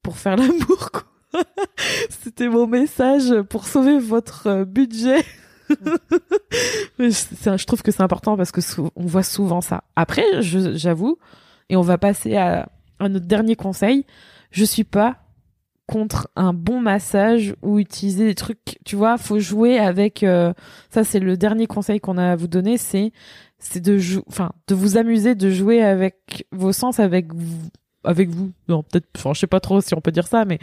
pour 0.02 0.18
faire 0.18 0.36
l'amour 0.38 0.92
quoi 0.92 1.04
c'était 2.10 2.50
mon 2.50 2.68
message 2.68 3.42
pour 3.50 3.68
sauver 3.68 4.00
votre 4.00 4.48
euh, 4.48 4.66
budget 4.66 5.24
je 7.00 7.66
trouve 7.66 7.82
que 7.82 7.92
c'est 7.92 8.04
important 8.04 8.38
parce 8.38 8.52
que 8.52 8.62
on 8.96 9.06
voit 9.06 9.24
souvent 9.24 9.62
ça. 9.62 9.84
Après, 9.96 10.24
j'avoue, 10.42 11.18
et 11.70 11.76
on 11.76 11.82
va 11.82 11.98
passer 11.98 12.36
à, 12.38 12.70
à 13.00 13.10
notre 13.10 13.26
dernier 13.26 13.56
conseil. 13.56 14.06
Je 14.52 14.64
suis 14.64 14.84
pas 14.86 15.18
contre 15.88 16.30
un 16.36 16.54
bon 16.54 16.82
massage 16.82 17.56
ou 17.62 17.80
utiliser 17.80 18.26
des 18.26 18.36
trucs. 18.36 18.80
Tu 18.86 18.96
vois, 18.96 19.18
faut 19.18 19.40
jouer 19.40 19.80
avec. 19.80 20.24
euh, 20.24 20.54
ça, 20.90 21.04
c'est 21.04 21.20
le 21.20 21.38
dernier 21.38 21.68
conseil 21.68 22.00
qu'on 22.00 22.18
a 22.18 22.32
à 22.32 22.36
vous 22.36 22.48
donner. 22.48 22.78
C'est 22.78 23.12
c'est 23.60 23.80
de 23.82 23.98
enfin 24.28 24.52
de 24.68 24.76
vous 24.76 24.98
amuser, 24.98 25.34
de 25.36 25.50
jouer 25.50 25.82
avec 25.82 26.46
vos 26.52 26.72
sens, 26.74 27.00
avec 27.00 27.34
vous, 27.34 27.70
avec 28.04 28.30
vous. 28.30 28.52
Non, 28.68 28.84
peut-être. 28.84 29.08
Enfin, 29.16 29.34
je 29.34 29.40
sais 29.40 29.48
pas 29.48 29.60
trop 29.60 29.82
si 29.82 29.96
on 29.96 30.02
peut 30.02 30.12
dire 30.12 30.28
ça, 30.28 30.46
mais 30.46 30.60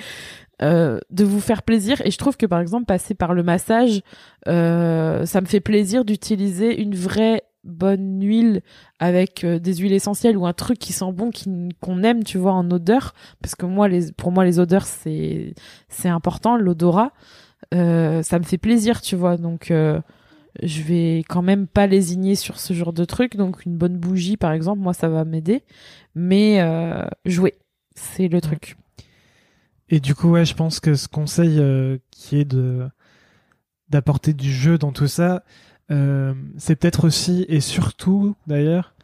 euh, 0.62 0.98
de 1.10 1.24
vous 1.24 1.40
faire 1.40 1.62
plaisir. 1.62 2.00
Et 2.04 2.10
je 2.10 2.18
trouve 2.18 2.36
que 2.36 2.46
par 2.46 2.60
exemple, 2.60 2.86
passer 2.86 3.14
par 3.14 3.34
le 3.34 3.42
massage, 3.42 4.02
euh, 4.48 5.26
ça 5.26 5.40
me 5.40 5.46
fait 5.46 5.60
plaisir 5.60 6.04
d'utiliser 6.04 6.80
une 6.80 6.94
vraie 6.94 7.42
bonne 7.64 8.22
huile 8.22 8.62
avec 8.98 9.42
euh, 9.42 9.58
des 9.58 9.74
huiles 9.76 9.92
essentielles 9.92 10.36
ou 10.36 10.46
un 10.46 10.52
truc 10.52 10.78
qui 10.78 10.92
sent 10.92 11.10
bon 11.12 11.30
qui 11.30 11.50
qu'on 11.80 12.02
aime 12.02 12.22
tu 12.22 12.38
vois 12.38 12.52
en 12.52 12.70
odeur. 12.70 13.14
Parce 13.42 13.54
que 13.54 13.66
moi 13.66 13.88
les 13.88 14.12
pour 14.12 14.32
moi 14.32 14.44
les 14.44 14.58
odeurs 14.60 14.86
c'est 14.86 15.54
c'est 15.88 16.08
important 16.08 16.56
l'odorat. 16.56 17.12
Euh, 17.74 18.22
ça 18.22 18.38
me 18.38 18.44
fait 18.44 18.58
plaisir 18.58 19.00
tu 19.00 19.16
vois. 19.16 19.36
Donc 19.36 19.70
euh, 19.70 20.00
je 20.62 20.82
vais 20.82 21.24
quand 21.28 21.42
même 21.42 21.66
pas 21.66 21.86
lésigner 21.86 22.36
sur 22.36 22.60
ce 22.60 22.74
genre 22.74 22.92
de 22.92 23.04
truc. 23.04 23.36
Donc 23.36 23.64
une 23.64 23.76
bonne 23.76 23.96
bougie 23.96 24.36
par 24.36 24.52
exemple 24.52 24.80
moi 24.80 24.92
ça 24.94 25.08
va 25.08 25.24
m'aider. 25.24 25.62
Mais 26.14 26.60
euh, 26.60 27.04
jouer 27.24 27.54
c'est 27.96 28.28
le 28.28 28.40
truc 28.40 28.76
Et 29.94 30.00
du 30.00 30.16
coup, 30.16 30.30
ouais, 30.30 30.44
je 30.44 30.56
pense 30.56 30.80
que 30.80 30.96
ce 30.96 31.06
conseil 31.06 31.60
euh, 31.60 31.98
qui 32.10 32.36
est 32.40 32.48
d'apporter 33.88 34.32
du 34.32 34.52
jeu 34.52 34.76
dans 34.76 34.90
tout 34.90 35.06
ça, 35.06 35.44
euh, 35.92 36.34
c'est 36.58 36.74
peut-être 36.74 37.06
aussi 37.06 37.46
et 37.48 37.60
surtout 37.60 38.34
d'ailleurs 38.48 38.96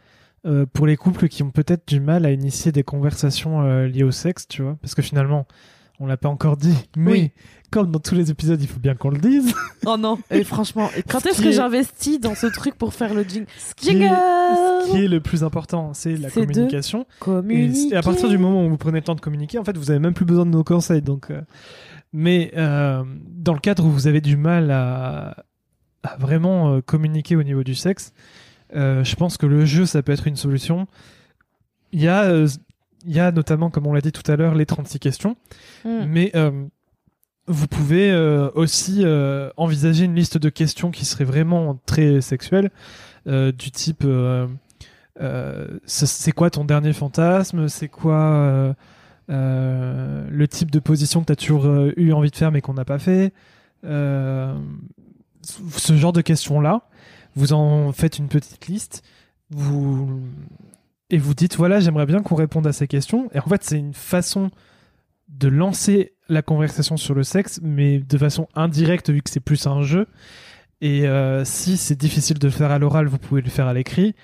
euh, 0.46 0.66
pour 0.66 0.88
les 0.88 0.96
couples 0.96 1.28
qui 1.28 1.44
ont 1.44 1.52
peut-être 1.52 1.86
du 1.86 2.00
mal 2.00 2.26
à 2.26 2.32
initier 2.32 2.72
des 2.72 2.82
conversations 2.82 3.84
liées 3.84 4.02
au 4.02 4.10
sexe, 4.10 4.48
tu 4.48 4.62
vois, 4.62 4.78
parce 4.82 4.96
que 4.96 5.02
finalement, 5.02 5.46
on 6.00 6.06
l'a 6.06 6.16
pas 6.16 6.28
encore 6.30 6.56
dit, 6.56 6.74
mais 6.96 7.10
Oui. 7.12 7.30
comme 7.70 7.90
dans 7.92 7.98
tous 8.00 8.14
les 8.14 8.30
épisodes, 8.30 8.60
il 8.60 8.66
faut 8.66 8.80
bien 8.80 8.94
qu'on 8.94 9.10
le 9.10 9.18
dise. 9.18 9.54
oh 9.86 9.96
non 9.98 10.18
et 10.30 10.42
franchement 10.44 10.88
et 10.96 11.02
quand 11.02 11.20
Ce 11.20 11.28
est-ce 11.28 11.42
que 11.42 11.48
est- 11.48 11.52
j'investis 11.52 12.18
dans 12.18 12.34
ce 12.34 12.46
truc 12.46 12.74
pour 12.74 12.94
faire 12.94 13.12
le 13.14 13.22
jing 13.22 13.44
qui 13.76 13.90
est- 13.90 13.92
jingle? 13.92 14.06
Ce 14.86 14.90
qui 14.92 15.04
est 15.04 15.08
le 15.08 15.20
plus 15.20 15.44
important, 15.44 15.92
c'est 15.94 16.16
la 16.16 16.30
communication. 16.30 17.06
Et, 17.50 17.94
à 17.94 18.02
partir 18.02 18.28
du 18.28 18.38
moment 18.38 18.64
où 18.66 18.70
vous 18.70 18.76
prenez 18.78 18.98
le 18.98 19.04
temps 19.04 19.14
de 19.14 19.20
communiquer, 19.20 19.58
en 19.58 19.64
fait, 19.64 19.76
vous 19.76 19.90
avez 19.90 20.00
même 20.00 20.14
plus 20.14 20.24
besoin 20.24 20.44
de 20.46 20.50
nos 20.50 20.64
conseils. 20.64 21.02
Donc, 21.02 21.30
euh, 21.30 21.42
mais 22.12 22.50
euh, 22.56 23.04
dans 23.28 23.52
le 23.52 23.60
cadre 23.60 23.84
où 23.84 23.90
vous 23.90 24.06
avez 24.08 24.20
du 24.20 24.36
mal 24.36 24.70
à, 24.72 25.36
à 26.02 26.16
vraiment 26.18 26.72
euh, 26.72 26.80
communiquer 26.80 27.36
au 27.36 27.42
niveau 27.44 27.62
du 27.62 27.74
sexe, 27.76 28.12
euh, 28.74 29.04
je 29.04 29.14
pense 29.16 29.36
que 29.36 29.46
le 29.46 29.64
jeu, 29.66 29.84
ça 29.86 30.02
peut 30.02 30.12
être 30.12 30.26
une 30.26 30.36
solution. 30.36 30.86
Il 31.92 32.00
y 32.02 32.08
a, 32.08 32.22
euh, 32.24 32.48
il 33.06 33.12
y 33.12 33.20
a 33.20 33.32
notamment, 33.32 33.70
comme 33.70 33.86
on 33.86 33.92
l'a 33.92 34.00
dit 34.00 34.12
tout 34.12 34.30
à 34.30 34.36
l'heure, 34.36 34.54
les 34.54 34.66
36 34.66 34.98
questions. 34.98 35.36
Mm. 35.84 36.04
Mais 36.06 36.30
euh, 36.34 36.66
vous 37.50 37.66
pouvez 37.66 38.12
euh, 38.12 38.48
aussi 38.54 39.00
euh, 39.02 39.50
envisager 39.56 40.04
une 40.04 40.14
liste 40.14 40.38
de 40.38 40.48
questions 40.48 40.92
qui 40.92 41.04
seraient 41.04 41.24
vraiment 41.24 41.80
très 41.84 42.20
sexuelles, 42.20 42.70
euh, 43.26 43.50
du 43.52 43.70
type 43.72 44.06
c'est 45.84 46.32
quoi 46.32 46.48
ton 46.48 46.64
dernier 46.64 46.94
fantasme? 46.94 47.68
C'est 47.68 47.88
quoi 47.88 48.74
le 49.28 50.46
type 50.48 50.70
de 50.70 50.78
position 50.78 51.20
que 51.20 51.26
tu 51.26 51.32
as 51.32 51.36
toujours 51.36 51.66
eu 51.96 52.12
envie 52.12 52.30
de 52.30 52.36
faire 52.36 52.52
mais 52.52 52.62
qu'on 52.62 52.72
n'a 52.74 52.86
pas 52.86 52.98
fait? 52.98 53.34
Ce 53.82 54.56
genre 55.88 56.12
de 56.12 56.22
questions-là, 56.22 56.88
vous 57.34 57.52
en 57.52 57.92
faites 57.92 58.18
une 58.18 58.28
petite 58.28 58.68
liste, 58.68 59.02
vous 59.50 60.22
et 61.10 61.18
vous 61.18 61.34
dites 61.34 61.56
voilà 61.56 61.80
j'aimerais 61.80 62.06
bien 62.06 62.22
qu'on 62.22 62.34
réponde 62.34 62.66
à 62.66 62.72
ces 62.72 62.86
questions. 62.86 63.28
Et 63.34 63.38
en 63.38 63.46
fait 63.46 63.62
c'est 63.62 63.78
une 63.78 63.94
façon 63.94 64.50
de 65.28 65.48
lancer 65.48 66.12
la 66.28 66.42
conversation 66.42 66.96
sur 66.96 67.14
le 67.14 67.22
sexe, 67.22 67.60
mais 67.62 67.98
de 67.98 68.18
façon 68.18 68.48
indirecte 68.54 69.10
vu 69.10 69.22
que 69.22 69.30
c'est 69.30 69.40
plus 69.40 69.66
un 69.66 69.82
jeu. 69.82 70.06
Et 70.80 71.06
euh, 71.06 71.44
si 71.44 71.76
c'est 71.76 71.98
difficile 71.98 72.38
de 72.38 72.46
le 72.46 72.52
faire 72.52 72.70
à 72.70 72.78
l'oral, 72.78 73.06
vous 73.06 73.18
pouvez 73.18 73.42
le 73.42 73.50
faire 73.50 73.66
à 73.66 73.74
l'écrit. 73.74 74.14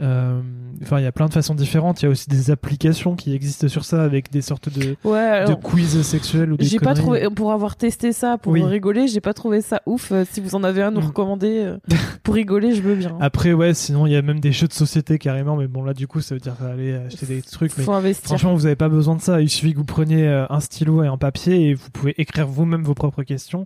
Euh, 0.00 0.40
Enfin, 0.82 0.98
il 0.98 1.04
y 1.04 1.06
a 1.06 1.12
plein 1.12 1.26
de 1.28 1.32
façons 1.32 1.54
différentes. 1.54 2.02
Il 2.02 2.06
y 2.06 2.08
a 2.08 2.10
aussi 2.10 2.28
des 2.28 2.50
applications 2.50 3.14
qui 3.14 3.32
existent 3.32 3.68
sur 3.68 3.84
ça 3.84 4.02
avec 4.02 4.30
des 4.32 4.42
sortes 4.42 4.68
de, 4.68 4.96
Ouais, 5.04 5.44
de 5.46 5.54
quiz 5.54 6.02
sexuels 6.02 6.52
ou 6.52 6.56
des 6.56 6.64
j'ai 6.64 6.80
pas 6.80 6.94
trouvé 6.94 7.28
pour 7.34 7.52
avoir 7.52 7.76
testé 7.76 8.12
ça 8.12 8.36
pour 8.38 8.52
Oui. 8.52 8.62
rigoler, 8.64 9.06
j'ai 9.06 9.20
pas 9.20 9.32
trouvé 9.34 9.60
ça 9.60 9.80
ouf. 9.86 10.10
Euh, 10.10 10.24
Si 10.28 10.40
vous 10.40 10.56
en 10.56 10.64
avez 10.64 10.82
un 10.82 10.90
nous 10.90 11.00
Mm. 11.00 11.06
recommander 11.06 11.58
euh, 11.64 11.78
pour 12.24 12.34
rigoler, 12.34 12.74
je 12.74 12.82
veux 12.82 12.96
bien. 12.96 13.16
Après, 13.20 13.52
ouais, 13.52 13.72
sinon 13.72 14.04
il 14.06 14.12
y 14.12 14.16
a 14.16 14.22
même 14.22 14.40
des 14.40 14.50
jeux 14.52 14.66
de 14.66 14.72
société 14.72 15.18
carrément, 15.18 15.54
mais 15.56 15.68
bon 15.68 15.84
là 15.84 15.94
du 15.94 16.08
coup 16.08 16.20
ça 16.20 16.34
veut 16.34 16.40
dire 16.40 16.56
aller 16.68 16.94
acheter 16.94 17.26
des 17.26 17.40
trucs. 17.40 17.72
Mais 17.78 17.84
Faut 17.84 17.92
investir. 17.92 18.24
franchement, 18.26 18.52
vous 18.54 18.66
avez 18.66 18.76
pas 18.76 18.88
besoin 18.88 19.14
de 19.14 19.22
ça. 19.22 19.40
Il 19.40 19.48
suffit 19.48 19.72
que 19.74 19.78
vous 19.78 19.84
preniez 19.84 20.26
un 20.50 20.60
stylo 20.60 21.04
et 21.04 21.06
un 21.06 21.16
papier 21.18 21.68
et 21.70 21.74
vous 21.74 21.90
pouvez 21.92 22.14
écrire 22.20 22.48
vous-même 22.48 22.82
vos 22.82 22.94
propres 22.94 23.22
questions. 23.22 23.64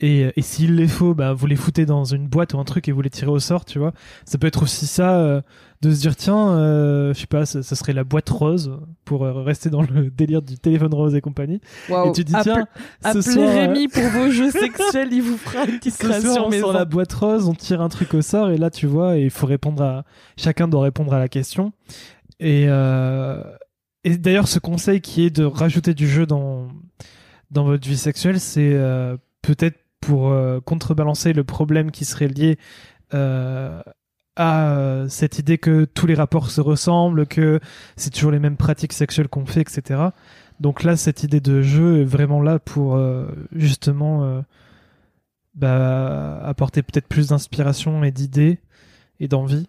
Et, 0.00 0.32
et 0.36 0.42
s'il 0.42 0.76
les 0.76 0.86
faut, 0.86 1.12
bah, 1.12 1.32
vous 1.32 1.46
les 1.48 1.56
foutez 1.56 1.84
dans 1.84 2.04
une 2.04 2.28
boîte 2.28 2.54
ou 2.54 2.58
un 2.60 2.64
truc 2.64 2.86
et 2.88 2.92
vous 2.92 3.00
les 3.02 3.10
tirez 3.10 3.32
au 3.32 3.40
sort, 3.40 3.64
tu 3.64 3.80
vois. 3.80 3.92
Ça 4.24 4.38
peut 4.38 4.46
être 4.46 4.62
aussi 4.62 4.86
ça, 4.86 5.16
euh, 5.18 5.40
de 5.82 5.90
se 5.92 6.00
dire 6.00 6.14
tiens, 6.14 6.50
euh, 6.50 7.12
je 7.14 7.18
sais 7.18 7.26
pas, 7.26 7.46
ça, 7.46 7.64
ça 7.64 7.74
serait 7.74 7.92
la 7.92 8.04
boîte 8.04 8.28
rose 8.28 8.78
pour 9.04 9.24
euh, 9.24 9.42
rester 9.42 9.70
dans 9.70 9.82
le 9.82 10.08
délire 10.16 10.40
du 10.40 10.56
téléphone 10.56 10.94
rose 10.94 11.16
et 11.16 11.20
compagnie. 11.20 11.60
Waouh. 11.88 12.10
Et 12.10 12.12
tu 12.12 12.22
dis 12.22 12.32
Appel- 12.36 12.52
tiens, 12.54 12.66
ce 13.02 13.08
appelez 13.08 13.22
soir, 13.22 13.48
euh, 13.48 13.52
Rémi 13.72 13.88
pour 13.88 14.04
vos 14.04 14.30
jeux 14.30 14.50
sexuels, 14.52 15.08
il 15.12 15.22
vous 15.22 15.36
fera 15.36 15.64
une 15.64 15.78
petite 15.78 15.94
Ce 15.94 16.04
soir, 16.06 16.12
création 16.20 16.46
on 16.46 16.50
maison. 16.50 16.66
sort 16.66 16.72
la 16.74 16.84
boîte 16.84 17.12
rose, 17.14 17.48
on 17.48 17.54
tire 17.54 17.80
un 17.80 17.88
truc 17.88 18.14
au 18.14 18.22
sort, 18.22 18.50
et 18.50 18.56
là, 18.56 18.70
tu 18.70 18.86
vois, 18.86 19.18
et 19.18 19.22
il 19.24 19.30
faut 19.30 19.46
répondre 19.48 19.82
à. 19.82 20.04
Chacun 20.36 20.68
doit 20.68 20.82
répondre 20.82 21.12
à 21.12 21.18
la 21.18 21.28
question. 21.28 21.72
Et, 22.38 22.66
euh, 22.68 23.42
et 24.04 24.16
d'ailleurs, 24.16 24.46
ce 24.46 24.60
conseil 24.60 25.00
qui 25.00 25.24
est 25.24 25.30
de 25.36 25.42
rajouter 25.44 25.92
du 25.92 26.06
jeu 26.06 26.24
dans, 26.24 26.68
dans 27.50 27.64
votre 27.64 27.88
vie 27.88 27.96
sexuelle, 27.96 28.38
c'est 28.38 28.74
euh, 28.74 29.16
peut-être 29.42 29.76
pour 30.08 30.30
euh, 30.30 30.58
contrebalancer 30.64 31.34
le 31.34 31.44
problème 31.44 31.90
qui 31.90 32.06
serait 32.06 32.28
lié 32.28 32.56
euh, 33.12 33.82
à 34.36 34.70
euh, 34.70 35.06
cette 35.08 35.38
idée 35.38 35.58
que 35.58 35.84
tous 35.84 36.06
les 36.06 36.14
rapports 36.14 36.50
se 36.50 36.62
ressemblent, 36.62 37.26
que 37.26 37.60
c'est 37.96 38.08
toujours 38.08 38.30
les 38.30 38.38
mêmes 38.38 38.56
pratiques 38.56 38.94
sexuelles 38.94 39.28
qu'on 39.28 39.44
fait, 39.44 39.60
etc. 39.60 40.00
Donc 40.60 40.82
là, 40.82 40.96
cette 40.96 41.24
idée 41.24 41.40
de 41.40 41.60
jeu 41.60 42.00
est 42.00 42.04
vraiment 42.04 42.40
là 42.40 42.58
pour 42.58 42.96
euh, 42.96 43.26
justement 43.52 44.24
euh, 44.24 44.40
bah, 45.54 46.40
apporter 46.42 46.82
peut-être 46.82 47.06
plus 47.06 47.28
d'inspiration 47.28 48.02
et 48.02 48.10
d'idées 48.10 48.60
et 49.20 49.28
d'envie 49.28 49.68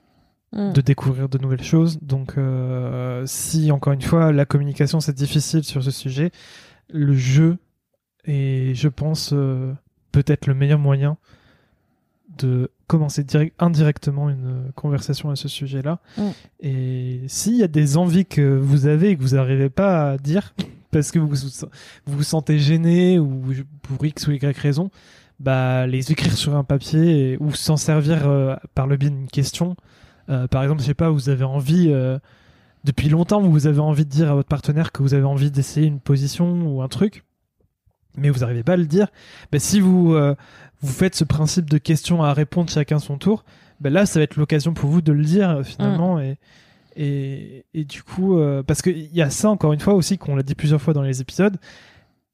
Mm. 0.52 0.74
de 0.74 0.82
découvrir 0.82 1.30
de 1.30 1.38
nouvelles 1.38 1.64
choses. 1.64 2.00
Donc, 2.02 2.38
euh, 2.38 3.24
si 3.28 3.72
encore 3.72 3.94
une 3.94 4.02
fois 4.02 4.32
la 4.32 4.46
communication 4.46 5.00
c'est 5.00 5.14
difficile 5.14 5.64
sur 5.64 5.84
ce 5.84 5.92
sujet, 5.92 6.32
le 6.90 7.14
jeu 7.14 7.60
est, 8.24 8.74
je 8.74 8.88
pense, 8.88 9.32
peut-être 10.24 10.48
le 10.48 10.54
meilleur 10.54 10.80
moyen 10.80 11.18
de 12.38 12.70
commencer 12.88 13.24
direct, 13.24 13.56
indirectement 13.60 14.30
une 14.30 14.72
conversation 14.76 15.30
à 15.32 15.36
ce 15.36 15.48
sujet-là. 15.48 16.00
Et 16.62 17.22
s'il 17.28 17.56
y 17.56 17.64
a 17.64 17.68
des 17.68 17.98
envies 17.98 18.26
que 18.26 18.58
vous 18.58 18.86
avez 18.86 19.10
et 19.10 19.18
que 19.18 19.22
vous 19.22 19.36
n'arrivez 19.36 19.70
pas 19.70 20.12
à 20.12 20.18
dire 20.18 20.54
parce 20.92 21.12
que 21.12 21.20
vous 21.20 21.28
vous, 21.28 21.36
vous 22.06 22.18
vous 22.18 22.24
sentez 22.24 22.58
gêné 22.60 23.20
ou 23.20 23.42
pour 23.84 24.04
X 24.06 24.28
ou 24.28 24.32
Y 24.32 24.58
raison, 24.58 24.90
bah, 25.40 25.88
les 25.88 26.12
écrire 26.12 26.34
sur 26.34 26.56
un 26.56 26.64
papier 26.64 27.34
et- 27.34 27.38
ou 27.40 27.54
s'en 27.54 27.78
servir 27.78 28.28
euh, 28.28 28.56
par 28.76 28.88
le 28.88 28.98
biais 28.98 29.10
d'une 29.10 29.28
question. 29.28 29.76
Euh, 30.30 30.48
par 30.48 30.64
exemple, 30.64 30.82
je 30.82 30.88
sais 30.88 30.94
pas, 30.94 31.10
vous 31.10 31.30
avez 31.30 31.44
envie, 31.46 31.88
euh, 31.92 32.20
depuis 32.84 33.10
longtemps, 33.10 33.42
vous 33.42 33.66
avez 33.68 33.80
envie 33.80 34.06
de 34.06 34.10
dire 34.10 34.32
à 34.32 34.36
votre 34.36 34.50
partenaire 34.50 34.92
que 34.92 35.02
vous 35.02 35.14
avez 35.14 35.24
envie 35.26 35.50
d'essayer 35.52 35.88
une 35.88 36.00
position 36.00 36.62
ou 36.68 36.82
un 36.82 36.88
truc, 36.88 37.24
mais 38.20 38.30
vous 38.30 38.40
n'arrivez 38.40 38.64
pas 38.64 38.74
à 38.74 38.78
le 38.78 38.86
dire. 38.86 39.08
Bah, 39.52 39.60
si 39.60 39.80
vous, 39.80 40.14
euh, 40.14 40.36
vous 40.82 40.92
faites 40.94 41.16
ce 41.16 41.24
principe 41.24 41.70
de 41.70 41.78
question 41.78 42.24
à 42.24 42.34
répondre 42.34 42.70
chacun 42.70 43.00
son 43.00 43.18
tour, 43.18 43.44
bah, 43.80 43.90
là, 43.90 44.06
ça 44.06 44.20
va 44.20 44.24
être 44.24 44.36
l'occasion 44.36 44.74
pour 44.74 44.90
vous 44.90 45.02
de 45.02 45.12
le 45.12 45.24
dire 45.24 45.50
euh, 45.50 45.64
finalement. 45.64 46.20
Et, 46.20 46.38
et, 46.96 47.66
et 47.74 47.84
du 47.86 48.04
coup, 48.04 48.38
euh, 48.38 48.64
parce 48.64 48.82
qu'il 48.82 49.14
y 49.16 49.22
a 49.22 49.30
ça 49.30 49.50
encore 49.50 49.74
une 49.74 49.80
fois 49.80 49.94
aussi, 49.94 50.18
qu'on 50.18 50.36
l'a 50.36 50.44
dit 50.44 50.56
plusieurs 50.56 50.82
fois 50.82 50.94
dans 50.94 51.02
les 51.04 51.22
épisodes, 51.22 51.58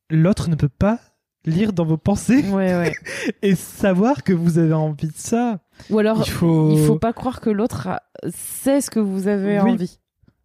l'autre 0.09 0.49
ne 0.49 0.55
peut 0.55 0.69
pas 0.69 0.99
lire 1.45 1.73
dans 1.73 1.85
vos 1.85 1.97
pensées 1.97 2.41
Ouais, 2.49 2.73
ouais. 2.75 2.95
et 3.43 3.53
savoir 3.53 4.23
que 4.23 4.33
vous 4.33 4.57
avez 4.57 4.73
envie 4.73 5.07
de 5.07 5.13
ça. 5.15 5.59
Ou 5.91 5.99
alors, 5.99 6.23
il 6.25 6.31
faut, 6.31 6.71
il 6.75 6.83
faut 6.83 6.97
pas 6.97 7.13
croire 7.13 7.39
que 7.41 7.51
l'autre 7.51 7.87
a- 7.87 8.01
sait 8.33 8.81
ce 8.81 8.89
que 8.89 8.99
vous 8.99 9.27
avez 9.27 9.59
Oui. 9.61 9.71
envie. 9.71 9.99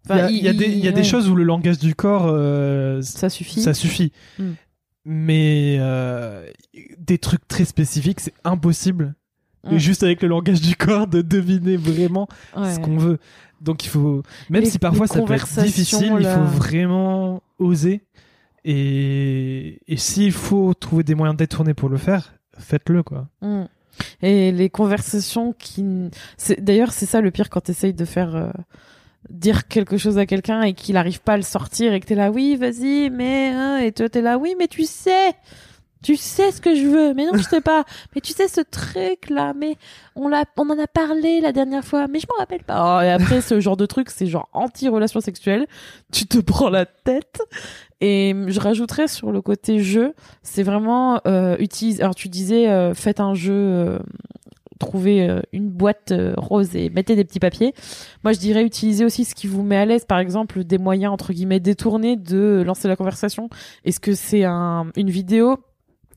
Il 0.08 0.16
y 0.16 0.18
a, 0.18 0.24
Enfin, 0.24 0.28
il 0.30 0.42
y 0.44 0.48
a 0.48 0.52
des, 0.52 0.66
il 0.66 0.78
y 0.84 0.88
a 0.88 0.92
des 0.92 0.98
ouais, 0.98 1.04
choses 1.04 1.28
où 1.30 1.34
le 1.34 1.44
langage 1.44 1.78
du 1.78 1.94
corps, 1.94 2.26
euh, 2.26 3.00
Ça 3.02 3.28
suffit. 3.30 3.60
ça 3.62 3.72
suffit. 3.74 4.12
Mm. 4.38 4.50
Mais 5.04 5.76
euh, 5.80 6.48
des 6.98 7.18
trucs 7.18 7.46
très 7.48 7.64
spécifiques, 7.64 8.20
c'est 8.20 8.34
impossible. 8.44 9.14
Et 9.70 9.78
juste 9.78 10.02
avec 10.02 10.22
le 10.22 10.28
langage 10.28 10.60
du 10.62 10.74
corps, 10.74 11.06
de 11.06 11.20
deviner 11.20 11.76
vraiment 11.76 12.28
Ouais. 12.56 12.74
ce 12.74 12.80
qu'on 12.80 12.96
veut. 12.96 13.18
Donc 13.60 13.84
il 13.84 13.88
faut, 13.88 14.22
même 14.48 14.62
Les- 14.62 14.70
si 14.70 14.78
parfois 14.78 15.06
ça 15.06 15.20
peut 15.22 15.34
être 15.34 15.62
difficile, 15.62 16.14
il 16.18 16.26
faut 16.26 16.44
vraiment 16.44 17.42
oser. 17.58 18.00
Et, 18.64 19.80
et 19.86 19.96
s'il 19.96 20.32
faut 20.32 20.72
trouver 20.74 21.02
des 21.02 21.14
moyens 21.14 21.36
détournés 21.36 21.74
pour 21.74 21.88
le 21.88 21.96
faire, 21.98 22.34
faites-le 22.58 23.02
quoi. 23.02 23.28
Mm. 23.42 23.64
Et 24.22 24.52
les 24.52 24.70
conversations 24.70 25.52
qui. 25.58 25.84
D'ailleurs, 26.58 26.92
c'est 26.92 27.06
ça 27.06 27.20
le 27.20 27.30
pire 27.30 27.50
quand 27.50 27.60
tu 27.62 27.70
essayes 27.72 27.94
de 27.94 28.04
faire. 28.06 28.34
euh, 28.36 28.50
dire 29.30 29.68
quelque 29.68 29.96
chose 29.96 30.18
à 30.18 30.26
quelqu'un 30.26 30.62
et 30.62 30.74
qu'il 30.74 30.96
arrive 30.96 31.20
pas 31.20 31.34
à 31.34 31.36
le 31.36 31.42
sortir 31.42 31.92
et 31.92 32.00
que 32.00 32.06
t'es 32.06 32.14
là, 32.14 32.30
oui, 32.30 32.56
vas-y, 32.56 33.10
mais. 33.10 33.48
hein, 33.54 33.78
et 33.78 33.92
toi, 33.92 34.08
t'es 34.08 34.22
là, 34.22 34.38
oui, 34.38 34.54
mais 34.58 34.68
tu 34.68 34.84
sais 34.84 35.34
tu 36.02 36.16
sais 36.16 36.50
ce 36.50 36.60
que 36.60 36.74
je 36.74 36.86
veux, 36.86 37.14
mais 37.14 37.26
non, 37.26 37.32
je 37.36 37.42
sais 37.42 37.60
pas. 37.60 37.84
Mais 38.14 38.20
tu 38.20 38.32
sais 38.32 38.48
ce 38.48 38.60
truc 38.62 39.28
là, 39.28 39.52
mais 39.54 39.76
on 40.16 40.28
l'a, 40.28 40.44
on 40.56 40.68
en 40.70 40.78
a 40.78 40.86
parlé 40.86 41.40
la 41.40 41.52
dernière 41.52 41.84
fois, 41.84 42.06
mais 42.08 42.20
je 42.20 42.26
m'en 42.26 42.38
rappelle 42.38 42.64
pas. 42.64 42.98
Oh, 42.98 43.02
et 43.02 43.10
après, 43.10 43.40
ce 43.40 43.60
genre 43.60 43.76
de 43.76 43.86
truc, 43.86 44.08
c'est 44.10 44.26
genre 44.26 44.48
anti-relation 44.52 45.20
sexuelle. 45.20 45.66
Tu 46.12 46.26
te 46.26 46.38
prends 46.38 46.70
la 46.70 46.86
tête. 46.86 47.42
Et 48.00 48.34
je 48.46 48.58
rajouterais 48.60 49.08
sur 49.08 49.30
le 49.30 49.42
côté 49.42 49.80
jeu, 49.80 50.14
c'est 50.42 50.62
vraiment 50.62 51.20
euh, 51.26 51.56
utilise. 51.58 52.00
Alors 52.00 52.14
tu 52.14 52.30
disais, 52.30 52.70
euh, 52.70 52.94
faites 52.94 53.20
un 53.20 53.34
jeu, 53.34 53.52
euh, 53.52 53.98
trouvez 54.80 55.28
euh, 55.28 55.40
une 55.52 55.68
boîte 55.68 56.10
euh, 56.10 56.34
rose 56.36 56.74
et 56.74 56.90
mettez 56.90 57.14
des 57.14 57.24
petits 57.24 57.38
papiers. 57.38 57.72
Moi, 58.24 58.32
je 58.32 58.40
dirais 58.40 58.64
utiliser 58.64 59.04
aussi 59.04 59.24
ce 59.24 59.34
qui 59.36 59.46
vous 59.46 59.62
met 59.62 59.76
à 59.76 59.86
l'aise, 59.86 60.04
par 60.04 60.18
exemple 60.18 60.64
des 60.64 60.78
moyens 60.78 61.12
entre 61.12 61.32
guillemets 61.32 61.60
détournés 61.60 62.16
de 62.16 62.62
lancer 62.66 62.88
la 62.88 62.96
conversation. 62.96 63.48
Est-ce 63.84 64.00
que 64.00 64.14
c'est 64.14 64.44
un, 64.44 64.88
une 64.96 65.10
vidéo 65.10 65.58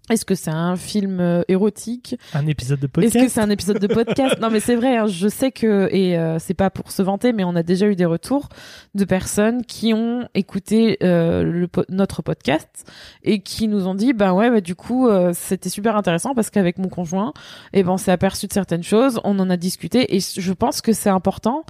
est-ce 0.09 0.25
que 0.25 0.35
c'est 0.35 0.51
un 0.51 0.75
film 0.75 1.19
euh, 1.21 1.43
érotique? 1.47 2.17
Un 2.33 2.45
épisode 2.47 2.79
de 2.79 2.85
Est-ce 2.87 2.91
podcast? 2.91 3.25
que 3.25 3.31
c'est 3.31 3.39
un 3.41 3.49
épisode 3.49 3.79
de 3.79 3.87
podcast? 3.87 4.35
Non, 4.41 4.49
mais 4.49 4.59
c'est 4.59 4.75
vrai. 4.75 4.97
hein, 4.97 5.07
je 5.07 5.27
sais 5.29 5.51
que 5.51 5.87
et 5.91 6.17
euh, 6.17 6.37
c'est 6.39 6.53
pas 6.53 6.69
pour 6.69 6.91
se 6.91 7.01
vanter, 7.01 7.31
mais 7.31 7.43
on 7.45 7.55
a 7.55 7.63
déjà 7.63 7.87
eu 7.87 7.95
des 7.95 8.05
retours 8.05 8.49
de 8.95 9.05
personnes 9.05 9.63
qui 9.65 9.93
ont 9.93 10.27
écouté 10.33 10.97
euh, 11.03 11.43
le 11.43 11.69
notre 11.89 12.21
podcast 12.21 12.85
et 13.23 13.39
qui 13.41 13.67
nous 13.69 13.87
ont 13.87 13.95
dit, 13.95 14.11
bah 14.13 14.33
ouais, 14.33 14.49
bah 14.49 14.59
du 14.61 14.75
coup, 14.75 15.07
euh, 15.07 15.31
c'était 15.33 15.69
super 15.69 15.95
intéressant 15.95 16.33
parce 16.35 16.49
qu'avec 16.49 16.77
mon 16.77 16.89
conjoint, 16.89 17.31
eh 17.71 17.83
ben, 17.83 17.91
on 17.91 17.97
s'est 17.97 18.11
aperçu 18.11 18.47
de 18.47 18.53
certaines 18.53 18.83
choses, 18.83 19.19
on 19.23 19.39
en 19.39 19.49
a 19.49 19.55
discuté 19.57 20.15
et 20.15 20.19
je 20.19 20.51
pense 20.53 20.81
que 20.81 20.91
c'est 20.91 21.09
important. 21.09 21.63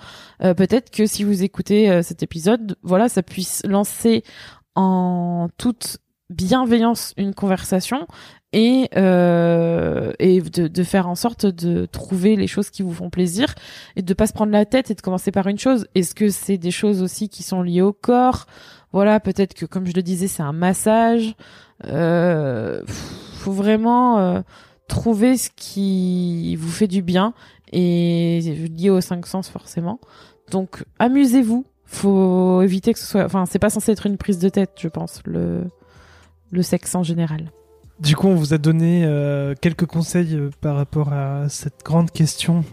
euh, 0.43 0.53
Peut-être 0.55 0.89
que 0.89 1.05
si 1.05 1.23
vous 1.23 1.43
écoutez 1.43 2.01
cet 2.03 2.23
épisode, 2.23 2.75
voilà, 2.81 3.09
ça 3.09 3.21
puisse 3.21 3.61
lancer 3.67 4.23
en 4.75 5.49
toute 5.57 5.97
bienveillance 6.33 7.13
une 7.17 7.33
conversation 7.33 8.07
et 8.53 8.89
euh, 8.95 10.13
et 10.19 10.41
de, 10.41 10.67
de 10.67 10.83
faire 10.83 11.09
en 11.09 11.15
sorte 11.15 11.45
de 11.45 11.85
trouver 11.85 12.35
les 12.35 12.47
choses 12.47 12.69
qui 12.69 12.83
vous 12.83 12.93
font 12.93 13.09
plaisir 13.09 13.53
et 13.95 14.01
de 14.01 14.13
pas 14.13 14.27
se 14.27 14.33
prendre 14.33 14.51
la 14.51 14.65
tête 14.65 14.91
et 14.91 14.95
de 14.95 15.01
commencer 15.01 15.31
par 15.31 15.47
une 15.47 15.57
chose. 15.57 15.87
Est-ce 15.95 16.15
que 16.15 16.29
c'est 16.29 16.57
des 16.57 16.71
choses 16.71 17.01
aussi 17.01 17.29
qui 17.29 17.43
sont 17.43 17.61
liées 17.61 17.81
au 17.81 17.93
corps? 17.93 18.45
Voilà 18.91 19.19
peut-être 19.19 19.55
que 19.55 19.65
comme 19.65 19.87
je 19.87 19.93
le 19.93 20.03
disais 20.03 20.27
c'est 20.27 20.43
un 20.43 20.53
massage. 20.53 21.35
Euh, 21.85 22.83
faut 23.33 23.51
vraiment 23.51 24.19
euh, 24.19 24.41
trouver 24.87 25.35
ce 25.37 25.49
qui 25.55 26.55
vous 26.55 26.71
fait 26.71 26.87
du 26.87 27.01
bien 27.01 27.33
et 27.71 28.39
lié 28.77 28.91
aux 28.91 29.01
cinq 29.01 29.25
sens 29.25 29.49
forcément. 29.49 29.99
Donc 30.51 30.83
amusez-vous. 30.99 31.65
Faut 31.85 32.61
éviter 32.61 32.93
que 32.93 32.99
ce 32.99 33.05
soit 33.05 33.23
enfin 33.25 33.45
c'est 33.45 33.59
pas 33.59 33.69
censé 33.69 33.91
être 33.91 34.05
une 34.05 34.17
prise 34.17 34.39
de 34.39 34.49
tête 34.49 34.71
je 34.79 34.87
pense 34.87 35.21
le 35.25 35.63
le 36.53 36.61
sexe 36.61 36.95
en 36.95 37.03
général 37.03 37.51
Du 37.99 38.15
coup, 38.15 38.27
on 38.27 38.35
vous 38.35 38.53
a 38.53 38.57
donné 38.57 39.03
euh, 39.05 39.55
quelques 39.59 39.85
conseils 39.85 40.35
euh, 40.35 40.49
par 40.61 40.75
rapport 40.75 41.11
à 41.11 41.49
cette 41.49 41.83
grande 41.83 42.11
question, 42.11 42.63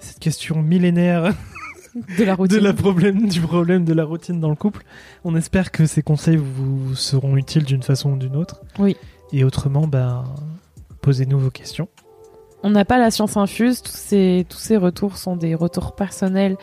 cette 0.00 0.18
question 0.18 0.62
millénaire 0.62 1.34
de 2.18 2.24
la 2.24 2.32
de 2.34 2.36
routine 2.36 2.58
la 2.58 2.72
problème, 2.72 3.28
du 3.28 3.40
problème 3.40 3.84
de 3.84 3.92
la 3.92 4.04
routine 4.04 4.40
dans 4.40 4.48
le 4.48 4.56
couple. 4.56 4.82
On 5.24 5.36
espère 5.36 5.70
que 5.70 5.86
ces 5.86 6.02
conseils 6.02 6.36
vous 6.36 6.94
seront 6.94 7.36
utiles 7.36 7.64
d'une 7.64 7.82
façon 7.82 8.12
ou 8.12 8.16
d'une 8.16 8.36
autre. 8.36 8.62
Oui. 8.78 8.96
Et 9.32 9.44
autrement, 9.44 9.86
ben, 9.86 10.24
posez-nous 11.02 11.38
vos 11.38 11.50
questions. 11.50 11.88
on 12.62 12.70
n'a 12.70 12.84
pas 12.84 12.98
la 12.98 13.10
science 13.10 13.36
infuse. 13.36 13.82
Tous 13.82 13.92
ces, 13.92 14.46
tous 14.48 14.58
ces 14.58 14.76
retours 14.76 15.18
sont 15.18 15.36
des 15.36 15.54
retours 15.54 15.94
personnels 15.94 16.56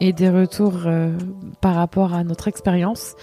et 0.00 0.12
des 0.12 0.30
retours 0.30 0.82
euh, 0.86 1.10
par 1.60 1.74
rapport 1.74 2.14
à 2.14 2.24
notre 2.24 2.48
expérience. 2.48 3.14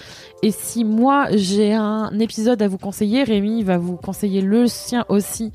Et 0.41 0.51
si 0.51 0.83
moi 0.83 1.27
j'ai 1.31 1.73
un 1.73 2.17
épisode 2.19 2.61
à 2.61 2.67
vous 2.67 2.77
conseiller, 2.77 3.23
Rémi 3.23 3.63
va 3.63 3.77
vous 3.77 3.97
conseiller 3.97 4.41
le 4.41 4.67
sien 4.67 5.05
aussi 5.09 5.51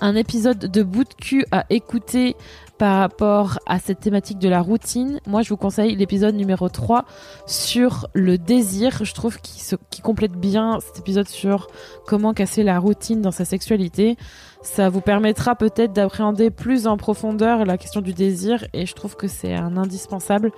un 0.00 0.14
épisode 0.14 0.58
de 0.58 0.82
bout 0.82 1.04
de 1.04 1.14
cul 1.14 1.44
à 1.50 1.64
écouter 1.70 2.36
par 2.78 2.98
rapport 2.98 3.58
à 3.66 3.78
cette 3.78 4.00
thématique 4.00 4.38
de 4.38 4.48
la 4.48 4.60
routine, 4.60 5.20
moi 5.26 5.42
je 5.42 5.48
vous 5.48 5.56
conseille 5.56 5.96
l'épisode 5.96 6.34
numéro 6.34 6.68
3 6.68 7.04
sur 7.46 8.08
le 8.14 8.38
désir. 8.38 9.04
Je 9.04 9.12
trouve 9.14 9.38
qu'il 9.40 10.02
complète 10.02 10.32
bien 10.32 10.78
cet 10.80 11.00
épisode 11.00 11.28
sur 11.28 11.66
comment 12.06 12.32
casser 12.32 12.62
la 12.62 12.78
routine 12.78 13.20
dans 13.20 13.32
sa 13.32 13.44
sexualité. 13.44 14.16
Ça 14.62 14.88
vous 14.88 15.00
permettra 15.00 15.56
peut-être 15.56 15.92
d'appréhender 15.92 16.50
plus 16.50 16.86
en 16.86 16.96
profondeur 16.96 17.64
la 17.64 17.78
question 17.78 18.00
du 18.00 18.12
désir 18.12 18.64
et 18.72 18.86
je 18.86 18.94
trouve 18.94 19.16
que 19.16 19.28
c'est 19.28 19.54
un 19.54 19.76
indispensable 19.76 20.52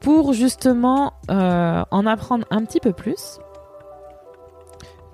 pour 0.00 0.32
justement 0.32 1.12
euh, 1.30 1.84
en 1.90 2.06
apprendre 2.06 2.46
un 2.50 2.64
petit 2.64 2.80
peu 2.80 2.92
plus. 2.92 3.38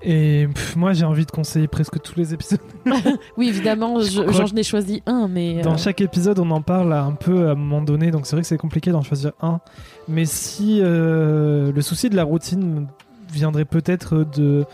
Et 0.05 0.49
moi, 0.77 0.93
j'ai 0.93 1.05
envie 1.05 1.25
de 1.25 1.31
conseiller 1.31 1.69
presque 1.69 2.01
tous 2.01 2.17
les 2.17 2.35
épisodes. 2.35 2.61
oui, 3.37 3.49
évidemment, 3.49 4.01
je, 4.01 4.55
n'ai 4.55 4.63
choisi 4.63 5.03
un, 5.07 5.29
mais. 5.29 5.63
Dans 5.63 5.75
euh, 5.75 5.79
chaque 5.79 6.01
épisode, 6.01 6.39
on 6.39 6.51
en 6.51 6.63
parle 6.63 6.93
un 6.93 7.13
peu 7.13 7.49
à 7.49 7.53
un 7.53 7.55
moment 7.55 7.83
donné, 7.83 8.11
donc 8.11 8.27
c'est 8.27 8.37
vrai 8.37 8.43
que 8.43 8.49
c'est 8.49 8.59
compliqué 8.59 8.91
d'en 8.91 9.03
choisir 9.03 9.33
un. 9.41 9.61
Mais 10.09 10.25
si 10.25 10.81
euh, 10.81 11.73
le 11.73 11.83
souci 11.83 12.11
de 12.11 12.17
la 12.17 12.25
routine 12.25 12.89
viendrait 13.33 13.65
peut-être 13.65 14.27
de 14.37 14.65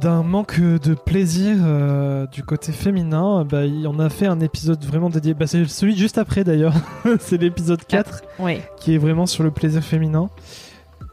d'un 0.00 0.22
manque 0.22 0.60
de 0.60 0.94
plaisir 0.94 1.56
euh, 1.60 2.26
du 2.28 2.44
côté 2.44 2.70
féminin, 2.70 3.44
bah, 3.44 3.62
on 3.84 3.98
a 3.98 4.08
fait 4.08 4.26
un 4.26 4.38
épisode 4.38 4.84
vraiment 4.84 5.10
dédié. 5.10 5.34
Bah, 5.34 5.48
c'est 5.48 5.66
celui 5.66 5.96
juste 5.96 6.18
après 6.18 6.44
d'ailleurs. 6.44 6.74
c'est 7.18 7.36
l'épisode 7.36 7.84
4 7.84 8.22
qui 8.78 8.94
est 8.94 8.98
vraiment 8.98 9.26
sur 9.26 9.42
le 9.42 9.50
plaisir 9.50 9.82
féminin. 9.82 10.30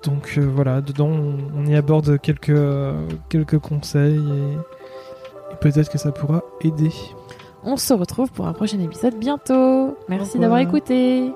Donc 0.06 0.36
euh, 0.38 0.42
voilà, 0.42 0.82
dedans 0.82 1.10
on, 1.10 1.66
y 1.66 1.76
aborde 1.76 2.20
quelques, 2.22 2.58
quelques 3.30 3.60
conseils 3.60 4.18
et, 4.18 5.56
peut-être 5.62 5.90
que 5.90 5.98
ça 5.98 6.12
pourra 6.12 6.44
aider. 6.62 6.92
On 7.64 7.78
se 7.78 7.94
retrouve 7.94 8.32
pour 8.32 8.48
un 8.48 8.54
prochain 8.54 8.80
épisode 8.80 9.16
bientôt. 9.18 9.98
Merci 10.08 10.38
d'avoir 10.38 10.60
écouté. 10.60 11.32